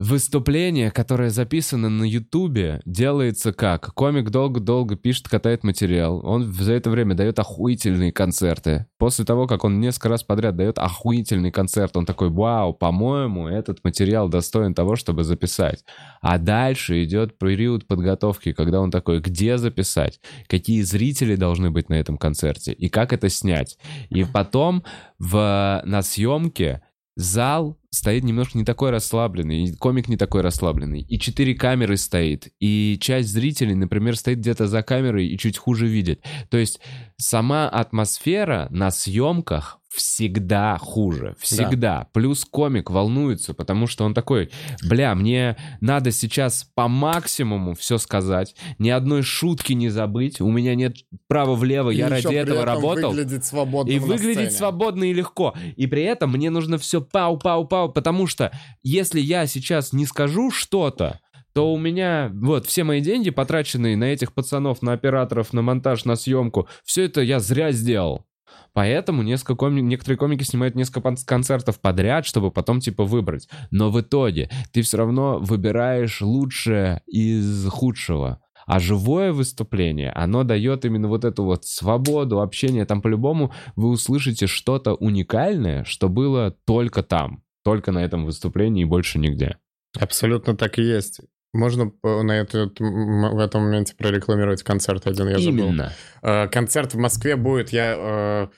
[0.00, 3.92] выступление, которое записано на Ютубе, делается как?
[3.92, 6.26] Комик долго-долго пишет, катает материал.
[6.26, 8.86] Он за это время дает охуительные концерты.
[8.98, 13.84] После того, как он несколько раз подряд дает охуительный концерт, он такой, вау, по-моему, этот
[13.84, 15.84] материал достоин того, чтобы записать.
[16.22, 20.18] А дальше идет период подготовки, когда он такой, где записать?
[20.46, 22.72] Какие зрители должны быть на этом концерте?
[22.72, 23.76] И как это снять?
[24.08, 24.82] И потом
[25.18, 26.80] в, на съемке
[27.16, 32.48] зал стоит немножко не такой расслабленный, и комик не такой расслабленный, и четыре камеры стоит,
[32.60, 36.24] и часть зрителей, например, стоит где-то за камерой и чуть хуже видит.
[36.48, 36.80] То есть
[37.16, 42.06] сама атмосфера на съемках всегда хуже, всегда.
[42.12, 44.50] Плюс комик волнуется, потому что он такой,
[44.88, 50.74] бля, мне надо сейчас по максимуму все сказать, ни одной шутки не забыть, у меня
[50.74, 50.96] нет
[51.26, 53.10] права влево, я И ради ещё при этого работал.
[53.10, 55.54] выглядеть свободным И выглядеть свободно и легко.
[55.76, 58.52] И при этом мне нужно все пау-пау-пау, потому что
[58.82, 61.20] если я сейчас не скажу что-то,
[61.52, 66.04] то у меня вот все мои деньги, потраченные на этих пацанов, на операторов, на монтаж,
[66.04, 68.24] на съемку, все это я зря сделал.
[68.72, 73.48] Поэтому несколько коми- некоторые комики снимают несколько концертов подряд, чтобы потом типа выбрать.
[73.70, 78.40] Но в итоге ты все равно выбираешь лучшее из худшего.
[78.66, 82.84] А живое выступление, оно дает именно вот эту вот свободу общения.
[82.84, 88.84] Там по-любому вы услышите что-то уникальное, что было только там, только на этом выступлении и
[88.86, 89.56] больше нигде.
[89.98, 91.20] Абсолютно так и есть.
[91.52, 95.66] Можно на этот, в этом моменте прорекламировать концерт один, я забыл.
[95.66, 95.92] Именно.
[96.22, 98.48] Э, Концерт в Москве будет, я э,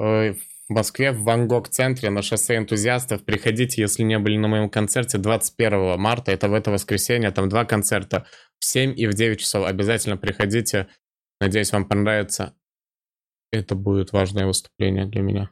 [0.00, 3.24] в Москве в Ван Гог центре на шоссе энтузиастов.
[3.24, 7.64] Приходите, если не были на моем концерте 21 марта, это в это воскресенье, там два
[7.64, 8.24] концерта
[8.58, 9.66] в 7 и в 9 часов.
[9.66, 10.88] Обязательно приходите,
[11.40, 12.54] надеюсь, вам понравится.
[13.52, 15.50] Это будет важное выступление для меня.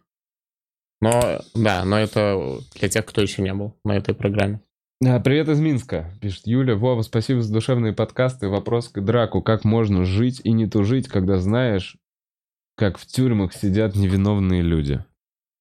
[1.00, 4.60] Но, да, но это для тех, кто еще не был на этой программе.
[5.04, 6.74] А, Привет из Минска, пишет Юля.
[6.74, 8.48] Вова, спасибо за душевные подкасты.
[8.48, 9.42] Вопрос к драку.
[9.42, 11.96] Как можно жить и не тужить, когда знаешь,
[12.78, 15.04] как в тюрьмах сидят невиновные люди?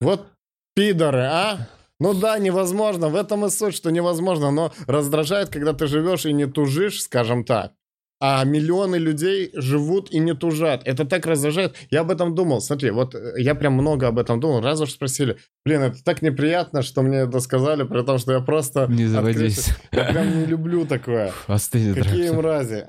[0.00, 0.28] Вот
[0.74, 1.68] пидоры, а?
[1.98, 3.08] Ну да, невозможно.
[3.08, 4.52] В этом и суть, что невозможно.
[4.52, 7.72] Но раздражает, когда ты живешь и не тужишь, скажем так.
[8.20, 10.82] А миллионы людей живут и не тужат.
[10.84, 11.76] Это так раздражает.
[11.90, 12.60] Я об этом думал.
[12.60, 14.60] Смотри, вот э, я прям много об этом думал.
[14.60, 15.36] Раз уж спросили.
[15.64, 18.86] Блин, это так неприятно, что мне это сказали, при том, что я просто...
[18.88, 19.68] Не заводись.
[19.68, 19.88] открытый.
[19.92, 21.32] Я прям не люблю такое.
[21.46, 22.88] Остынет, Какие мрази.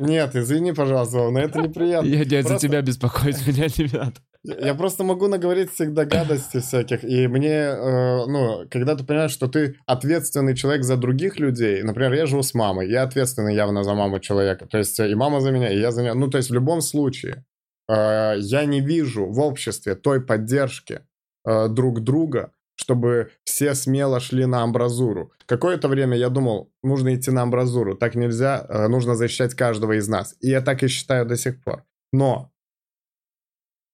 [0.00, 2.06] Нет, извини, пожалуйста, но это неприятно.
[2.08, 4.14] Я, я за Просто- тебя беспокоюсь, меня не надо.
[4.46, 9.46] Я просто могу наговорить всегда гадостей всяких, и мне, э, ну, когда ты понимаешь, что
[9.48, 13.94] ты ответственный человек за других людей, например, я живу с мамой, я ответственный явно за
[13.94, 16.38] маму человека, то есть э, и мама за меня, и я за нее, ну, то
[16.38, 17.44] есть в любом случае
[17.88, 21.00] э, я не вижу в обществе той поддержки
[21.46, 25.32] э, друг друга, чтобы все смело шли на амбразуру.
[25.46, 30.08] Какое-то время я думал, нужно идти на амбразуру, так нельзя, э, нужно защищать каждого из
[30.08, 31.84] нас, и я так и считаю до сих пор.
[32.12, 32.52] Но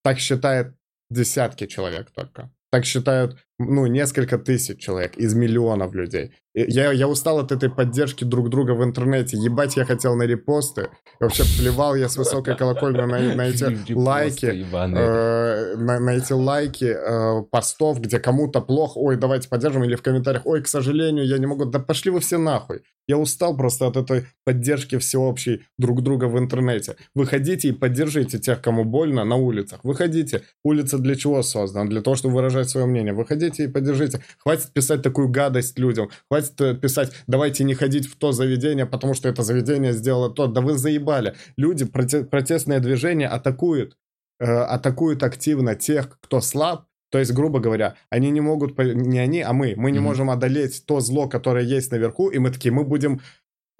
[0.03, 0.75] так считают
[1.11, 2.51] десятки человек только.
[2.71, 6.33] Так считают ну, несколько тысяч человек из миллионов людей.
[6.55, 9.37] Я, я устал от этой поддержки друг друга в интернете.
[9.37, 10.89] Ебать, я хотел на репосты.
[11.21, 14.47] Вообще плевал я с высокой колокольной на, на эти лайки.
[14.47, 18.97] Э, на, на эти лайки э, постов, где кому-то плохо.
[18.97, 19.85] Ой, давайте поддержим.
[19.85, 20.45] Или в комментариях.
[20.47, 21.67] Ой, к сожалению, я не могу.
[21.67, 22.81] Да пошли вы все нахуй.
[23.07, 26.97] Я устал просто от этой поддержки всеобщей друг друга в интернете.
[27.15, 29.81] Выходите и поддержите тех, кому больно, на улицах.
[29.85, 30.43] Выходите.
[30.65, 31.89] Улица для чего создана?
[31.89, 33.13] Для того, чтобы выражать свое мнение.
[33.13, 34.23] Выходите и поддержите.
[34.39, 36.11] Хватит писать такую гадость людям.
[36.29, 40.31] Хватит хватит э, писать, давайте не ходить в то заведение, потому что это заведение сделало
[40.31, 40.47] то.
[40.47, 41.35] Да вы заебали.
[41.57, 43.97] Люди, протестное движение атакуют,
[44.41, 49.43] э, атакуют активно тех, кто слаб, то есть, грубо говоря, они не могут, не они,
[49.43, 50.03] а мы, мы не mm-hmm.
[50.03, 53.21] можем одолеть то зло, которое есть наверху, и мы такие, мы будем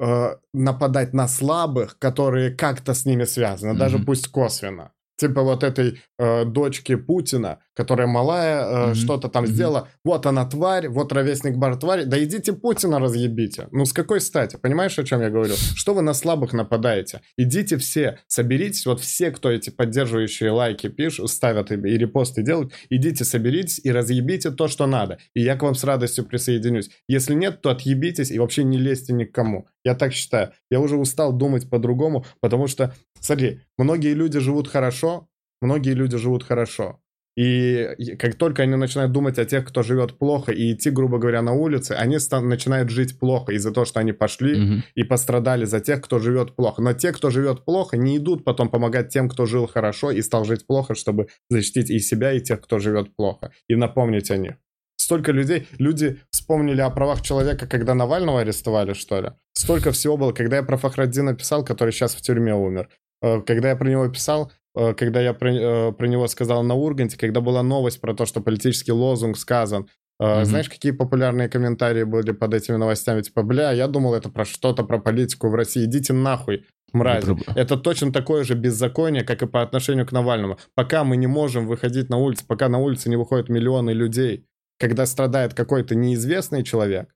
[0.01, 3.79] э, нападать на слабых, которые как-то с ними связаны, mm-hmm.
[3.79, 4.91] даже пусть косвенно
[5.21, 8.95] типа вот этой э, дочки Путина, которая малая э, mm-hmm.
[8.95, 9.49] что-то там mm-hmm.
[9.49, 9.89] сделала.
[10.05, 12.05] Вот она тварь, вот ровесник бар тварь.
[12.07, 13.69] Да идите Путина разъебите.
[13.71, 14.57] Ну с какой стати?
[14.57, 15.55] Понимаешь, о чем я говорю?
[15.57, 17.21] Что вы на слабых нападаете?
[17.37, 22.73] Идите все, соберитесь, вот все, кто эти поддерживающие лайки пишут, ставят и, и репосты делают,
[22.89, 25.19] идите соберитесь и разъебите то, что надо.
[25.35, 26.91] И я к вам с радостью присоединюсь.
[27.09, 29.67] Если нет, то отъебитесь и вообще не лезьте никому.
[29.85, 30.53] Я так считаю.
[30.71, 35.29] Я уже устал думать по-другому, потому что, смотри, многие люди живут хорошо,
[35.61, 37.01] многие люди живут хорошо.
[37.37, 41.43] И как только они начинают думать о тех, кто живет плохо, и идти, грубо говоря,
[41.43, 44.83] на улице, они стан- начинают жить плохо из-за того, что они пошли mm-hmm.
[44.97, 46.83] и пострадали за тех, кто живет плохо.
[46.83, 50.45] Но те, кто живет плохо, не идут потом помогать тем, кто жил хорошо и стал
[50.45, 54.55] жить плохо, чтобы защитить и себя, и тех, кто живет плохо, и напомнить о них.
[54.97, 59.31] Столько людей, люди вспомнили о правах человека, когда Навального арестовали, что ли?
[59.55, 60.33] Столько всего было.
[60.33, 62.89] Когда я про Фахраддина писал, который сейчас в тюрьме умер,
[63.21, 67.19] когда я про него писал, э, когда я про, э, про него сказал на Урганте,
[67.19, 69.89] когда была новость про то, что политический лозунг сказан,
[70.21, 70.45] Mm-hmm.
[70.45, 73.23] Знаешь, какие популярные комментарии были под этими новостями?
[73.23, 75.87] Типа, бля, я думал, это про что-то, про политику в России.
[75.87, 77.35] Идите нахуй, мрази.
[77.55, 80.59] Это точно такое же беззаконие, как и по отношению к Навальному.
[80.75, 84.45] Пока мы не можем выходить на улицу, пока на улице не выходят миллионы людей,
[84.79, 87.09] когда страдает какой-то неизвестный человек,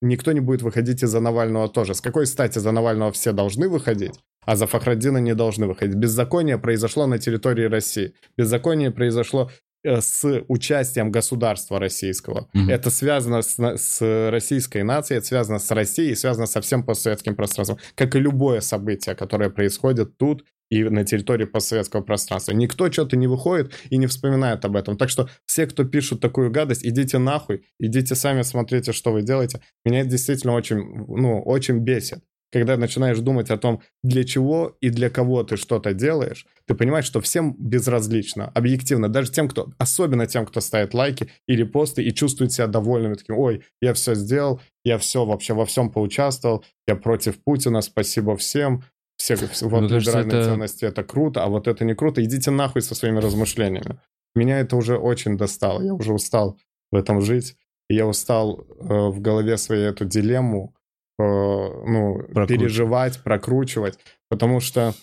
[0.00, 1.94] никто не будет выходить из-за Навального тоже.
[1.94, 4.14] С какой стати за Навального все должны выходить,
[4.44, 5.96] а за Фахраддина не должны выходить?
[5.96, 8.14] Беззаконие произошло на территории России.
[8.36, 9.50] Беззаконие произошло
[9.84, 12.48] э, с участием государства российского.
[12.54, 12.70] Mm-hmm.
[12.70, 17.78] Это связано с, с российской нацией, это связано с Россией, связано со всем постсоветским пространством.
[17.94, 22.52] Как и любое событие, которое происходит тут и на территории постсоветского пространства.
[22.52, 24.96] Никто что-то не выходит и не вспоминает об этом.
[24.96, 29.60] Так что все, кто пишут такую гадость, идите нахуй, идите сами смотрите, что вы делаете.
[29.84, 30.78] Меня это действительно очень,
[31.08, 32.20] ну, очень бесит.
[32.52, 37.04] Когда начинаешь думать о том, для чего и для кого ты что-то делаешь, ты понимаешь,
[37.04, 42.14] что всем безразлично, объективно, даже тем, кто, особенно тем, кто ставит лайки или посты и
[42.14, 46.94] чувствует себя довольными, таким, ой, я все сделал, я все вообще во всем поучаствовал, я
[46.94, 48.84] против Путина, спасибо всем,
[49.16, 50.44] все, вот Мне либеральные это...
[50.50, 52.22] ценности это круто, а вот это не круто.
[52.22, 53.98] Идите нахуй со своими размышлениями.
[54.34, 55.82] Меня это уже очень достало.
[55.82, 56.58] Я уже устал
[56.92, 57.56] в этом жить.
[57.88, 60.74] И я устал э, в голове своей эту дилемму
[61.18, 63.98] э, ну, переживать, прокручивать.
[64.28, 64.94] Потому что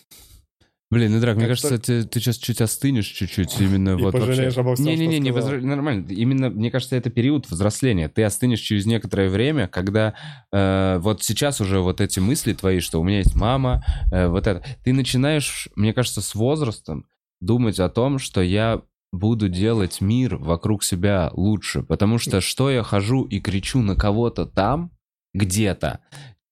[0.94, 4.56] Блин, ну, Драк, мне кажется, ты, ты сейчас чуть остынешь чуть-чуть именно и вот пожалеешь
[4.58, 5.60] обо всем, Не-не-не, не возра...
[5.60, 6.06] нормально.
[6.08, 8.10] Именно, мне кажется, это период взросления.
[8.10, 10.14] Ты остынешь через некоторое время, когда
[10.52, 14.46] э, вот сейчас уже вот эти мысли твои, что у меня есть мама, э, вот
[14.46, 14.64] это.
[14.84, 17.08] Ты начинаешь, мне кажется, с возрастом
[17.42, 21.82] думать о том, что я буду делать мир вокруг себя лучше.
[21.82, 24.92] Потому что что я хожу и кричу на кого-то там,
[25.34, 26.02] где-то,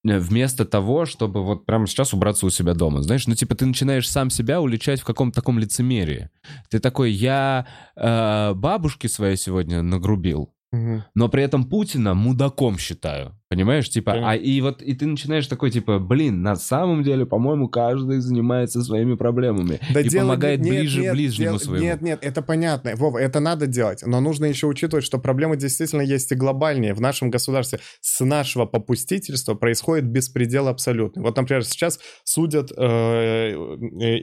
[0.04, 3.02] вместо того, чтобы вот прямо сейчас убраться у себя дома.
[3.02, 6.30] Знаешь, ну типа ты начинаешь сам себя уличать в каком-то таком лицемерии.
[6.70, 13.38] Ты такой, я э, бабушке своей сегодня нагрубил, но при этом Путина мудаком считаю.
[13.50, 17.68] Понимаешь, типа, а и вот и ты начинаешь такой, типа, блин, на самом деле, по-моему,
[17.68, 21.86] каждый занимается своими проблемами да и делать, помогает нет, ближе нет, ближнему дел, своему.
[21.86, 26.02] Нет, нет, это понятно, Вова, это надо делать, но нужно еще учитывать, что проблемы действительно
[26.02, 27.82] есть и глобальние в нашем государстве.
[28.00, 31.22] С нашего попустительства происходит беспредел абсолютный.
[31.22, 33.54] Вот, например, сейчас судят э,
[34.02, 34.22] э,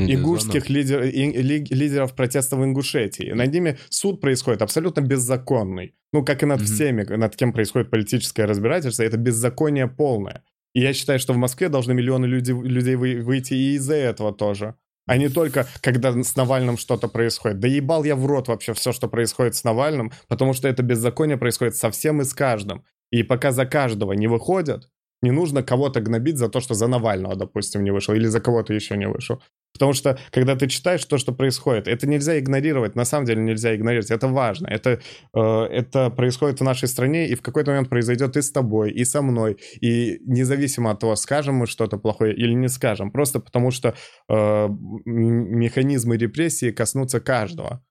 [0.00, 3.32] ингушских лидер, лидеров протеста в Ингушетии.
[3.32, 5.94] Над ними суд происходит абсолютно беззаконный.
[6.12, 6.64] Ну, как и над mm-hmm.
[6.64, 10.42] всеми, над кем происходит политическое разбирательство, это беззаконие полное.
[10.74, 14.74] И я считаю, что в Москве должны миллионы людей, людей выйти и из-за этого тоже.
[15.06, 17.58] А не только, когда с Навальным что-то происходит.
[17.58, 21.36] Да ебал я в рот вообще все, что происходит с Навальным, потому что это беззаконие
[21.36, 22.84] происходит со всем и с каждым.
[23.10, 24.88] И пока за каждого не выходят,
[25.20, 28.74] не нужно кого-то гнобить за то, что за Навального, допустим, не вышел, или за кого-то
[28.74, 29.42] еще не вышел.
[29.72, 33.74] Потому что, когда ты читаешь то, что происходит, это нельзя игнорировать, на самом деле нельзя
[33.74, 34.66] игнорировать, это важно.
[34.68, 35.00] Это,
[35.34, 39.04] э, это происходит в нашей стране, и в какой-то момент произойдет и с тобой, и
[39.04, 39.56] со мной.
[39.80, 43.94] И независимо от того, скажем мы что-то плохое или не скажем, просто потому что
[44.28, 44.68] э,
[45.04, 47.82] механизмы репрессии коснутся каждого.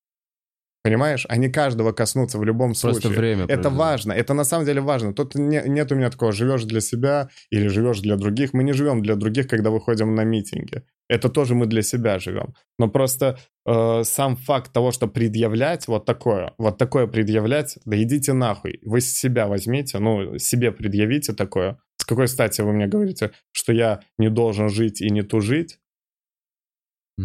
[0.83, 1.27] Понимаешь?
[1.29, 3.11] Они каждого коснутся в любом Просто случае.
[3.19, 3.73] время Это пройдет.
[3.79, 5.13] важно, это на самом деле важно.
[5.13, 8.53] Тут не- нет у меня такого, живешь для себя или живешь для других.
[8.53, 10.81] Мы не живем для других, когда выходим на митинги.
[11.07, 12.55] Это тоже мы для себя живем.
[12.79, 13.37] Но просто
[13.67, 18.79] э, сам факт того, что предъявлять вот такое, вот такое предъявлять, да идите нахуй.
[18.83, 21.77] Вы себя возьмите, ну, себе предъявите такое.
[21.97, 25.77] С какой стати вы мне говорите, что я не должен жить и не тужить?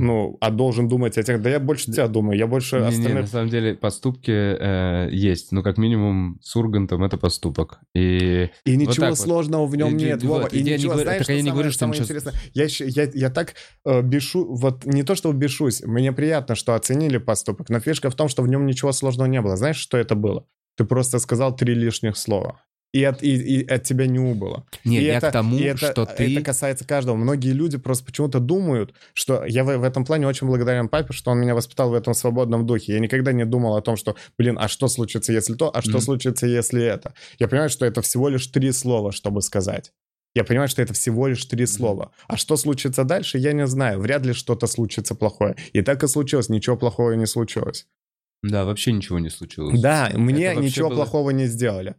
[0.01, 1.40] Ну, а должен думать о тех...
[1.43, 3.20] Да я больше тебя думаю, я больше Не, не, остальных...
[3.23, 5.52] на самом деле поступки э, есть.
[5.52, 7.81] Ну, как минимум, с Ургантом это поступок.
[7.94, 9.18] И И Вот ничего так вот.
[9.18, 10.43] сложного в нем И- нет, и- Вова.
[10.43, 12.35] вот, И я не ничего, говорю- знаешь, так я не говорю, что самое ничего- интересное?
[12.55, 12.66] Я,
[13.05, 13.55] я, я так
[13.85, 14.44] э, бешу...
[14.55, 18.43] Вот не то, что бешусь, мне приятно, что оценили поступок, но фишка в том, что
[18.43, 19.56] в нем ничего сложного не было.
[19.56, 20.47] Знаешь, что это было?
[20.77, 22.60] Ты просто сказал три лишних слова.
[22.97, 24.64] И от, и, и от тебя не убыло.
[24.85, 26.32] нет, И я это- к тому, и это, что ты...
[26.32, 27.16] Это касается каждого.
[27.16, 31.31] Многие люди просто почему-то думают, что я в, в этом плане очень благодарен папе, что
[31.31, 32.94] он меня воспитал в этом свободном духе.
[32.94, 35.90] Я никогда не думал о том, что, блин, а что случится, если то, а что
[35.93, 36.01] Мгм.
[36.01, 37.12] случится, если это.
[37.39, 39.93] Я понимаю, что это всего лишь три слова, чтобы сказать.
[40.35, 42.10] Я понимаю, что это всего лишь три слова.
[42.28, 44.01] А что случится дальше, я не знаю.
[44.01, 45.55] Вряд ли что-то случится плохое.
[45.73, 46.48] И так и случилось.
[46.48, 47.86] Ничего плохого не случилось.
[48.43, 49.81] Да, вообще ничего не случилось.
[49.81, 51.94] Да, мне ничего было- плохого не сделали.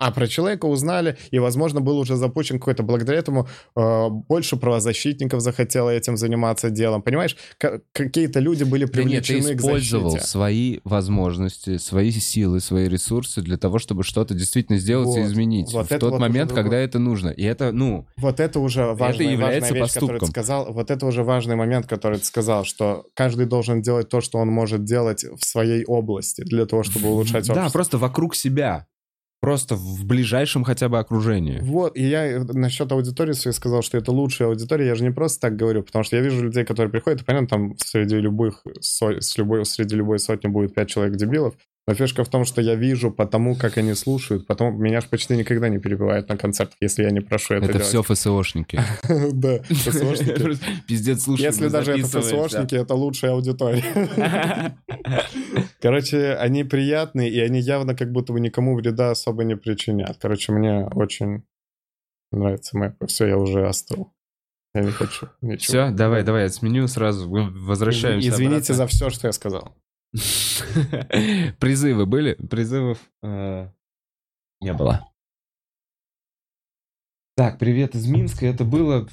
[0.00, 3.46] А про человека узнали, и, возможно, был уже запущен какой-то, благодаря этому
[3.76, 7.02] э, больше правозащитников захотело этим заниматься делом.
[7.02, 10.26] Понимаешь, К- какие-то люди были Да нет, ты привлечены к использовал защите.
[10.30, 15.72] свои возможности, свои силы, свои ресурсы для того, чтобы что-то действительно сделать и Вот, изменить
[15.72, 17.28] вот в это тот вот момент, когда это нужно.
[17.28, 20.44] И это, ну, Вот это уже важная, является важная вещь, которую ты поступком.
[20.44, 20.72] сказал.
[20.72, 24.48] Вот это уже важный момент, который ты сказал, что каждый должен делать то, что он
[24.48, 27.70] может делать в своей области для того, чтобы улучшать да, общество.
[27.70, 28.86] просто вокруг себя.
[29.40, 31.60] Просто в ближайшем хотя бы окружении.
[31.62, 34.86] Вот, и я э, насчет аудитории своей сказал, что это лучшая аудитория.
[34.86, 37.48] Я же не просто так говорю, потому что я вижу людей, которые приходят, и понятно,
[37.48, 41.54] там среди любых, со- с любой, среди любой сотни будет пять человек дебилов.
[41.90, 45.08] Но фишка в том, что я вижу по тому, как они слушают, потому меня же
[45.08, 47.88] почти никогда не перебивают на концертах, если я не прошу это, Это делать.
[47.88, 48.80] все ФСОшники.
[49.32, 50.56] Да, ФСОшники.
[50.86, 51.42] Пиздец, слушай.
[51.42, 54.76] Если даже это ФСОшники, это лучшая аудитория.
[55.80, 60.16] Короче, они приятные, и они явно как будто бы никому вреда особо не причинят.
[60.20, 61.42] Короче, мне очень
[62.30, 63.04] нравится мэп.
[63.08, 64.12] Все, я уже остыл.
[64.76, 65.58] Я не хочу ничего.
[65.58, 67.28] Все, давай, давай, я сменю сразу.
[67.28, 68.74] Возвращаемся Извините обратно.
[68.76, 69.74] за все, что я сказал.
[71.60, 72.34] Призывы были?
[72.34, 73.68] Призывов э,
[74.60, 75.08] не было.
[77.36, 78.46] Так, привет из Минска.
[78.46, 79.08] Это было...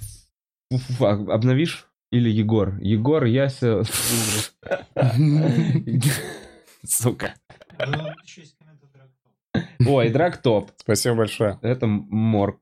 [0.99, 1.87] А- Обновишь?
[2.11, 2.77] Или Егор?
[2.79, 3.83] Егор, Яся...
[6.83, 7.35] Сука.
[9.85, 10.71] Ой, Драктоп.
[10.77, 11.59] Спасибо большое.
[11.61, 12.59] Это Морг.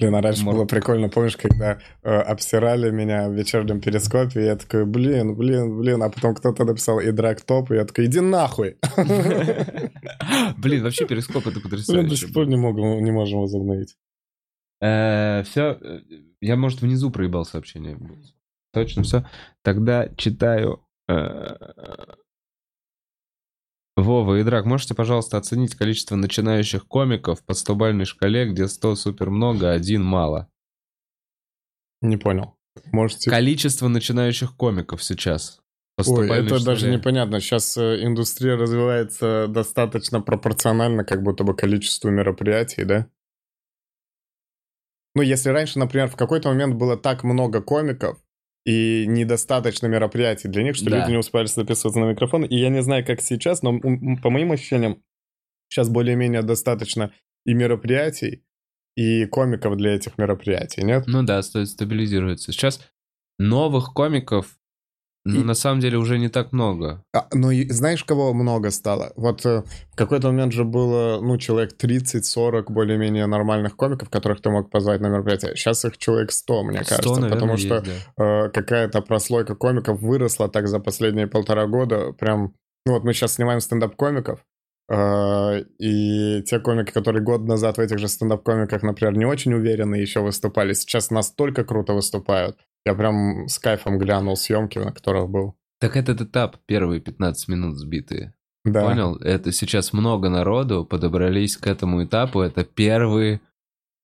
[0.00, 4.44] Блин, а раньше Мор- было прикольно, помнишь, когда э, обсирали меня в вечернем перископе, и
[4.44, 8.06] я такой, блин, блин, блин, а потом кто-то написал и драк топ, и я такой,
[8.06, 8.76] иди нахуй.
[10.58, 12.16] Блин, вообще перископ это Блин, до потрясающе.
[12.16, 13.96] сих пор не, можем возобновить.
[14.80, 15.80] Все,
[16.40, 17.98] я, может, внизу проебал сообщение.
[18.72, 19.26] Точно все.
[19.62, 20.84] Тогда читаю.
[24.02, 29.30] Вова и Драк, можете, пожалуйста, оценить количество начинающих комиков по 100-бальной шкале, где 100 супер
[29.30, 30.48] много, а один мало?
[32.00, 32.54] Не понял.
[32.92, 33.28] Можете...
[33.28, 35.60] Количество начинающих комиков сейчас.
[35.98, 36.96] Ой, 100-бальной это даже шкале.
[36.96, 37.40] непонятно.
[37.40, 43.10] Сейчас э, индустрия развивается достаточно пропорционально как будто бы количеству мероприятий, да?
[45.16, 48.22] Ну, если раньше, например, в какой-то момент было так много комиков
[48.68, 50.98] и недостаточно мероприятий для них, что Да.
[51.00, 53.80] люди не успевали записываться на микрофон, и я не знаю, как сейчас, но
[54.22, 55.02] по моим ощущениям,
[55.70, 57.10] сейчас более-менее достаточно
[57.46, 58.44] и мероприятий,
[58.94, 61.04] и комиков для этих мероприятий, нет?
[61.06, 62.52] Ну да, стабилизируется.
[62.52, 62.80] Сейчас
[63.38, 64.57] новых комиков,
[65.24, 67.02] ну, И- на самом деле, уже не так много.
[67.14, 69.12] А, ну, и знаешь, кого много стало?
[69.16, 69.62] Вот э,
[69.92, 75.00] в какой-то момент же было, ну, человек 30-40 более-менее нормальных комиков, которых ты мог позвать
[75.00, 75.54] на мероприятие.
[75.56, 77.20] Сейчас их человек 100, мне 100, кажется.
[77.20, 78.46] наверное, потому есть, что да.
[78.46, 82.12] э, какая-то прослойка комиков выросла так за последние полтора года.
[82.12, 82.54] Прям,
[82.86, 84.40] ну вот мы сейчас снимаем стендап-комиков,
[84.90, 89.96] э, и те комики, которые год назад в этих же стендап-комиках, например, не очень уверенно
[89.96, 92.56] еще выступали, сейчас настолько круто выступают.
[92.88, 95.54] Я прям с кайфом глянул съемки, на которых был.
[95.78, 98.32] Так этот этап, первые 15 минут сбитые.
[98.64, 98.82] Да.
[98.82, 99.16] Понял?
[99.16, 102.40] Это сейчас много народу подобрались к этому этапу.
[102.40, 103.42] Это первые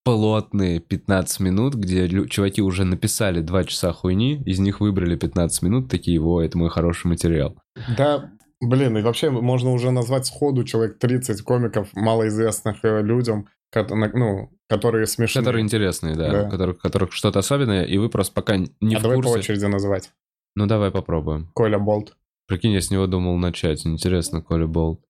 [0.05, 5.91] плотные 15 минут, где чуваки уже написали 2 часа хуйни, из них выбрали 15 минут,
[5.91, 7.57] такие, во, это мой хороший материал.
[7.97, 13.49] Да, блин, и вообще можно уже назвать сходу человек 30 комиков, малоизвестных э, людям,
[13.83, 15.43] ну, которые смешные.
[15.43, 16.43] Которые интересные, да, Да.
[16.47, 19.39] у которых, которых что-то особенное, и вы просто пока не а в давай по курсе.
[19.41, 20.11] очереди называть.
[20.57, 21.51] Ну, давай попробуем.
[21.55, 22.17] Коля Болт.
[22.47, 23.85] Прикинь, я с него думал начать.
[23.87, 25.01] Интересно, Коля Болт.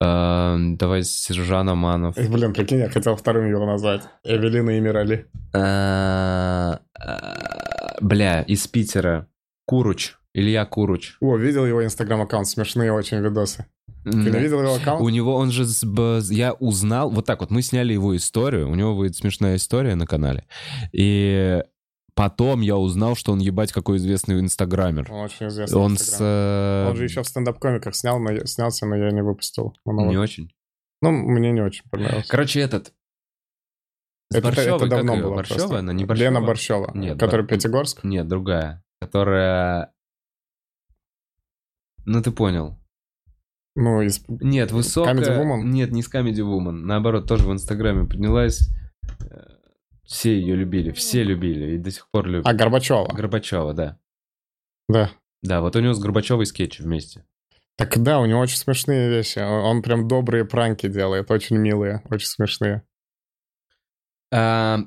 [0.00, 2.16] А, давай Сержан Аманов.
[2.16, 4.02] Э, Блин, прикинь, я хотел вторым его назвать.
[4.24, 5.26] Эвелина и Мирали.
[5.52, 9.26] А, а, Бля, из Питера.
[9.66, 10.14] Куруч.
[10.38, 11.16] Илья Куруч.
[11.20, 13.66] О, видел его инстаграм-аккаунт, смешные очень видосы.
[14.04, 15.12] Ты не видел его У аккаунт?
[15.12, 15.64] него, он же,
[16.32, 20.06] я узнал, вот так вот, мы сняли его историю, у него будет смешная история на
[20.06, 20.46] канале,
[20.92, 21.62] и
[22.14, 25.12] потом я узнал, что он ебать какой известный инстаграмер.
[25.12, 26.16] Он очень известный Он с...
[26.20, 29.74] э, Он же еще в стендап-комиках снял, но я- снялся, но я не выпустил.
[29.84, 30.10] монолог.
[30.10, 30.50] Не очень.
[31.02, 32.28] Ну, мне не очень понравился.
[32.30, 32.92] Короче, этот...
[34.30, 35.56] С Это, это Борщевой, давно было Борщева?
[35.58, 35.78] просто.
[35.78, 36.24] Она не Борщева?
[36.24, 36.90] Лена Борщева.
[36.94, 38.04] Нет, Который Бор- Пятигорск.
[38.04, 38.82] Нет, другая.
[39.00, 39.92] Которая...
[42.08, 42.78] Ну, ты понял.
[43.76, 44.24] Ну, из...
[44.28, 45.14] Нет, высокая...
[45.14, 45.62] Comedy Woman?
[45.64, 46.70] Нет, не с Comedy Woman.
[46.70, 48.70] Наоборот, тоже в Инстаграме поднялась.
[50.04, 52.46] Все ее любили, все любили и до сих пор любят.
[52.46, 53.12] А, Горбачева.
[53.12, 53.98] Горбачева, да.
[54.88, 55.10] Да.
[55.42, 57.26] Да, вот у него с Горбачевой скетчи вместе.
[57.76, 59.40] Так да, у него очень смешные вещи.
[59.40, 62.84] Он он прям добрые пранки делает, очень милые, очень смешные.
[64.32, 64.78] А,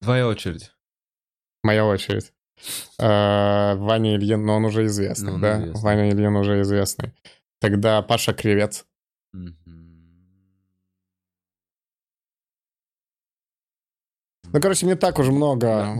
[0.00, 0.72] твоя очередь.
[1.64, 2.32] Моя очередь.
[3.00, 5.58] А, Ваня Ильин, но он уже известный, Ну, он да?
[5.60, 5.82] известный.
[5.82, 7.12] Ваня Ильин уже известный.
[7.60, 8.84] Тогда Паша Кривец.
[14.50, 15.98] Ну, короче, не так уж много.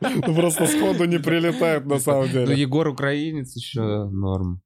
[0.00, 2.60] Ну, Просто сходу не прилетает на самом Ну, деле.
[2.60, 3.80] Егор Украинец еще
[4.10, 4.60] норм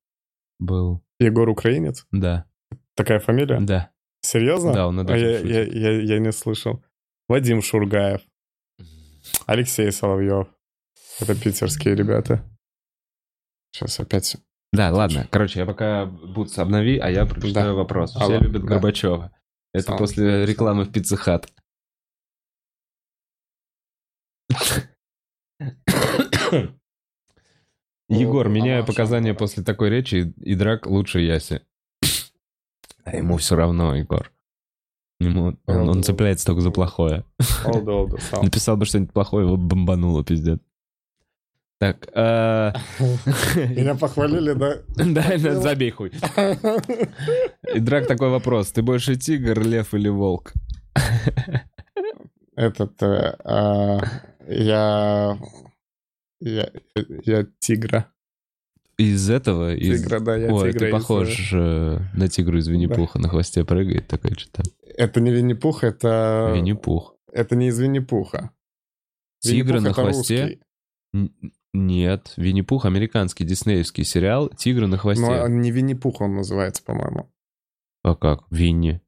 [0.58, 1.04] был.
[1.20, 2.04] Егор Украинец?
[2.10, 2.46] Да,
[2.94, 3.60] Такая фамилия?
[3.60, 3.90] да.
[4.20, 4.72] Серьезно?
[4.72, 6.82] Да, он над А я, я, я, я не слышал.
[7.28, 8.20] Вадим Шургаев.
[9.46, 10.48] Алексей Соловьев.
[11.20, 12.44] Это питерские ребята.
[13.72, 14.36] Сейчас опять...
[14.72, 15.26] Да, ладно.
[15.30, 17.74] Короче, я пока Бутс обнови, а я прочитаю Да.
[17.74, 18.10] вопрос.
[18.10, 18.68] Все Алло, любят да.
[18.68, 19.32] Горбачева.
[19.72, 21.50] Это Сам- после рекламы в Пицца Хат.
[28.08, 31.60] Егор, О, меняю показания после такой речи, и драк лучше Яси.
[33.04, 34.32] А ему все равно, Егор.
[35.20, 37.24] Ему, он, он цепляется только за плохое.
[37.64, 38.44] Олда, олда, сам.
[38.44, 40.60] Написал бы что-нибудь плохое, его бомбануло, пиздец.
[41.78, 42.72] Так, э,
[43.54, 44.78] Меня похвалили, да?
[44.96, 46.10] да, забей хуй.
[47.74, 48.72] И драк такой вопрос.
[48.72, 50.52] Ты больше тигр, лев или волк?
[52.56, 53.00] Этот...
[53.02, 54.00] э, а,
[54.48, 55.38] Я...
[56.40, 56.70] Я,
[57.24, 58.06] я тигра.
[58.96, 59.74] Из этого?
[59.76, 60.02] Из...
[60.02, 60.78] Тигра, да, я Ой, тигра.
[60.80, 64.62] ты из, похож э, на тигру из Винни-Пуха, на хвосте прыгает такой что-то.
[64.82, 66.52] э, Это не Винни-Пух, это...
[66.52, 67.14] Винни-Пух.
[67.32, 68.50] Это не из Винни-Пуха.
[69.44, 70.58] Винни-Пух на хвосте?
[71.12, 71.40] русский.
[71.78, 75.24] Нет, Винни-Пух американский диснеевский сериал «Тигры на хвосте».
[75.24, 77.30] Но он не Винни-Пух он называется, по-моему.
[78.02, 78.44] А как?
[78.50, 79.00] Винни.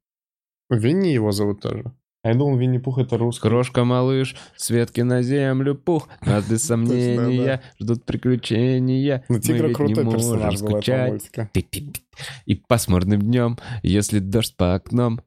[0.68, 1.92] Винни его зовут тоже.
[2.22, 3.48] А я думал, Винни-Пух это русский.
[3.48, 6.08] Крошка-малыш, Светки на землю, пух.
[6.20, 9.24] Нас без сомнения ждут приключения.
[9.28, 11.10] Ну, Тигра крутой персонаж был этого скучать.
[11.10, 11.50] мультика.
[11.52, 12.02] Пи-пи-пи.
[12.44, 15.22] И пасмурным днем, если дождь по окном,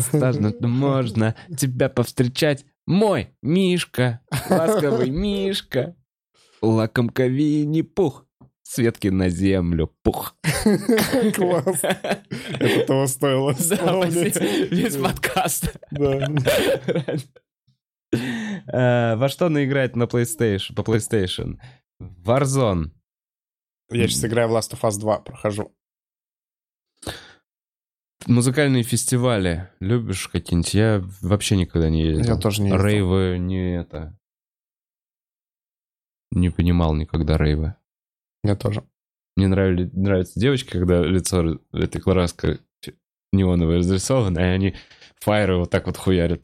[0.00, 2.64] Стажно можно тебя повстречать.
[2.86, 5.96] Мой Мишка, ласковый Мишка,
[6.62, 8.26] лакомка Винни-Пух,
[8.68, 10.36] Светки на землю, пух.
[11.34, 11.82] Класс.
[11.84, 14.36] Это того стоило вспомнить.
[14.72, 15.76] Весь подкаст.
[15.92, 16.28] Да.
[18.72, 21.58] Э, Во что она играет на PlayStation, по PlayStation?
[22.02, 22.90] Warzone.
[23.90, 25.72] Я сейчас играю в Last of Us 2, прохожу.
[28.26, 29.68] Музыкальные фестивали.
[29.78, 30.74] Любишь какие-нибудь?
[30.74, 32.34] Я вообще никогда не ездил.
[32.34, 32.84] Я тоже не ездил.
[32.84, 34.18] Рейвы не это...
[36.30, 37.74] Не понимал никогда рейвы.
[38.44, 38.82] Я тоже.
[39.36, 42.60] Мне нравили, нравятся девочки, когда лицо этой краской
[43.32, 44.74] неоновое разрисовано, и они
[45.20, 46.42] фаеры вот так вот хуярят.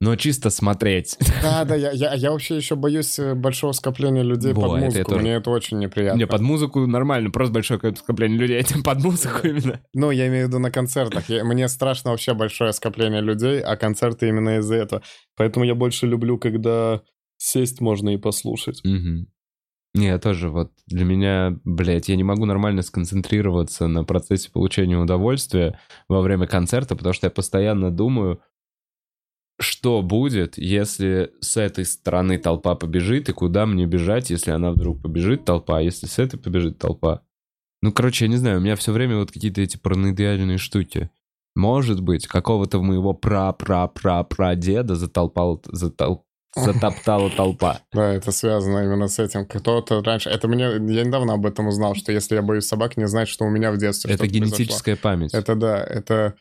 [0.00, 1.16] Но чисто смотреть.
[1.40, 4.84] Да, да, я, я, я вообще еще боюсь э, большого скопления людей Во, под это
[4.86, 5.10] музыку.
[5.12, 5.22] тоже.
[5.22, 6.18] Мне это очень неприятно.
[6.18, 9.80] Не, под музыку нормально, просто большое скопление людей, этим под музыку именно.
[9.94, 11.28] Ну, я имею в виду на концертах.
[11.28, 15.02] Я- мне страшно вообще большое скопление людей, а концерты именно из-за этого.
[15.36, 17.00] Поэтому я больше люблю, когда
[17.44, 18.80] сесть можно и послушать.
[18.84, 19.28] Мгм.
[19.94, 24.98] Не, я тоже вот для меня, блядь, я не могу нормально сконцентрироваться на процессе получения
[24.98, 28.40] удовольствия во время концерта, потому что я постоянно думаю,
[29.60, 35.00] что будет, если с этой стороны толпа побежит, и куда мне бежать, если она вдруг
[35.00, 37.22] побежит толпа, а если с этой побежит толпа.
[37.80, 41.10] Ну, короче, я не знаю, у меня все время вот какие-то эти параноидальные штуки.
[41.54, 46.26] может быть, какого-то моего пра-пра-пра-прадеда затолпал, затол,
[46.56, 47.80] затоптала толпа.
[47.92, 49.46] Да, это связано именно с этим.
[49.46, 50.30] Кто-то раньше...
[50.30, 50.64] Это мне...
[50.64, 53.72] Я недавно об этом узнал, что если я боюсь собак, не значит, что у меня
[53.72, 55.34] в детстве Это генетическая память.
[55.34, 56.34] Это да, это...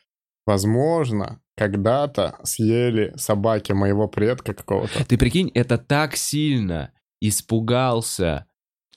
[0.45, 5.05] Возможно, когда-то съели собаки моего предка какого-то.
[5.05, 6.91] Ты прикинь, это так сильно
[7.21, 8.45] испугался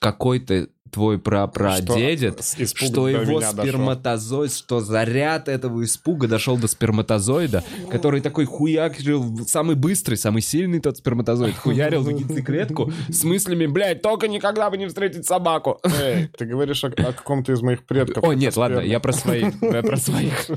[0.01, 4.57] какой-то твой прапрадедед, что, что его сперматозоид, дошел.
[4.57, 10.97] что заряд этого испуга дошел до сперматозоида, который такой хуякрил, самый быстрый, самый сильный тот
[10.97, 15.79] сперматозоид, хуярил в яйцеклетку с мыслями, блядь, только никогда бы не встретить собаку.
[15.83, 18.23] Эй, ты говоришь о, о каком-то из моих предков.
[18.23, 20.47] О, нет, ладно, я про своих, я про своих.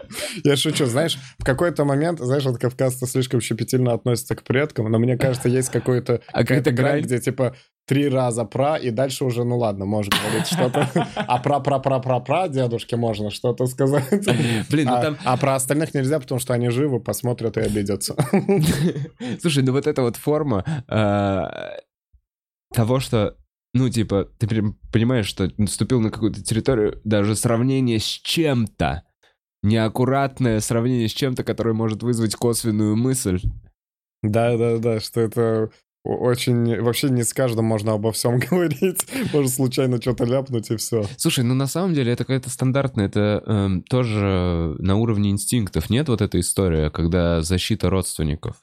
[0.44, 4.98] Я шучу, знаешь, в какой-то момент, знаешь, вот кавказцы слишком щепетильно относятся к предкам, но
[4.98, 7.54] мне кажется, есть какой-то а какая-то грань, где типа
[7.86, 10.88] три раза про, и дальше уже, ну ладно, можно говорить что-то.
[11.14, 14.08] А про про про про про дедушке можно что-то сказать.
[14.70, 15.18] Блин, ну а, там...
[15.24, 18.14] А про остальных нельзя, потому что они живы, посмотрят и обидятся.
[19.40, 21.76] Слушай, ну вот эта вот форма а,
[22.72, 23.36] того, что
[23.74, 24.46] ну, типа, ты
[24.92, 29.02] понимаешь, что наступил на какую-то территорию, даже сравнение с чем-то,
[29.62, 33.40] неаккуратное сравнение с чем-то, которое может вызвать косвенную мысль.
[34.22, 35.70] Да-да-да, что это
[36.04, 36.80] очень...
[36.80, 39.06] Вообще не с каждым можно обо всем говорить.
[39.32, 41.04] Может случайно что-то ляпнуть и все.
[41.16, 45.90] Слушай, ну на самом деле это какая-то стандартная, это эм, тоже на уровне инстинктов.
[45.90, 48.56] Нет вот этой истории, когда защита родственников.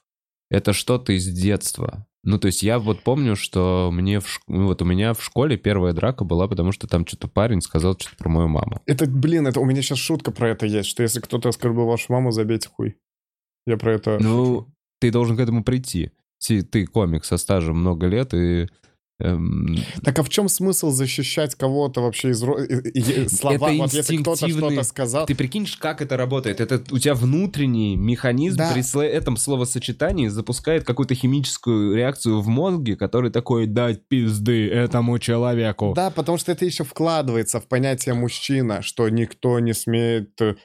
[0.49, 2.07] Это что-то из детства.
[2.23, 4.41] Ну, то есть я вот помню, что мне в ш...
[4.47, 7.93] Ну, вот у меня в школе первая драка была, потому что там что-то парень сказал
[7.97, 8.81] что-то про мою маму.
[8.85, 12.11] Это, блин, это у меня сейчас шутка про это есть, что если кто-то оскорбил вашу
[12.11, 12.97] маму, забейте хуй.
[13.65, 14.73] Я про это Ну, шучу.
[14.99, 16.11] ты должен к этому прийти.
[16.45, 18.67] Ты комик со стажем много лет, и
[19.21, 19.77] Эм...
[20.03, 23.69] Так а в чем смысл защищать кого-то вообще из слова?
[23.69, 25.25] Это вот если кто-то что-то сказал.
[25.25, 26.61] Ты прикинешь, как это работает?
[26.61, 28.71] Это у тебя внутренний механизм да.
[28.73, 35.93] при этом словосочетании запускает какую-то химическую реакцию в мозге, который такой дать пизды этому человеку.
[35.95, 40.55] Да, потому что это еще вкладывается в понятие мужчина, что никто не смеет э,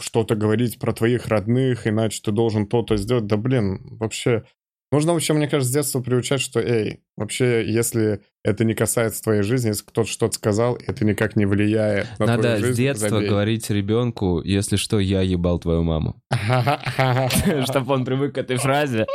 [0.00, 3.26] что-то говорить про твоих родных, иначе ты должен то-то сделать.
[3.26, 4.44] Да блин, вообще
[4.92, 9.40] Нужно вообще, мне кажется, с детства приучать, что, эй, вообще, если это не касается твоей
[9.42, 12.66] жизни, если кто-то что-то сказал, это никак не влияет на Надо твою жизнь.
[12.66, 13.28] Надо с детства забей.
[13.30, 16.20] говорить ребенку, если что, я ебал твою маму.
[17.64, 19.06] Чтобы он привык к этой фразе.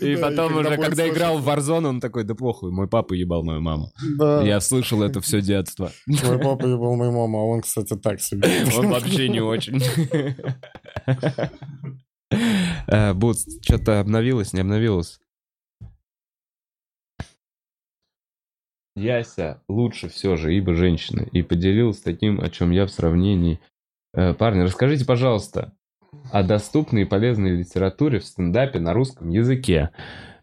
[0.00, 3.60] И потом уже, когда играл в Warzone, он такой, да похуй, мой папа ебал мою
[3.60, 3.92] маму.
[4.18, 5.92] Я слышал это все детство.
[6.06, 8.48] Мой папа ебал мою маму, а он, кстати, так себе.
[8.74, 9.82] Он вообще не очень.
[12.86, 15.20] Э, Бут, что-то обновилось, не обновилось?
[18.96, 21.22] Яся лучше все же, ибо женщина.
[21.32, 23.60] И поделился таким, о чем я в сравнении.
[24.14, 25.72] Э, парни, расскажите, пожалуйста,
[26.32, 29.90] о доступной и полезной литературе в стендапе на русском языке.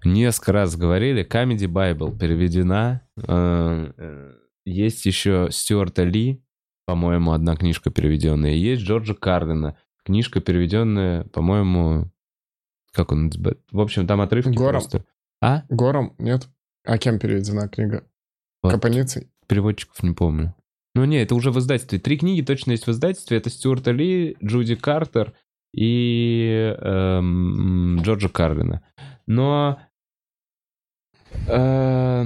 [0.03, 3.01] Несколько раз говорили, Comedy Bible переведена.
[3.27, 4.33] Э,
[4.65, 6.43] есть еще Стюарта Ли,
[6.85, 8.51] по-моему, одна книжка переведенная.
[8.51, 12.11] Есть Джорджа Кардена, книжка переведенная, по-моему,
[12.91, 13.31] как он?
[13.71, 14.71] В общем, там отрывки Гором.
[14.71, 15.05] просто.
[15.41, 15.63] А?
[15.69, 16.15] Гором?
[16.17, 16.47] Нет?
[16.83, 18.07] А кем переведена книга?
[18.63, 18.71] Вот.
[18.71, 19.29] Капаницей?
[19.47, 20.55] Переводчиков не помню.
[20.95, 21.99] Ну не, это уже в издательстве.
[21.99, 23.37] Три книги точно есть в издательстве.
[23.37, 25.33] Это Стюарт Ли, Джуди Картер
[25.73, 28.83] и эм, Джорджа Карлина.
[29.27, 29.79] Но
[31.47, 32.25] э,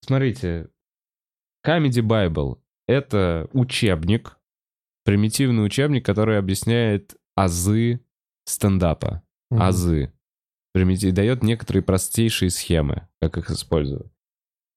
[0.00, 0.70] смотрите,
[1.66, 4.38] Comedy Bible— это учебник,
[5.04, 8.00] примитивный учебник, который объясняет азы
[8.44, 9.22] стендапа
[9.52, 9.62] mm-hmm.
[9.62, 10.12] азы.
[10.72, 14.10] Примитив дает некоторые простейшие схемы, как их использовать.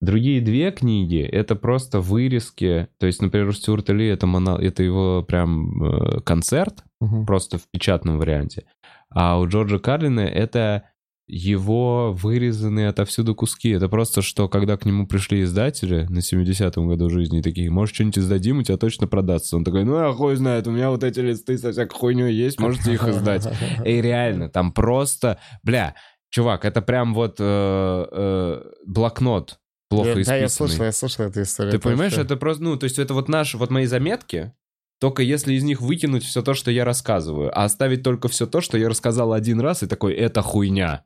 [0.02, 2.90] Другие две книги— это просто вырезки.
[3.00, 4.58] То есть, например, у Стюарта Ли это, моно...
[4.58, 7.26] это его прям э, концерт, угу.
[7.26, 8.66] просто в печатном варианте.
[9.10, 10.90] А у Джорджа Карлина это
[11.28, 13.70] его вырезанные отовсюду куски.
[13.70, 18.20] Это просто что, когда к нему пришли издатели на 70-м году жизни, такие, может, что-нибудь
[18.20, 19.58] издадим, у тебя точно продастся.
[19.58, 22.60] Он такой, ну, а хуй знает, у меня вот эти листы со всякой хуйней есть,
[22.60, 23.48] можете их издать.
[23.84, 25.96] И реально, там просто, бля,
[26.30, 30.26] чувак, это прям вот э, э, блокнот плохо исписанный.
[30.26, 31.72] Да, я слышал, я слышал эту историю.
[31.72, 34.54] Ты понимаешь, это просто, ну, то есть это вот наши, вот мои заметки,
[35.00, 38.62] только если из них выкинуть все то, что я рассказываю, а оставить только все то,
[38.62, 41.04] что я рассказал один раз, и такой, это хуйня.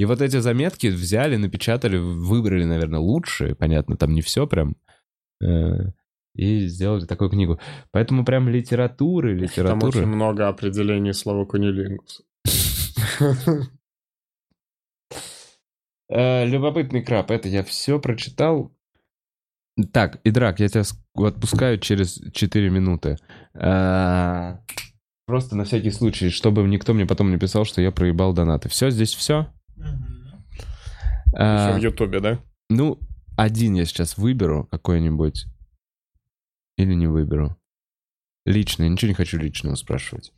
[0.00, 4.74] И вот эти заметки взяли, напечатали, выбрали, наверное, лучшие, понятно, там не все прям,
[5.42, 5.90] э,
[6.34, 7.60] и сделали такую книгу.
[7.90, 9.92] Поэтому прям литературы, литературы...
[9.92, 12.22] Там очень много определений слова кунилингус.
[16.08, 18.74] Э, любопытный краб, это я все прочитал.
[19.92, 23.18] Так, Идрак, я тебя ск- отпускаю через 4 минуты.
[23.52, 24.60] А,
[25.26, 28.70] Просто на всякий случай, чтобы никто мне потом не писал, что я проебал донаты.
[28.70, 29.52] Все, здесь все?
[31.32, 32.40] Еще в Ютубе, да?
[32.68, 32.98] Ну,
[33.36, 35.46] один я сейчас выберу какой-нибудь.
[36.76, 37.56] Или не выберу.
[38.46, 40.32] Лично, я ничего не хочу личного спрашивать.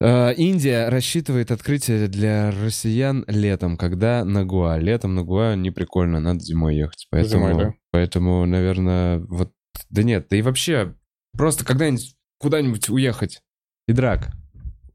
[0.00, 4.78] Э, Индия рассчитывает открытие для россиян летом, когда на Гуа.
[4.78, 7.06] Летом на Гуа не прикольно, надо зимой ехать.
[7.10, 7.74] Поэтому, Зимой, да.
[7.90, 9.52] поэтому, наверное, вот...
[9.90, 10.94] Да нет, да и вообще,
[11.32, 13.42] просто когда-нибудь куда-нибудь уехать.
[13.88, 14.28] И драк.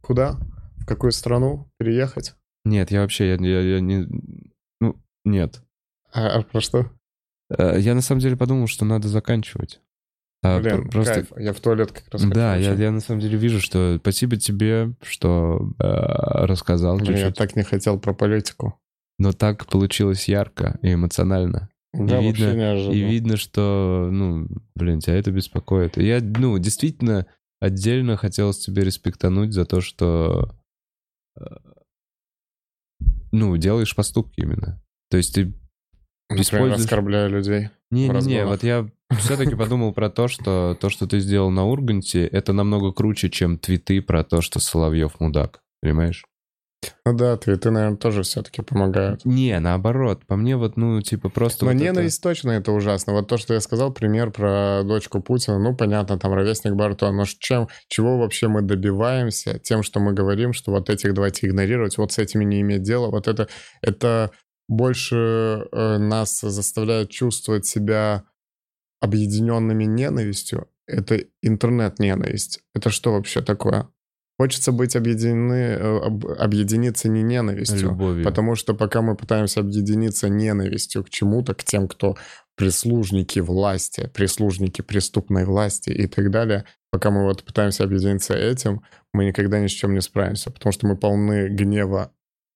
[0.01, 0.37] Куда?
[0.83, 2.35] В какую страну переехать?
[2.65, 4.07] Нет, я вообще, я, я- я не...
[4.81, 4.95] Ну,
[5.25, 5.61] нет.
[6.11, 6.91] А, а про что?
[7.49, 9.79] Э, Я на самом деле подумал, что надо заканчивать.
[10.43, 11.13] А, Блин, пр- просто...
[11.13, 11.27] кайф.
[11.37, 14.93] Я в туалет как раз Да, я, я на самом деле вижу, что спасибо тебе,
[15.01, 15.85] что э,
[16.45, 17.37] рассказал Блин, я чуть-чуть.
[17.37, 18.77] так не хотел про политику.
[19.19, 21.69] Но так получилось ярко и эмоционально.
[21.93, 22.93] Да, И видно- неожиданно.
[22.93, 25.97] И видно, что, ну, блин, тебя это беспокоит.
[25.97, 27.25] И я, ну, действительно,
[27.61, 30.53] отдельно хотелось тебе респектануть за то, что,
[33.31, 34.81] ну, делаешь поступки именно.
[35.09, 35.53] То есть ты
[36.29, 37.69] Например, используешь- оскорбляю людей.
[37.91, 38.89] Не-не-не, вот я
[39.19, 43.57] все-таки подумал про то, что то, что ты сделал на Урганте, это намного круче, чем
[43.57, 45.61] твиты про то, что Соловьев мудак.
[45.81, 46.23] Понимаешь?
[47.05, 49.25] Ну да, твиты, наверное, тоже все-таки помогают.
[49.25, 50.25] Не, наоборот.
[50.25, 51.65] По мне вот, ну, типа просто...
[51.65, 53.13] Но вот это- ненависть точно это ужасно.
[53.13, 57.25] Вот то, что я сказал, пример про дочку Путина, ну, понятно, там ровесник Барто, но
[57.25, 62.11] чем, чего вообще мы добиваемся тем, что мы говорим, что вот этих давайте игнорировать, вот
[62.11, 63.47] с этими не иметь дела, вот это,
[63.81, 64.31] это
[64.67, 68.23] больше э, нас заставляет чувствовать себя
[68.99, 70.67] объединенными ненавистью.
[70.87, 72.61] Это интернет-ненависть.
[72.73, 73.89] Это что вообще такое?
[74.39, 78.23] Хочется быть объединены, э, об- объединиться не ненавистью, Любовью.
[78.23, 82.15] Потому что пока мы пытаемся объединиться ненавистью к чему-то, к тем, кто
[82.55, 88.81] прислужники власти, прислужники преступной власти и так далее, пока мы вот пытаемся объединиться этим,
[89.13, 92.11] мы никогда ни с чем не справимся, потому что мы полны гнева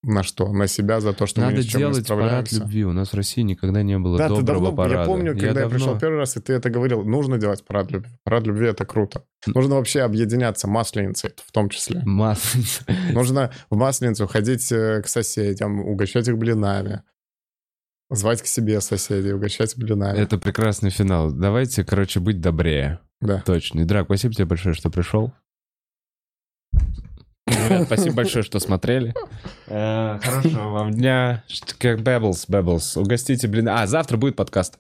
[0.08, 0.52] на что?
[0.52, 2.86] На себя за то, что мы Надо ни с чем не делать парад любви.
[2.86, 5.00] У нас в России никогда не было Да, ты доброго давно, парада.
[5.02, 7.92] я помню, когда я, давно- пришел первый раз, и ты это говорил, нужно делать парад
[7.92, 8.10] любви.
[8.24, 9.24] Парад любви— это круто.
[9.46, 12.02] Нужно вообще объединяться, масленицей в том числе.
[12.06, 12.84] Масленица.
[13.14, 17.04] Нужно в Масленицу ходить э, к соседям, угощать их блинами.
[18.10, 20.18] Звать к себе соседей, угощать блинами.
[20.18, 21.32] Это прекрасный финал.
[21.32, 23.00] Давайте, короче, быть добрее.
[23.20, 23.42] Да.
[23.46, 23.82] Точно.
[23.82, 25.34] Идрак, спасибо тебе большое, что пришел.
[27.48, 29.14] Ребят, спасибо большое, что смотрели.
[29.68, 31.44] Э, Хорошего вам дня.
[31.80, 32.98] Как Бэблс, Бэблс.
[32.98, 33.70] Угостите, блин.
[33.70, 34.80] А, завтра будет подкаст.